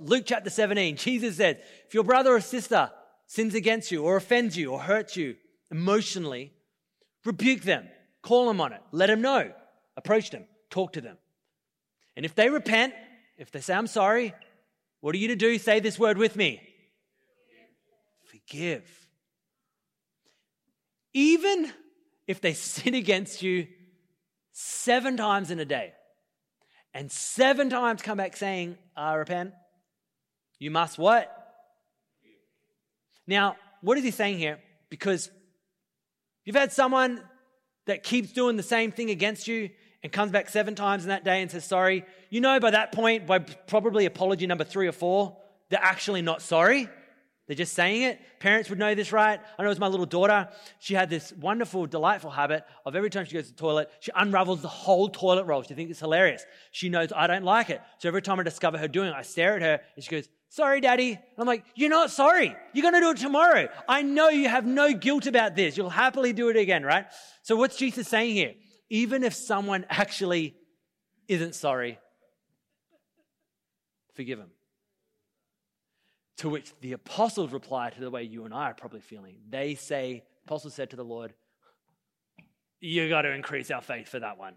Luke 0.00 0.24
chapter 0.26 0.50
17, 0.50 0.96
Jesus 0.96 1.36
said, 1.36 1.62
If 1.86 1.94
your 1.94 2.04
brother 2.04 2.34
or 2.34 2.40
sister 2.40 2.90
sins 3.26 3.54
against 3.54 3.92
you 3.92 4.02
or 4.02 4.16
offends 4.16 4.56
you 4.56 4.72
or 4.72 4.80
hurts 4.80 5.16
you 5.16 5.36
emotionally, 5.70 6.52
rebuke 7.24 7.62
them, 7.62 7.88
call 8.22 8.46
them 8.46 8.60
on 8.60 8.72
it, 8.72 8.80
let 8.92 9.06
them 9.06 9.20
know, 9.20 9.52
approach 9.96 10.30
them, 10.30 10.44
talk 10.70 10.92
to 10.94 11.00
them. 11.00 11.16
And 12.16 12.24
if 12.24 12.34
they 12.34 12.48
repent, 12.48 12.94
if 13.36 13.50
they 13.50 13.60
say, 13.60 13.74
I'm 13.74 13.86
sorry, 13.86 14.34
what 15.00 15.14
are 15.14 15.18
you 15.18 15.28
to 15.28 15.36
do? 15.36 15.58
Say 15.58 15.80
this 15.80 15.98
word 15.98 16.18
with 16.18 16.36
me 16.36 16.60
forgive. 18.46 19.08
Even 21.12 21.72
if 22.26 22.40
they 22.40 22.52
sin 22.54 22.94
against 22.94 23.42
you 23.42 23.66
seven 24.52 25.16
times 25.16 25.50
in 25.50 25.58
a 25.58 25.64
day 25.64 25.92
and 26.94 27.10
seven 27.10 27.68
times 27.68 28.02
come 28.02 28.18
back 28.18 28.36
saying, 28.36 28.76
I 28.96 29.14
repent, 29.14 29.52
you 30.58 30.70
must 30.70 30.98
what? 30.98 31.32
Now, 33.26 33.56
what 33.82 33.98
is 33.98 34.04
he 34.04 34.10
saying 34.10 34.38
here? 34.38 34.58
Because 34.88 35.30
you've 36.46 36.56
had 36.56 36.72
someone 36.72 37.20
that 37.84 38.02
keeps 38.02 38.32
doing 38.32 38.56
the 38.56 38.62
same 38.62 38.90
thing 38.90 39.10
against 39.10 39.46
you 39.46 39.68
and 40.02 40.10
comes 40.10 40.32
back 40.32 40.48
seven 40.48 40.74
times 40.74 41.02
in 41.02 41.10
that 41.10 41.24
day 41.24 41.42
and 41.42 41.50
says 41.50 41.66
sorry, 41.66 42.06
you 42.30 42.40
know 42.40 42.58
by 42.58 42.70
that 42.70 42.92
point, 42.92 43.26
by 43.26 43.38
probably 43.38 44.06
apology 44.06 44.46
number 44.46 44.64
three 44.64 44.88
or 44.88 44.92
four, 44.92 45.36
they're 45.68 45.78
actually 45.82 46.22
not 46.22 46.40
sorry. 46.40 46.88
They're 47.46 47.56
just 47.56 47.74
saying 47.74 48.02
it. 48.02 48.20
Parents 48.40 48.68
would 48.70 48.78
know 48.78 48.94
this, 48.96 49.12
right? 49.12 49.38
I 49.56 49.62
know 49.62 49.68
it 49.68 49.70
was 49.70 49.78
my 49.78 49.86
little 49.86 50.06
daughter. 50.06 50.48
She 50.80 50.94
had 50.94 51.08
this 51.08 51.32
wonderful, 51.32 51.86
delightful 51.86 52.30
habit 52.30 52.64
of 52.84 52.96
every 52.96 53.08
time 53.08 53.24
she 53.24 53.34
goes 53.34 53.46
to 53.46 53.52
the 53.52 53.58
toilet, 53.58 53.88
she 54.00 54.10
unravels 54.16 54.62
the 54.62 54.68
whole 54.68 55.08
toilet 55.08 55.44
roll. 55.44 55.62
She 55.62 55.74
thinks 55.74 55.92
it's 55.92 56.00
hilarious. 56.00 56.44
She 56.72 56.88
knows 56.88 57.12
I 57.14 57.28
don't 57.28 57.44
like 57.44 57.70
it. 57.70 57.80
So 57.98 58.08
every 58.08 58.22
time 58.22 58.40
I 58.40 58.42
discover 58.42 58.78
her 58.78 58.88
doing 58.88 59.10
it, 59.10 59.14
I 59.14 59.22
stare 59.22 59.54
at 59.54 59.62
her 59.62 59.80
and 59.94 60.04
she 60.04 60.10
goes, 60.10 60.28
Sorry, 60.48 60.80
daddy. 60.80 61.12
And 61.12 61.20
I'm 61.38 61.46
like, 61.46 61.64
You're 61.74 61.90
not 61.90 62.10
sorry. 62.10 62.56
You're 62.72 62.82
going 62.82 62.94
to 62.94 63.00
do 63.00 63.10
it 63.10 63.18
tomorrow. 63.18 63.68
I 63.88 64.02
know 64.02 64.28
you 64.28 64.48
have 64.48 64.64
no 64.64 64.92
guilt 64.92 65.26
about 65.26 65.56
this. 65.56 65.76
You'll 65.76 65.90
happily 65.90 66.32
do 66.32 66.48
it 66.48 66.56
again, 66.56 66.84
right? 66.84 67.06
So 67.42 67.56
what's 67.56 67.76
Jesus 67.76 68.08
saying 68.08 68.34
here? 68.34 68.54
even 68.88 69.24
if 69.24 69.34
someone 69.34 69.84
actually 69.88 70.54
isn't 71.28 71.54
sorry, 71.54 71.98
forgive 74.14 74.38
them. 74.38 74.50
To 76.38 76.50
which 76.50 76.72
the 76.80 76.92
apostles 76.92 77.52
reply 77.52 77.90
to 77.90 78.00
the 78.00 78.10
way 78.10 78.22
you 78.22 78.44
and 78.44 78.52
I 78.52 78.70
are 78.70 78.74
probably 78.74 79.00
feeling. 79.00 79.36
They 79.48 79.74
say, 79.74 80.22
apostles 80.46 80.74
said 80.74 80.90
to 80.90 80.96
the 80.96 81.04
Lord, 81.04 81.32
You 82.78 83.08
got 83.08 83.22
to 83.22 83.30
increase 83.30 83.70
our 83.70 83.80
faith 83.80 84.08
for 84.08 84.20
that 84.20 84.36
one. 84.36 84.54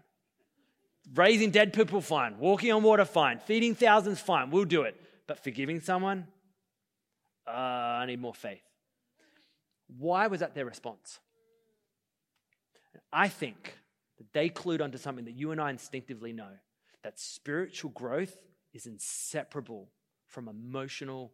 Raising 1.14 1.50
dead 1.50 1.72
people, 1.72 2.02
fine. 2.02 2.38
Walking 2.38 2.70
on 2.72 2.82
water, 2.82 3.06
fine. 3.06 3.38
Feeding 3.38 3.74
thousands, 3.74 4.20
fine. 4.20 4.50
We'll 4.50 4.66
do 4.66 4.82
it. 4.82 5.00
But 5.30 5.44
forgiving 5.44 5.78
someone, 5.78 6.26
uh, 7.46 7.52
I 7.52 8.06
need 8.06 8.20
more 8.20 8.34
faith. 8.34 8.64
Why 9.86 10.26
was 10.26 10.40
that 10.40 10.56
their 10.56 10.64
response? 10.64 11.20
I 13.12 13.28
think 13.28 13.78
that 14.18 14.32
they 14.32 14.48
clued 14.48 14.80
onto 14.80 14.98
something 14.98 15.26
that 15.26 15.36
you 15.36 15.52
and 15.52 15.60
I 15.60 15.70
instinctively 15.70 16.32
know 16.32 16.50
that 17.04 17.20
spiritual 17.20 17.92
growth 17.92 18.36
is 18.74 18.86
inseparable 18.86 19.92
from 20.26 20.48
emotional 20.48 21.32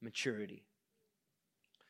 maturity. 0.00 0.64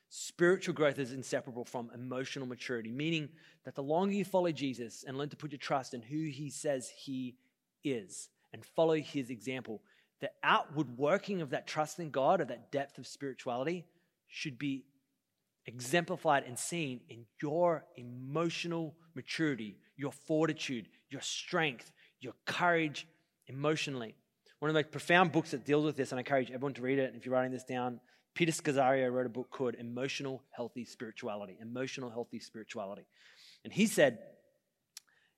Spiritual 0.08 0.74
growth 0.74 0.98
is 0.98 1.12
inseparable 1.12 1.64
from 1.64 1.88
emotional 1.94 2.48
maturity, 2.48 2.90
meaning 2.90 3.28
that 3.64 3.76
the 3.76 3.82
longer 3.84 4.12
you 4.12 4.24
follow 4.24 4.50
Jesus 4.50 5.04
and 5.06 5.16
learn 5.16 5.28
to 5.28 5.36
put 5.36 5.52
your 5.52 5.60
trust 5.60 5.94
in 5.94 6.02
who 6.02 6.24
he 6.24 6.50
says 6.50 6.90
he 6.96 7.36
is 7.84 8.28
and 8.52 8.64
follow 8.64 8.96
his 8.96 9.30
example, 9.30 9.82
the 10.22 10.30
outward 10.44 10.96
working 10.96 11.42
of 11.42 11.50
that 11.50 11.66
trust 11.66 11.98
in 11.98 12.10
God, 12.10 12.40
of 12.40 12.48
that 12.48 12.70
depth 12.70 12.96
of 12.96 13.06
spirituality, 13.06 13.84
should 14.28 14.56
be 14.56 14.84
exemplified 15.66 16.44
and 16.46 16.56
seen 16.56 17.00
in 17.10 17.26
your 17.42 17.84
emotional 17.96 18.94
maturity, 19.14 19.76
your 19.96 20.12
fortitude, 20.12 20.86
your 21.10 21.20
strength, 21.20 21.90
your 22.20 22.34
courage 22.46 23.08
emotionally. 23.48 24.14
One 24.60 24.70
of 24.70 24.74
the 24.74 24.78
most 24.78 24.92
profound 24.92 25.32
books 25.32 25.50
that 25.50 25.66
deals 25.66 25.84
with 25.84 25.96
this, 25.96 26.12
and 26.12 26.18
I 26.18 26.20
encourage 26.20 26.52
everyone 26.52 26.74
to 26.74 26.82
read 26.82 27.00
it. 27.00 27.08
And 27.08 27.16
If 27.16 27.26
you're 27.26 27.34
writing 27.34 27.50
this 27.50 27.64
down, 27.64 28.00
Peter 28.34 28.52
Scazzero 28.52 29.12
wrote 29.12 29.26
a 29.26 29.28
book 29.28 29.50
called 29.50 29.74
Emotional 29.74 30.40
Healthy 30.50 30.84
Spirituality. 30.84 31.58
Emotional 31.60 32.10
Healthy 32.10 32.38
Spirituality. 32.38 33.06
And 33.64 33.72
he 33.72 33.86
said, 33.86 34.18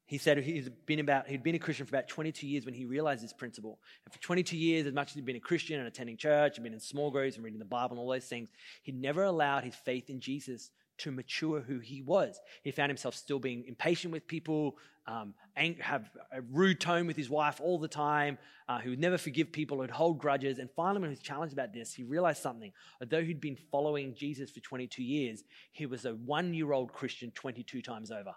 he 0.06 0.18
said 0.18 0.38
he's 0.38 0.68
been 0.68 1.00
about, 1.00 1.28
he'd 1.28 1.42
been 1.42 1.54
a 1.54 1.58
Christian 1.58 1.86
for 1.86 1.96
about 1.96 2.08
22 2.08 2.46
years 2.46 2.64
when 2.64 2.74
he 2.74 2.84
realized 2.84 3.24
this 3.24 3.32
principle. 3.32 3.78
And 4.04 4.12
for 4.12 4.20
22 4.20 4.56
years, 4.56 4.86
as 4.86 4.92
much 4.92 5.10
as 5.10 5.14
he'd 5.14 5.24
been 5.24 5.36
a 5.36 5.40
Christian 5.40 5.78
and 5.78 5.88
attending 5.88 6.16
church 6.16 6.56
and 6.56 6.64
been 6.64 6.74
in 6.74 6.80
small 6.80 7.10
groups 7.10 7.36
and 7.36 7.44
reading 7.44 7.58
the 7.58 7.64
Bible 7.64 7.92
and 7.92 7.98
all 7.98 8.10
those 8.10 8.26
things, 8.26 8.50
he'd 8.82 9.00
never 9.00 9.24
allowed 9.24 9.64
his 9.64 9.74
faith 9.74 10.10
in 10.10 10.20
Jesus 10.20 10.70
to 10.98 11.10
mature 11.10 11.60
who 11.60 11.78
he 11.78 12.02
was. 12.02 12.38
He 12.62 12.70
found 12.70 12.90
himself 12.90 13.14
still 13.14 13.38
being 13.38 13.64
impatient 13.66 14.12
with 14.12 14.26
people, 14.26 14.76
um, 15.06 15.34
have 15.80 16.10
a 16.32 16.40
rude 16.42 16.80
tone 16.80 17.06
with 17.06 17.16
his 17.16 17.28
wife 17.28 17.60
all 17.60 17.78
the 17.78 17.88
time, 17.88 18.38
uh, 18.68 18.78
who 18.78 18.90
would 18.90 19.00
never 19.00 19.18
forgive 19.18 19.52
people, 19.52 19.80
who'd 19.80 19.90
hold 19.90 20.18
grudges. 20.18 20.58
And 20.58 20.70
finally, 20.70 21.00
when 21.00 21.10
he 21.10 21.14
was 21.14 21.20
challenged 21.20 21.52
about 21.52 21.72
this, 21.72 21.94
he 21.94 22.04
realized 22.04 22.42
something. 22.42 22.72
Although 23.00 23.22
he'd 23.22 23.40
been 23.40 23.58
following 23.72 24.14
Jesus 24.14 24.50
for 24.50 24.60
22 24.60 25.02
years, 25.02 25.44
he 25.72 25.86
was 25.86 26.04
a 26.04 26.14
one 26.14 26.54
year 26.54 26.72
old 26.72 26.92
Christian 26.92 27.30
22 27.32 27.82
times 27.82 28.10
over. 28.10 28.34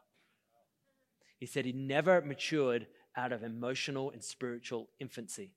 He 1.38 1.46
said 1.46 1.66
he 1.66 1.74
never 1.74 2.22
matured 2.22 2.88
out 3.16 3.32
of 3.32 3.44
emotional 3.44 4.12
and 4.12 4.24
spiritual 4.24 4.90
infancy. 5.00 5.54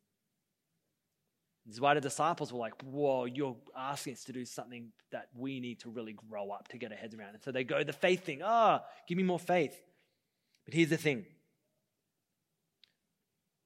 This 1.67 1.75
is 1.75 1.81
why 1.81 1.95
the 1.95 2.01
disciples 2.01 2.53
were 2.53 2.59
like, 2.59 2.81
Whoa, 2.83 3.27
you're 3.27 3.57
asking 3.77 4.15
us 4.15 4.25
to 4.25 4.33
do 4.33 4.45
something 4.45 4.93
that 5.13 5.29
we 5.35 5.61
need 5.61 5.81
to 5.81 5.91
really 5.91 6.15
grow 6.15 6.51
up 6.51 6.69
to 6.69 6.79
get 6.79 6.91
our 6.91 6.99
heads 6.99 7.15
around. 7.15 7.35
And 7.35 7.43
so 7.43 7.53
they 7.53 7.65
go 7.65 7.85
the 7.85 7.93
faith 7.93 8.25
thing. 8.25 8.41
Ah, 8.43 8.81
oh, 8.83 8.87
give 9.07 9.19
me 9.19 9.25
more 9.25 9.39
faith. 9.39 9.79
But 10.65 10.75
here's 10.75 10.91
the 10.91 10.97
thing 10.97 11.27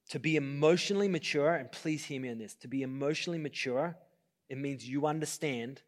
to 0.09 0.19
be 0.19 0.35
emotionally 0.35 1.07
mature, 1.07 1.55
and 1.55 1.71
please 1.71 2.05
hear 2.05 2.21
me 2.21 2.29
on 2.29 2.37
this 2.37 2.53
to 2.55 2.67
be 2.67 2.83
emotionally 2.83 3.39
mature, 3.39 3.97
it 4.49 4.57
means 4.57 4.87
you 4.87 5.07
understand 5.07 5.81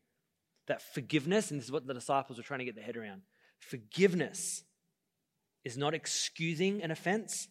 that 0.67 0.81
forgiveness, 0.81 1.51
and 1.51 1.59
this 1.59 1.65
is 1.65 1.71
what 1.71 1.85
the 1.85 1.93
disciples 1.93 2.37
were 2.37 2.43
trying 2.43 2.59
to 2.59 2.65
get 2.65 2.75
their 2.75 2.83
head 2.83 2.97
around 2.97 3.21
forgiveness 3.59 4.63
is 5.67 5.77
not 5.77 5.93
excusing 5.93 6.81
an 6.81 6.91
offense, 6.91 7.49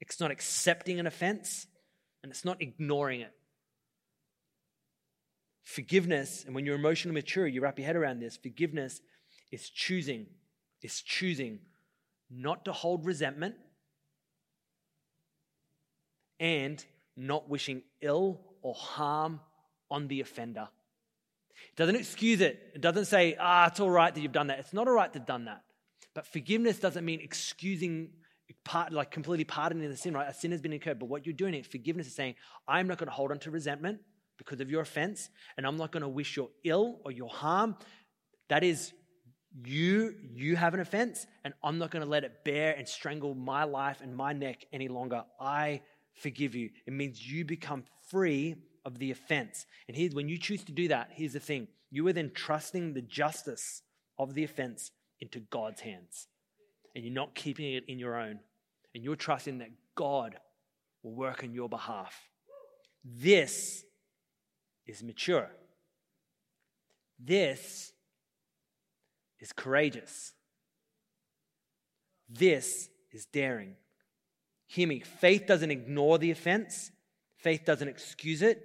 it's 0.00 0.18
not 0.18 0.30
accepting 0.30 0.98
an 0.98 1.06
offense, 1.06 1.66
and 2.22 2.32
it's 2.32 2.46
not 2.46 2.62
ignoring 2.62 3.20
it. 3.20 3.32
Forgiveness, 5.62 6.44
and 6.46 6.54
when 6.54 6.64
you're 6.64 6.74
emotionally 6.74 7.14
mature, 7.14 7.46
you 7.46 7.60
wrap 7.60 7.78
your 7.78 7.84
head 7.84 7.94
around 7.94 8.20
this. 8.20 8.38
Forgiveness 8.38 9.02
is 9.50 9.68
choosing, 9.68 10.26
is 10.80 11.02
choosing 11.02 11.58
not 12.30 12.64
to 12.64 12.72
hold 12.72 13.04
resentment 13.04 13.54
and 16.40 16.82
not 17.18 17.50
wishing 17.50 17.82
ill 18.00 18.40
or 18.62 18.74
harm 18.74 19.40
on 19.90 20.08
the 20.08 20.22
offender. 20.22 20.68
It 21.68 21.76
doesn't 21.76 21.96
excuse 21.96 22.40
it. 22.40 22.72
It 22.74 22.80
doesn't 22.80 23.04
say, 23.04 23.36
ah, 23.38 23.66
it's 23.66 23.78
all 23.78 23.90
right 23.90 24.12
that 24.12 24.20
you've 24.22 24.32
done 24.32 24.46
that. 24.46 24.58
It's 24.58 24.72
not 24.72 24.88
all 24.88 24.94
right 24.94 25.12
to 25.12 25.18
have 25.18 25.26
done 25.26 25.44
that. 25.44 25.62
But 26.14 26.26
forgiveness 26.26 26.78
doesn't 26.78 27.04
mean 27.04 27.20
excusing 27.20 28.10
part, 28.64 28.92
like 28.92 29.10
completely 29.10 29.44
pardoning 29.44 29.88
the 29.88 29.96
sin, 29.96 30.14
right? 30.14 30.28
A 30.28 30.34
sin 30.34 30.50
has 30.50 30.60
been 30.60 30.72
incurred. 30.72 30.98
But 30.98 31.06
what 31.06 31.26
you're 31.26 31.34
doing, 31.34 31.54
in 31.54 31.62
forgiveness 31.62 32.06
is 32.06 32.14
saying, 32.14 32.34
I'm 32.68 32.86
not 32.86 32.98
going 32.98 33.08
to 33.08 33.14
hold 33.14 33.30
on 33.30 33.38
to 33.40 33.50
resentment 33.50 34.00
because 34.38 34.60
of 34.60 34.70
your 34.70 34.82
offense, 34.82 35.30
and 35.56 35.66
I'm 35.66 35.76
not 35.76 35.92
going 35.92 36.02
to 36.02 36.08
wish 36.08 36.36
your 36.36 36.50
ill 36.64 37.00
or 37.04 37.12
your 37.12 37.28
harm. 37.28 37.76
That 38.48 38.64
is 38.64 38.92
you 39.64 40.14
you 40.34 40.56
have 40.56 40.72
an 40.72 40.80
offense 40.80 41.26
and 41.44 41.52
i'm 41.62 41.76
not 41.76 41.90
going 41.90 42.02
to 42.02 42.08
let 42.08 42.24
it 42.24 42.42
bear 42.44 42.74
and 42.76 42.88
strangle 42.88 43.34
my 43.34 43.64
life 43.64 44.00
and 44.00 44.16
my 44.16 44.32
neck 44.32 44.64
any 44.72 44.88
longer 44.88 45.22
i 45.38 45.80
forgive 46.14 46.54
you 46.54 46.70
it 46.86 46.92
means 46.92 47.30
you 47.30 47.44
become 47.44 47.84
free 48.08 48.54
of 48.84 48.98
the 48.98 49.10
offense 49.10 49.66
and 49.88 49.96
here's 49.96 50.14
when 50.14 50.28
you 50.28 50.38
choose 50.38 50.64
to 50.64 50.72
do 50.72 50.88
that 50.88 51.10
here's 51.12 51.34
the 51.34 51.40
thing 51.40 51.68
you 51.90 52.06
are 52.06 52.12
then 52.14 52.30
trusting 52.34 52.94
the 52.94 53.02
justice 53.02 53.82
of 54.18 54.32
the 54.34 54.42
offense 54.42 54.90
into 55.22 55.40
god's 55.40 55.80
hands 55.80 56.28
and 56.94 57.02
you're 57.02 57.14
not 57.14 57.34
keeping 57.34 57.72
it 57.72 57.84
in 57.88 57.98
your 57.98 58.20
own 58.20 58.38
and 58.94 59.02
you're 59.02 59.16
trusting 59.16 59.58
that 59.58 59.70
god 59.94 60.36
will 61.02 61.14
work 61.14 61.42
on 61.42 61.54
your 61.54 61.70
behalf 61.70 62.28
this 63.02 63.82
is 64.86 65.02
mature 65.02 65.48
this 67.18 67.92
is 69.42 69.52
courageous. 69.52 70.32
This 72.28 72.88
is 73.10 73.26
daring. 73.26 73.74
Hear 74.66 74.88
me. 74.88 75.00
Faith 75.00 75.46
doesn't 75.46 75.70
ignore 75.70 76.18
the 76.18 76.30
offense, 76.30 76.90
faith 77.36 77.64
doesn't 77.66 77.88
excuse 77.88 78.40
it. 78.40 78.64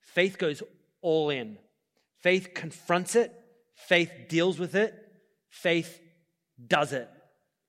Faith 0.00 0.38
goes 0.38 0.62
all 1.02 1.30
in. 1.30 1.58
Faith 2.20 2.54
confronts 2.54 3.14
it, 3.14 3.32
faith 3.74 4.10
deals 4.28 4.58
with 4.58 4.74
it, 4.74 4.94
faith 5.54 6.00
does 6.66 6.92
it. 6.92 7.08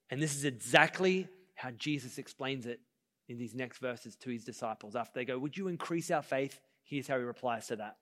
And 0.10 0.22
this 0.22 0.36
is 0.36 0.46
exactly 0.46 1.28
how 1.56 1.72
Jesus 1.72 2.18
explains 2.18 2.66
it 2.66 2.80
in 3.28 3.38
these 3.38 3.56
next 3.56 3.80
verses 3.80 4.16
to 4.18 4.30
his 4.30 4.44
disciples. 4.44 4.96
After 4.96 5.20
they 5.20 5.26
go, 5.26 5.38
Would 5.40 5.58
you 5.58 5.68
increase 5.68 6.12
our 6.12 6.22
faith? 6.22 6.60
Here's 6.84 7.08
how 7.08 7.18
he 7.18 7.24
replies 7.24 7.68
to 7.68 7.78
that. 7.78 7.98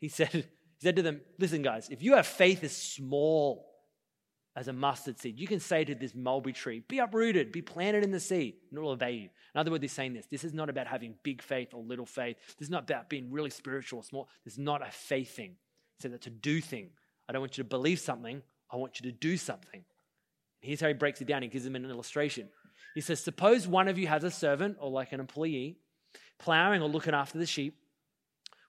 He 0.00 0.08
said, 0.08 0.28
he 0.30 0.44
said 0.82 0.96
to 0.96 1.02
them, 1.02 1.20
Listen, 1.38 1.62
guys, 1.62 1.88
if 1.88 2.02
you 2.02 2.14
have 2.14 2.26
faith 2.26 2.62
as 2.62 2.76
small 2.76 3.68
as 4.58 4.66
a 4.66 4.72
mustard 4.72 5.20
seed. 5.20 5.38
You 5.38 5.46
can 5.46 5.60
say 5.60 5.84
to 5.84 5.94
this 5.94 6.16
mulberry 6.16 6.52
tree, 6.52 6.82
be 6.88 6.98
uprooted, 6.98 7.52
be 7.52 7.62
planted 7.62 8.02
in 8.02 8.10
the 8.10 8.18
sea, 8.18 8.56
and 8.70 8.78
it 8.78 8.80
will 8.80 8.90
obey 8.90 9.12
you. 9.12 9.28
In 9.54 9.60
other 9.60 9.70
words, 9.70 9.82
he's 9.82 9.92
saying 9.92 10.14
this. 10.14 10.26
This 10.28 10.42
is 10.42 10.52
not 10.52 10.68
about 10.68 10.88
having 10.88 11.14
big 11.22 11.42
faith 11.42 11.74
or 11.74 11.82
little 11.84 12.04
faith. 12.04 12.36
This 12.58 12.66
is 12.66 12.70
not 12.70 12.90
about 12.90 13.08
being 13.08 13.30
really 13.30 13.50
spiritual 13.50 14.00
or 14.00 14.02
small. 14.02 14.28
This 14.44 14.54
is 14.54 14.58
not 14.58 14.84
a 14.84 14.90
faith 14.90 15.36
thing. 15.36 15.54
Said 16.00 16.12
that 16.12 16.22
to 16.22 16.30
do 16.30 16.60
thing. 16.60 16.90
I 17.28 17.32
don't 17.32 17.40
want 17.40 17.56
you 17.56 17.62
to 17.62 17.68
believe 17.68 18.00
something. 18.00 18.42
I 18.70 18.76
want 18.76 19.00
you 19.00 19.10
to 19.10 19.16
do 19.16 19.36
something. 19.36 19.84
Here's 20.60 20.80
how 20.80 20.88
he 20.88 20.94
breaks 20.94 21.20
it 21.20 21.26
down. 21.26 21.42
He 21.42 21.48
gives 21.48 21.64
them 21.64 21.76
an 21.76 21.84
illustration. 21.84 22.48
He 22.94 23.00
says, 23.00 23.20
suppose 23.20 23.66
one 23.66 23.88
of 23.88 23.98
you 23.98 24.06
has 24.08 24.24
a 24.24 24.30
servant 24.30 24.76
or 24.80 24.90
like 24.90 25.12
an 25.12 25.20
employee 25.20 25.78
plowing 26.38 26.82
or 26.82 26.88
looking 26.88 27.14
after 27.14 27.38
the 27.38 27.46
sheep. 27.46 27.76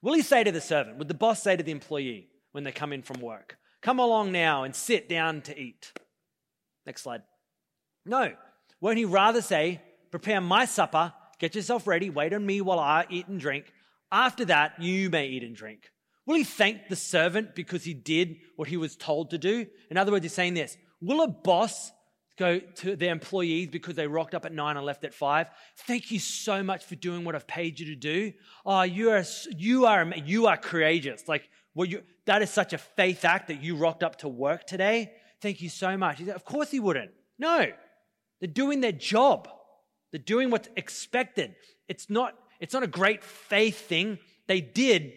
Will 0.01 0.13
he 0.13 0.21
say 0.21 0.43
to 0.43 0.51
the 0.51 0.61
servant, 0.61 0.97
would 0.97 1.07
the 1.07 1.13
boss 1.13 1.41
say 1.41 1.55
to 1.55 1.63
the 1.63 1.71
employee 1.71 2.29
when 2.51 2.63
they 2.63 2.71
come 2.71 2.93
in 2.93 3.01
from 3.01 3.21
work, 3.21 3.57
Come 3.81 3.99
along 3.99 4.33
now 4.33 4.63
and 4.63 4.75
sit 4.75 5.07
down 5.07 5.41
to 5.43 5.57
eat. 5.57 5.93
Next 6.85 7.03
slide. 7.03 7.21
No. 8.05 8.33
Won't 8.81 8.97
he 8.97 9.05
rather 9.05 9.41
say, 9.41 9.81
Prepare 10.11 10.41
my 10.41 10.65
supper, 10.65 11.13
get 11.37 11.55
yourself 11.55 11.87
ready, 11.87 12.09
wait 12.09 12.33
on 12.33 12.45
me 12.45 12.61
while 12.61 12.79
I 12.79 13.05
eat 13.09 13.27
and 13.27 13.39
drink. 13.39 13.71
After 14.11 14.45
that, 14.45 14.81
you 14.81 15.09
may 15.09 15.27
eat 15.27 15.43
and 15.43 15.55
drink. 15.55 15.91
Will 16.29 16.35
he 16.35 16.43
thank 16.43 16.89
the 16.89 16.95
servant 16.95 17.55
because 17.55 17.83
he 17.83 17.95
did 17.95 18.37
what 18.55 18.67
he 18.67 18.77
was 18.77 18.95
told 18.95 19.31
to 19.31 19.39
do? 19.39 19.65
In 19.89 19.97
other 19.97 20.11
words, 20.11 20.23
he's 20.23 20.31
saying 20.31 20.53
this 20.53 20.77
Will 21.01 21.23
a 21.23 21.27
boss 21.27 21.91
go 22.37 22.59
to 22.59 22.95
their 22.95 23.11
employees 23.11 23.69
because 23.69 23.95
they 23.95 24.05
rocked 24.05 24.35
up 24.35 24.45
at 24.45 24.53
nine 24.53 24.77
and 24.77 24.85
left 24.85 25.03
at 25.03 25.15
five? 25.15 25.47
Thank 25.87 26.11
you 26.11 26.19
so 26.19 26.61
much 26.61 26.85
for 26.85 26.93
doing 26.93 27.23
what 27.23 27.33
I've 27.33 27.47
paid 27.47 27.79
you 27.79 27.87
to 27.87 27.95
do. 27.95 28.33
Oh, 28.63 28.83
you 28.83 29.09
are, 29.09 29.23
you 29.57 29.87
are, 29.87 30.05
you 30.23 30.45
are 30.45 30.55
courageous. 30.55 31.27
Like, 31.27 31.49
you, 31.75 32.03
that 32.25 32.43
is 32.43 32.51
such 32.51 32.73
a 32.73 32.77
faith 32.77 33.25
act 33.25 33.47
that 33.47 33.63
you 33.63 33.75
rocked 33.75 34.03
up 34.03 34.17
to 34.17 34.27
work 34.27 34.67
today. 34.67 35.11
Thank 35.41 35.63
you 35.63 35.69
so 35.69 35.97
much. 35.97 36.19
Said, 36.19 36.29
Of 36.29 36.45
course 36.45 36.69
he 36.69 36.79
wouldn't. 36.79 37.09
No, 37.39 37.65
they're 38.39 38.47
doing 38.47 38.81
their 38.81 38.91
job. 38.91 39.49
They're 40.11 40.19
doing 40.19 40.51
what's 40.51 40.69
expected. 40.75 41.55
It's 41.87 42.07
not, 42.07 42.35
it's 42.59 42.75
not 42.75 42.83
a 42.83 42.87
great 42.87 43.23
faith 43.23 43.79
thing. 43.87 44.19
They 44.45 44.61
did. 44.61 45.13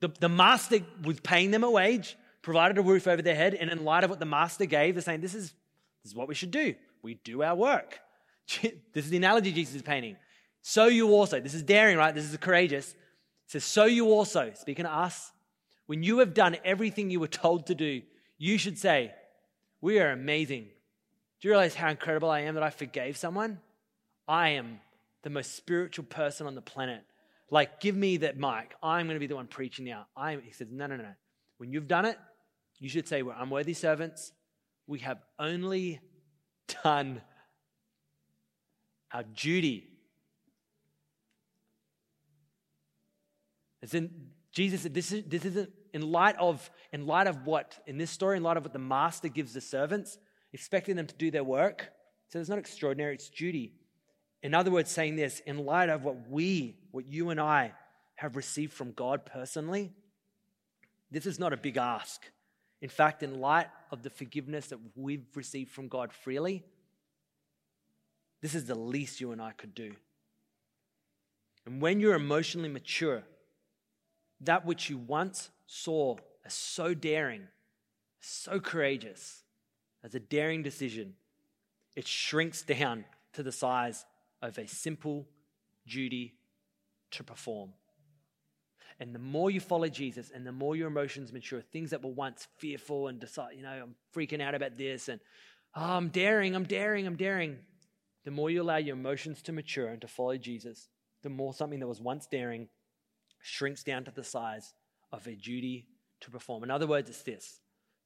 The, 0.00 0.08
the 0.20 0.28
master 0.28 0.80
was 1.02 1.20
paying 1.20 1.50
them 1.50 1.64
a 1.64 1.70
wage, 1.70 2.16
provided 2.42 2.78
a 2.78 2.82
roof 2.82 3.06
over 3.06 3.22
their 3.22 3.34
head, 3.34 3.54
and 3.54 3.70
in 3.70 3.84
light 3.84 4.04
of 4.04 4.10
what 4.10 4.20
the 4.20 4.26
master 4.26 4.66
gave, 4.66 4.94
they're 4.94 5.02
saying, 5.02 5.20
This 5.20 5.34
is, 5.34 5.54
this 6.02 6.12
is 6.12 6.14
what 6.14 6.28
we 6.28 6.34
should 6.34 6.50
do. 6.50 6.74
We 7.02 7.14
do 7.14 7.42
our 7.42 7.54
work. 7.54 7.98
this 8.92 9.04
is 9.04 9.10
the 9.10 9.16
analogy 9.16 9.52
Jesus 9.52 9.76
is 9.76 9.82
painting. 9.82 10.16
So 10.62 10.86
you 10.86 11.08
also, 11.12 11.40
this 11.40 11.54
is 11.54 11.62
daring, 11.62 11.96
right? 11.96 12.14
This 12.14 12.30
is 12.30 12.36
courageous 12.36 12.94
says, 13.50 13.64
So 13.64 13.84
you 13.84 14.06
also, 14.12 14.52
speaking 14.54 14.84
to 14.84 14.92
us, 14.92 15.32
when 15.86 16.04
you 16.04 16.18
have 16.18 16.34
done 16.34 16.56
everything 16.64 17.10
you 17.10 17.18
were 17.18 17.26
told 17.26 17.66
to 17.66 17.74
do, 17.74 18.02
you 18.38 18.58
should 18.58 18.78
say, 18.78 19.12
We 19.80 19.98
are 19.98 20.10
amazing. 20.10 20.68
Do 21.40 21.48
you 21.48 21.50
realize 21.50 21.74
how 21.74 21.88
incredible 21.88 22.30
I 22.30 22.40
am 22.40 22.54
that 22.54 22.62
I 22.62 22.70
forgave 22.70 23.16
someone? 23.16 23.58
I 24.28 24.50
am 24.50 24.80
the 25.22 25.30
most 25.30 25.56
spiritual 25.56 26.04
person 26.04 26.46
on 26.46 26.54
the 26.54 26.60
planet. 26.60 27.02
Like, 27.50 27.80
give 27.80 27.96
me 27.96 28.18
that 28.18 28.38
mic. 28.38 28.74
I'm 28.82 29.06
going 29.06 29.16
to 29.16 29.20
be 29.20 29.26
the 29.26 29.36
one 29.36 29.48
preaching 29.48 29.84
now. 29.84 30.06
I, 30.16 30.38
he 30.42 30.52
says, 30.52 30.68
No, 30.70 30.86
no, 30.86 30.96
no. 30.96 31.12
When 31.58 31.72
you've 31.72 31.88
done 31.88 32.04
it, 32.04 32.16
you 32.78 32.88
should 32.88 33.08
say, 33.08 33.22
We're 33.22 33.34
unworthy 33.38 33.74
servants. 33.74 34.32
We 34.86 35.00
have 35.00 35.18
only 35.38 36.00
done 36.84 37.22
our 39.12 39.24
duty 39.24 39.90
It's 43.82 43.94
in 43.94 44.10
Jesus 44.52 44.82
said, 44.82 44.94
this, 44.94 45.12
is, 45.12 45.24
this 45.26 45.44
isn't 45.44 45.70
in 45.94 46.10
light 46.10 46.36
of 46.38 46.70
in 46.92 47.06
light 47.06 47.26
of 47.26 47.46
what 47.46 47.78
in 47.86 47.98
this 47.98 48.10
story, 48.10 48.36
in 48.36 48.42
light 48.42 48.56
of 48.56 48.64
what 48.64 48.72
the 48.72 48.78
master 48.78 49.28
gives 49.28 49.54
the 49.54 49.60
servants, 49.60 50.18
expecting 50.52 50.96
them 50.96 51.06
to 51.06 51.14
do 51.14 51.30
their 51.30 51.44
work. 51.44 51.88
So 52.28 52.40
it's 52.40 52.48
not 52.48 52.58
extraordinary, 52.58 53.14
it's 53.14 53.30
duty. 53.30 53.74
In 54.42 54.54
other 54.54 54.70
words, 54.70 54.90
saying 54.90 55.16
this, 55.16 55.40
in 55.40 55.64
light 55.66 55.88
of 55.88 56.02
what 56.04 56.28
we, 56.28 56.76
what 56.92 57.06
you 57.06 57.30
and 57.30 57.40
I 57.40 57.72
have 58.16 58.36
received 58.36 58.72
from 58.72 58.92
God 58.92 59.26
personally, 59.26 59.92
this 61.10 61.26
is 61.26 61.38
not 61.38 61.52
a 61.52 61.56
big 61.56 61.76
ask. 61.76 62.22
In 62.80 62.88
fact, 62.88 63.22
in 63.22 63.40
light 63.40 63.68
of 63.90 64.02
the 64.02 64.10
forgiveness 64.10 64.68
that 64.68 64.78
we've 64.96 65.26
received 65.34 65.70
from 65.70 65.88
God 65.88 66.12
freely, 66.12 66.62
this 68.40 68.54
is 68.54 68.64
the 68.64 68.74
least 68.74 69.20
you 69.20 69.32
and 69.32 69.42
I 69.42 69.52
could 69.52 69.74
do. 69.74 69.94
And 71.66 71.82
when 71.82 72.00
you're 72.00 72.14
emotionally 72.14 72.70
mature, 72.70 73.22
that 74.40 74.64
which 74.64 74.88
you 74.88 74.96
once 74.96 75.50
saw 75.66 76.16
as 76.46 76.54
so 76.54 76.94
daring, 76.94 77.48
so 78.20 78.58
courageous, 78.58 79.42
as 80.02 80.14
a 80.14 80.20
daring 80.20 80.62
decision, 80.62 81.14
it 81.94 82.06
shrinks 82.06 82.62
down 82.62 83.04
to 83.34 83.42
the 83.42 83.52
size 83.52 84.06
of 84.42 84.58
a 84.58 84.66
simple 84.66 85.28
duty 85.86 86.34
to 87.12 87.24
perform. 87.24 87.72
And 88.98 89.14
the 89.14 89.18
more 89.18 89.50
you 89.50 89.60
follow 89.60 89.88
Jesus 89.88 90.30
and 90.34 90.46
the 90.46 90.52
more 90.52 90.76
your 90.76 90.88
emotions 90.88 91.32
mature, 91.32 91.62
things 91.62 91.90
that 91.90 92.04
were 92.04 92.10
once 92.10 92.46
fearful 92.58 93.08
and 93.08 93.18
decide, 93.18 93.54
you 93.56 93.62
know, 93.62 93.70
I'm 93.70 93.94
freaking 94.14 94.42
out 94.42 94.54
about 94.54 94.76
this 94.76 95.08
and 95.08 95.20
oh, 95.74 95.96
I'm 95.96 96.08
daring, 96.08 96.54
I'm 96.54 96.64
daring, 96.64 97.06
I'm 97.06 97.16
daring. 97.16 97.58
The 98.24 98.30
more 98.30 98.50
you 98.50 98.60
allow 98.60 98.76
your 98.76 98.96
emotions 98.96 99.40
to 99.42 99.52
mature 99.52 99.88
and 99.88 100.00
to 100.02 100.08
follow 100.08 100.36
Jesus, 100.36 100.88
the 101.22 101.30
more 101.30 101.54
something 101.54 101.80
that 101.80 101.86
was 101.86 102.00
once 102.00 102.26
daring 102.26 102.68
shrinks 103.40 103.82
down 103.82 104.04
to 104.04 104.10
the 104.10 104.22
size 104.22 104.74
of 105.12 105.26
a 105.26 105.34
duty 105.34 105.86
to 106.20 106.30
perform. 106.30 106.62
In 106.62 106.70
other 106.70 106.86
words, 106.86 107.08
it's 107.08 107.22
this 107.22 107.60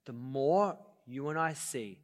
the 0.07 0.13
more 0.13 0.77
you 1.07 1.29
and 1.29 1.39
I 1.39 1.55
see 1.55 2.01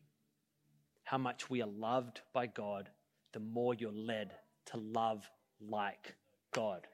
how 1.05 1.19
much 1.19 1.51
we 1.51 1.63
are 1.63 1.69
loved 1.69 2.21
by 2.33 2.47
God, 2.47 2.89
the 3.33 3.41
more 3.41 3.75
you're 3.75 3.93
led 3.93 4.33
to 4.67 4.77
love 4.77 5.29
like 5.61 6.15
God. 6.53 6.87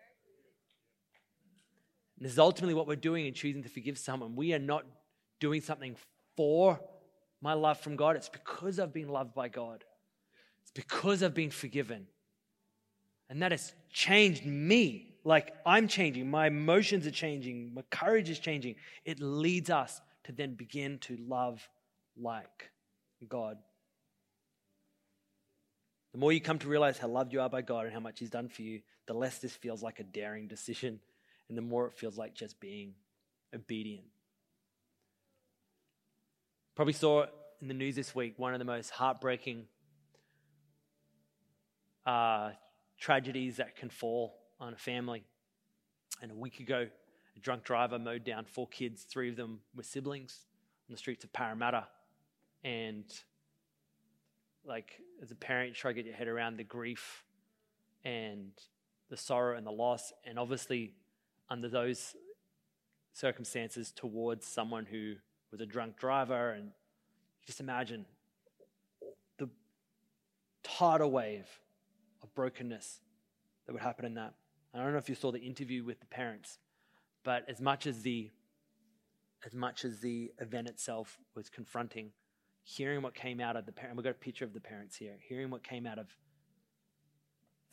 And 2.19 2.25
this 2.25 2.33
is 2.33 2.39
ultimately 2.39 2.75
what 2.75 2.87
we're 2.87 2.97
doing 2.97 3.27
in 3.27 3.35
choosing 3.35 3.63
to 3.63 3.69
forgive 3.69 3.99
someone. 3.99 4.37
We 4.37 4.55
are 4.55 4.59
not 4.59 4.85
doing 5.41 5.61
something 5.61 5.97
for 6.37 6.81
my 7.43 7.53
love 7.53 7.79
from 7.79 7.97
God, 7.97 8.17
it's 8.17 8.31
because 8.31 8.79
I've 8.79 8.93
been 8.93 9.09
loved 9.09 9.35
by 9.35 9.49
God, 9.49 9.85
it's 10.63 10.71
because 10.71 11.23
I've 11.23 11.35
been 11.35 11.51
forgiven. 11.51 12.07
And 13.29 13.43
that 13.43 13.51
has 13.51 13.73
changed 13.91 14.47
me 14.47 15.15
like 15.25 15.53
I'm 15.67 15.89
changing, 15.89 16.31
my 16.31 16.47
emotions 16.47 17.07
are 17.07 17.11
changing, 17.11 17.75
my 17.75 17.83
courage 17.91 18.31
is 18.31 18.39
changing. 18.39 18.77
It 19.05 19.21
leads 19.21 19.71
us 19.71 20.01
to 20.25 20.33
then 20.33 20.55
begin 20.55 20.99
to 21.01 21.17
love 21.17 21.69
like 22.17 22.71
God. 23.29 23.59
The 26.17 26.21
more 26.21 26.33
you 26.33 26.41
come 26.41 26.59
to 26.61 26.69
realize 26.69 26.97
how 26.97 27.09
loved 27.09 27.35
you 27.35 27.43
are 27.43 27.51
by 27.51 27.61
God 27.61 27.85
and 27.85 27.93
how 27.93 28.01
much 28.01 28.21
He's 28.21 28.31
done 28.31 28.49
for 28.49 28.63
you, 28.63 28.81
the 29.05 29.13
less 29.13 29.37
this 29.37 29.53
feels 29.53 29.83
like 29.83 30.01
a 30.01 30.03
daring 30.03 30.49
decision, 30.49 30.99
and 31.51 31.59
the 31.59 31.63
more 31.63 31.89
it 31.89 31.93
feels 31.93 32.17
like 32.17 32.33
just 32.33 32.59
being 32.59 32.95
obedient. 33.55 34.07
Probably 36.75 36.95
saw 36.95 37.27
in 37.61 37.69
the 37.69 37.75
news 37.75 37.97
this 37.97 38.15
week 38.15 38.39
one 38.39 38.55
of 38.55 38.59
the 38.61 38.65
most 38.65 38.89
heartbreaking 38.89 39.67
uh, 42.07 42.53
tragedies 42.99 43.57
that 43.57 43.77
can 43.77 43.91
fall 43.91 44.39
on 44.59 44.73
a 44.73 44.79
family. 44.79 45.23
And 46.23 46.31
a 46.31 46.35
week 46.35 46.61
ago, 46.61 46.87
a 47.37 47.41
drunk 47.41 47.63
driver 47.63 47.99
mowed 47.99 48.25
down 48.25 48.47
four 48.47 48.69
kids, 48.69 49.03
three 49.03 49.29
of 49.29 49.37
them 49.37 49.61
were 49.75 49.83
siblings, 49.83 50.47
on 50.89 50.95
the 50.95 50.99
streets 50.99 51.25
of 51.25 51.33
Parramatta. 51.35 51.89
And 52.65 53.05
like 54.67 55.01
as 55.23 55.31
a 55.31 55.35
parent, 55.35 55.75
try 55.75 55.93
to 55.93 55.95
get 55.95 56.05
your 56.05 56.15
head 56.15 56.29
around 56.29 56.57
the 56.57 56.65
grief 56.65 57.25
and 58.05 58.53
the 59.09 59.17
sorrow 59.17 59.57
and 59.57 59.67
the 59.67 59.73
loss, 59.73 60.13
and 60.25 60.39
obviously 60.39 60.95
under 61.49 61.69
those 61.69 62.17
circumstances 63.13 63.93
towards 63.93 64.47
someone 64.47 64.85
who 64.85 65.15
was 65.51 65.61
a 65.61 65.67
drunk 65.67 65.97
driver, 65.97 66.51
and 66.51 66.71
just 67.47 67.61
imagine 67.61 68.05
the 69.39 69.49
tidal 70.63 71.11
wave 71.11 71.49
of 72.23 72.35
brokenness 72.35 73.01
that 73.67 73.73
would 73.73 73.83
happen 73.83 74.05
in 74.05 74.15
that. 74.15 74.35
I 74.75 74.79
don't 74.79 74.93
know 74.93 74.99
if 74.99 75.09
you 75.09 75.15
saw 75.15 75.33
the 75.33 75.39
interview 75.39 75.85
with 75.85 76.01
the 76.01 76.07
parents, 76.07 76.59
but 77.25 77.49
as 77.49 77.61
much 77.61 77.87
as 77.87 78.03
the 78.03 78.31
as 79.45 79.55
much 79.55 79.85
as 79.85 80.01
the 80.01 80.33
event 80.41 80.67
itself 80.67 81.19
was 81.35 81.49
confronting, 81.49 82.11
hearing 82.69 83.01
what 83.01 83.15
came 83.15 83.41
out 83.41 83.55
of 83.55 83.65
the 83.65 83.71
parent, 83.71 83.97
we've 83.97 84.03
got 84.03 84.11
a 84.11 84.15
picture 84.15 84.45
of 84.45 84.53
the 84.53 84.61
parents 84.61 84.97
here, 84.97 85.15
hearing 85.29 85.51
what 85.51 85.63
came 85.63 85.87
out 85.87 86.01
of 86.01 86.09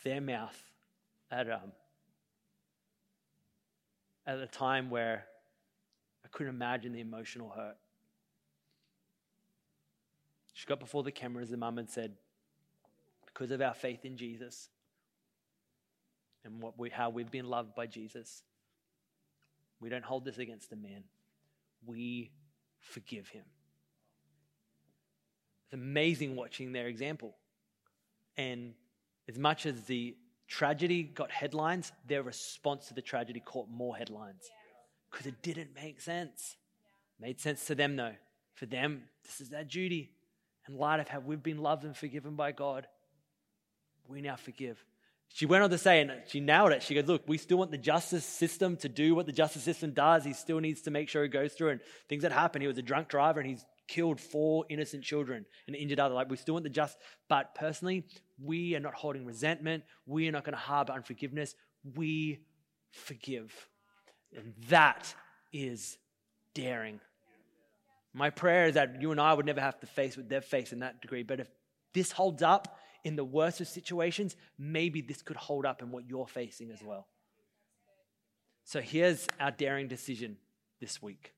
their 0.04 0.22
mouth 0.22 0.72
at 1.32 1.50
um, 1.50 1.72
at 4.28 4.38
a 4.38 4.46
time 4.46 4.92
where 4.92 5.26
I 6.24 6.28
couldn't 6.28 6.54
imagine 6.54 6.94
the 6.94 7.02
emotional 7.02 7.50
hurt. 7.50 7.76
She 10.54 10.68
got 10.68 10.80
before 10.80 11.02
the 11.02 11.12
cameras, 11.12 11.50
the 11.50 11.58
mum, 11.58 11.80
and 11.80 11.90
said, 11.90 12.14
Because 13.26 13.50
of 13.50 13.62
our 13.62 13.74
faith 13.74 14.06
in 14.06 14.16
Jesus 14.16 14.70
and 16.46 16.62
what 16.62 16.78
we, 16.78 16.92
how 16.92 17.10
we've 17.10 17.32
been 17.32 17.50
loved 17.50 17.74
by 17.74 17.88
Jesus, 17.88 18.44
we 19.82 19.90
don't 19.90 20.06
hold 20.06 20.24
this 20.24 20.38
against 20.38 20.70
the 20.70 20.76
man. 20.76 21.04
We 21.84 22.30
forgive 22.80 23.30
him. 23.30 23.44
It's 25.74 25.82
amazing 25.82 26.36
watching 26.36 26.72
their 26.72 26.86
example. 26.86 27.34
And 28.38 28.76
as 29.28 29.40
much 29.40 29.66
as 29.66 29.86
the 29.86 30.16
tragedy 30.48 31.02
got 31.02 31.32
headlines, 31.32 31.92
their 32.06 32.22
response 32.22 32.90
to 32.90 32.94
the 32.94 33.02
tragedy 33.02 33.40
caught 33.40 33.68
more 33.72 33.96
headlines 33.96 34.44
because 35.10 35.26
it 35.26 35.42
didn't 35.42 35.72
make 35.74 36.00
sense. 36.00 36.58
Made 37.20 37.40
sense 37.40 37.66
to 37.66 37.74
them 37.74 37.96
though. 37.96 38.14
For 38.54 38.68
them, 38.68 39.06
this 39.24 39.42
is 39.42 39.50
their 39.50 39.64
duty. 39.64 40.12
In 40.68 40.78
light 40.78 41.00
of 41.00 41.08
how 41.08 41.22
we've 41.22 41.42
been 41.42 41.58
loved 41.58 41.86
and 41.86 41.98
forgiven 41.98 42.36
by 42.36 42.52
God, 42.52 42.86
we 44.08 44.22
now 44.22 44.36
forgive. 44.36 44.78
She 45.30 45.48
went 45.48 45.64
on 45.64 45.72
to 45.72 45.80
say, 45.80 46.02
and 46.02 46.12
she 46.28 46.40
nailed 46.40 46.72
it. 46.74 46.84
She 46.84 46.94
goes, 46.94 47.08
Look, 47.08 47.24
we 47.26 47.40
still 47.40 47.58
want 47.58 47.72
the 47.72 47.80
justice 47.80 48.26
system 48.26 48.78
to 48.78 48.90
do 48.90 49.16
what 49.16 49.26
the 49.26 49.32
justice 49.32 49.64
system 49.64 49.90
does. 49.92 50.24
He 50.24 50.34
still 50.34 50.60
needs 50.60 50.84
to 50.84 50.92
make 50.92 51.10
sure 51.10 51.24
he 51.24 51.30
goes 51.30 51.54
through 51.54 51.70
and 51.70 51.82
things 52.08 52.22
that 52.22 52.32
happen. 52.32 52.62
He 52.62 52.68
was 52.68 52.78
a 52.78 52.84
drunk 52.84 53.08
driver 53.08 53.40
and 53.40 53.50
he's 53.50 53.66
killed 53.88 54.20
four 54.20 54.66
innocent 54.70 55.04
children 55.04 55.46
and 55.68 55.76
injured 55.76 56.00
other. 56.00 56.16
Like 56.16 56.30
we 56.30 56.38
still 56.38 56.56
want 56.56 56.64
the 56.64 56.70
just, 56.70 56.98
but 57.30 57.56
personally, 57.56 58.06
we 58.42 58.76
are 58.76 58.80
not 58.80 58.94
holding 58.94 59.26
resentment. 59.26 59.84
We 60.06 60.28
are 60.28 60.32
not 60.32 60.44
going 60.44 60.54
to 60.54 60.60
harbor 60.60 60.94
unforgiveness. 60.94 61.56
We 61.96 62.40
forgive. 62.92 63.54
And 64.36 64.54
that 64.70 65.14
is 65.52 65.98
daring. 66.54 67.00
My 68.14 68.30
prayer 68.30 68.68
is 68.68 68.76
that 68.76 69.02
you 69.02 69.12
and 69.12 69.20
I 69.20 69.34
would 69.34 69.46
never 69.46 69.62
have 69.62 69.80
to 69.80 69.88
face 69.88 70.16
what 70.16 70.30
they've 70.30 70.44
faced 70.44 70.72
in 70.72 70.80
that 70.80 71.02
degree. 71.02 71.24
But 71.24 71.40
if 71.40 71.50
this 71.94 72.12
holds 72.12 72.44
up 72.44 72.78
in 73.04 73.16
the 73.16 73.24
worst 73.24 73.60
of 73.60 73.68
situations, 73.68 74.36
maybe 74.58 75.02
this 75.02 75.22
could 75.22 75.36
hold 75.36 75.66
up 75.66 75.82
in 75.82 75.92
what 75.92 76.08
you're 76.08 76.28
facing 76.28 76.72
as 76.72 76.82
well. 76.82 77.08
So 78.66 78.82
here's 78.82 79.28
our 79.40 79.52
daring 79.52 79.88
decision 79.88 80.38
this 80.80 81.02
week 81.02 81.34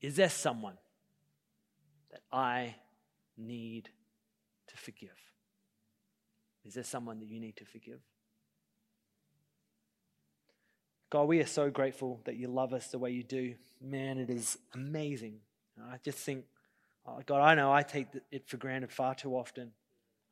Is 0.00 0.16
there 0.16 0.30
someone 0.30 0.76
that 2.14 2.22
I 2.32 2.76
need 3.36 3.88
to 4.68 4.76
forgive? 4.76 5.10
Is 6.64 6.74
there 6.74 6.84
someone 6.84 7.18
that 7.18 7.28
you 7.28 7.40
need 7.40 7.56
to 7.56 7.64
forgive? 7.64 7.98
God, 11.10 11.24
we 11.24 11.40
are 11.40 11.46
so 11.46 11.70
grateful 11.70 12.20
that 12.24 12.36
you 12.36 12.46
love 12.46 12.72
us 12.72 12.86
the 12.86 12.98
way 12.98 13.10
you 13.10 13.24
do. 13.24 13.54
Man, 13.80 14.18
it 14.18 14.30
is 14.30 14.58
amazing. 14.74 15.40
I 15.90 15.96
just 16.04 16.18
think, 16.18 16.44
oh 17.04 17.18
God, 17.26 17.42
I 17.42 17.56
know 17.56 17.72
I 17.72 17.82
take 17.82 18.06
it 18.30 18.48
for 18.48 18.58
granted 18.58 18.92
far 18.92 19.16
too 19.16 19.36
often. 19.36 19.72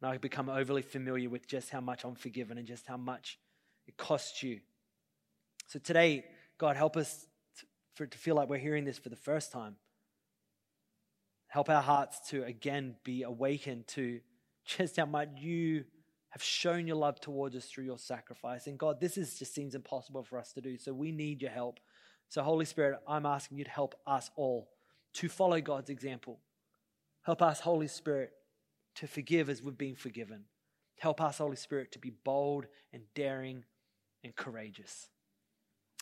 And 0.00 0.10
I 0.10 0.18
become 0.18 0.48
overly 0.48 0.82
familiar 0.82 1.28
with 1.28 1.48
just 1.48 1.70
how 1.70 1.80
much 1.80 2.04
I'm 2.04 2.14
forgiven 2.14 2.58
and 2.58 2.66
just 2.66 2.86
how 2.86 2.96
much 2.96 3.40
it 3.88 3.96
costs 3.96 4.42
you. 4.42 4.60
So 5.66 5.80
today, 5.80 6.24
God, 6.58 6.76
help 6.76 6.96
us 6.96 7.26
to, 7.58 7.66
for, 7.94 8.06
to 8.06 8.18
feel 8.18 8.36
like 8.36 8.48
we're 8.48 8.58
hearing 8.58 8.84
this 8.84 8.98
for 8.98 9.08
the 9.08 9.16
first 9.16 9.50
time. 9.50 9.76
Help 11.52 11.68
our 11.68 11.82
hearts 11.82 12.18
to 12.30 12.42
again 12.44 12.94
be 13.04 13.24
awakened 13.24 13.86
to 13.86 14.20
just 14.64 14.96
how 14.96 15.04
much 15.04 15.28
you 15.38 15.84
have 16.30 16.42
shown 16.42 16.86
your 16.86 16.96
love 16.96 17.20
towards 17.20 17.54
us 17.54 17.66
through 17.66 17.84
your 17.84 17.98
sacrifice. 17.98 18.66
And 18.66 18.78
God, 18.78 19.02
this 19.02 19.18
is, 19.18 19.38
just 19.38 19.54
seems 19.54 19.74
impossible 19.74 20.22
for 20.22 20.38
us 20.38 20.54
to 20.54 20.62
do. 20.62 20.78
So 20.78 20.94
we 20.94 21.12
need 21.12 21.42
your 21.42 21.50
help. 21.50 21.78
So, 22.30 22.42
Holy 22.42 22.64
Spirit, 22.64 23.00
I'm 23.06 23.26
asking 23.26 23.58
you 23.58 23.64
to 23.64 23.70
help 23.70 23.94
us 24.06 24.30
all 24.34 24.70
to 25.12 25.28
follow 25.28 25.60
God's 25.60 25.90
example. 25.90 26.40
Help 27.20 27.42
us, 27.42 27.60
Holy 27.60 27.86
Spirit, 27.86 28.30
to 28.94 29.06
forgive 29.06 29.50
as 29.50 29.62
we've 29.62 29.76
been 29.76 29.94
forgiven. 29.94 30.44
Help 31.00 31.20
us, 31.20 31.36
Holy 31.36 31.56
Spirit, 31.56 31.92
to 31.92 31.98
be 31.98 32.14
bold 32.24 32.64
and 32.94 33.02
daring 33.14 33.64
and 34.24 34.34
courageous. 34.34 35.10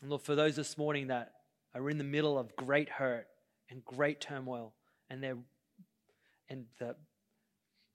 And 0.01 0.11
Lord, 0.11 0.23
for 0.23 0.37
those 0.37 0.55
this 0.55 0.79
morning 0.79 1.09
that 1.09 1.33
are 1.75 1.91
in 1.91 1.99
the 1.99 2.05
middle 2.05 2.39
of 2.39 2.55
great 2.55 2.89
hurt 2.89 3.27
and 3.69 3.85
great 3.85 4.21
turmoil, 4.21 4.75
and 5.11 5.23
they're 5.23 5.39
and 6.49 6.67
the 6.79 6.97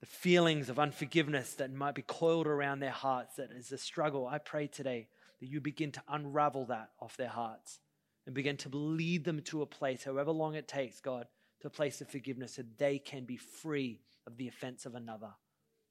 the 0.00 0.06
feelings 0.06 0.68
of 0.68 0.78
unforgiveness 0.78 1.54
that 1.54 1.72
might 1.72 1.94
be 1.94 2.02
coiled 2.02 2.46
around 2.46 2.80
their 2.80 2.90
hearts, 2.90 3.36
that 3.36 3.50
is 3.50 3.72
a 3.72 3.78
struggle, 3.78 4.26
I 4.26 4.38
pray 4.38 4.66
today 4.66 5.08
that 5.40 5.46
you 5.46 5.60
begin 5.60 5.92
to 5.92 6.02
unravel 6.08 6.66
that 6.66 6.90
off 7.00 7.16
their 7.16 7.28
hearts 7.28 7.80
and 8.26 8.34
begin 8.34 8.56
to 8.58 8.68
lead 8.68 9.24
them 9.24 9.40
to 9.42 9.62
a 9.62 9.66
place, 9.66 10.04
however 10.04 10.32
long 10.32 10.54
it 10.54 10.68
takes, 10.68 11.00
God, 11.00 11.26
to 11.60 11.68
a 11.68 11.70
place 11.70 12.00
of 12.00 12.08
forgiveness 12.08 12.54
so 12.54 12.62
they 12.76 12.98
can 12.98 13.24
be 13.24 13.36
free 13.36 14.00
of 14.26 14.36
the 14.36 14.48
offense 14.48 14.84
of 14.84 14.94
another 14.94 15.30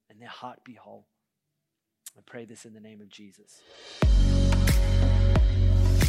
and 0.09 0.21
their 0.21 0.29
heart 0.29 0.63
be 0.63 0.73
whole. 0.73 1.07
I 2.17 2.21
pray 2.25 2.45
this 2.45 2.65
in 2.65 2.73
the 2.73 2.79
name 2.79 3.01
of 3.01 3.09
Jesus. 3.09 3.61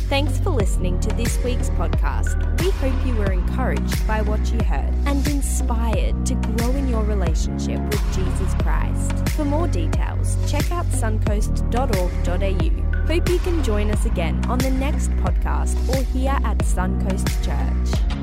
Thanks 0.08 0.38
for 0.38 0.50
listening 0.50 1.00
to 1.00 1.08
this 1.16 1.42
week's 1.42 1.68
podcast. 1.70 2.60
We 2.60 2.70
hope 2.70 2.94
you 3.04 3.16
were 3.16 3.32
encouraged 3.32 4.06
by 4.06 4.22
what 4.22 4.38
you 4.52 4.60
heard 4.60 4.94
and 5.04 5.26
inspired 5.26 6.24
to 6.26 6.36
grow 6.36 6.70
in 6.70 6.88
your 6.88 7.02
relationship 7.02 7.80
with 7.80 8.14
Jesus 8.14 8.54
Christ. 8.62 9.10
For 9.30 9.44
more 9.44 9.66
details, 9.66 10.36
check 10.48 10.70
out 10.70 10.86
suncoast.org.au. 10.86 13.06
Hope 13.06 13.28
you 13.28 13.38
can 13.40 13.64
join 13.64 13.90
us 13.90 14.06
again 14.06 14.44
on 14.46 14.58
the 14.58 14.70
next 14.70 15.10
podcast 15.22 15.76
or 15.88 16.00
here 16.12 16.38
at 16.44 16.58
Suncoast 16.58 17.26
Church. 17.44 18.15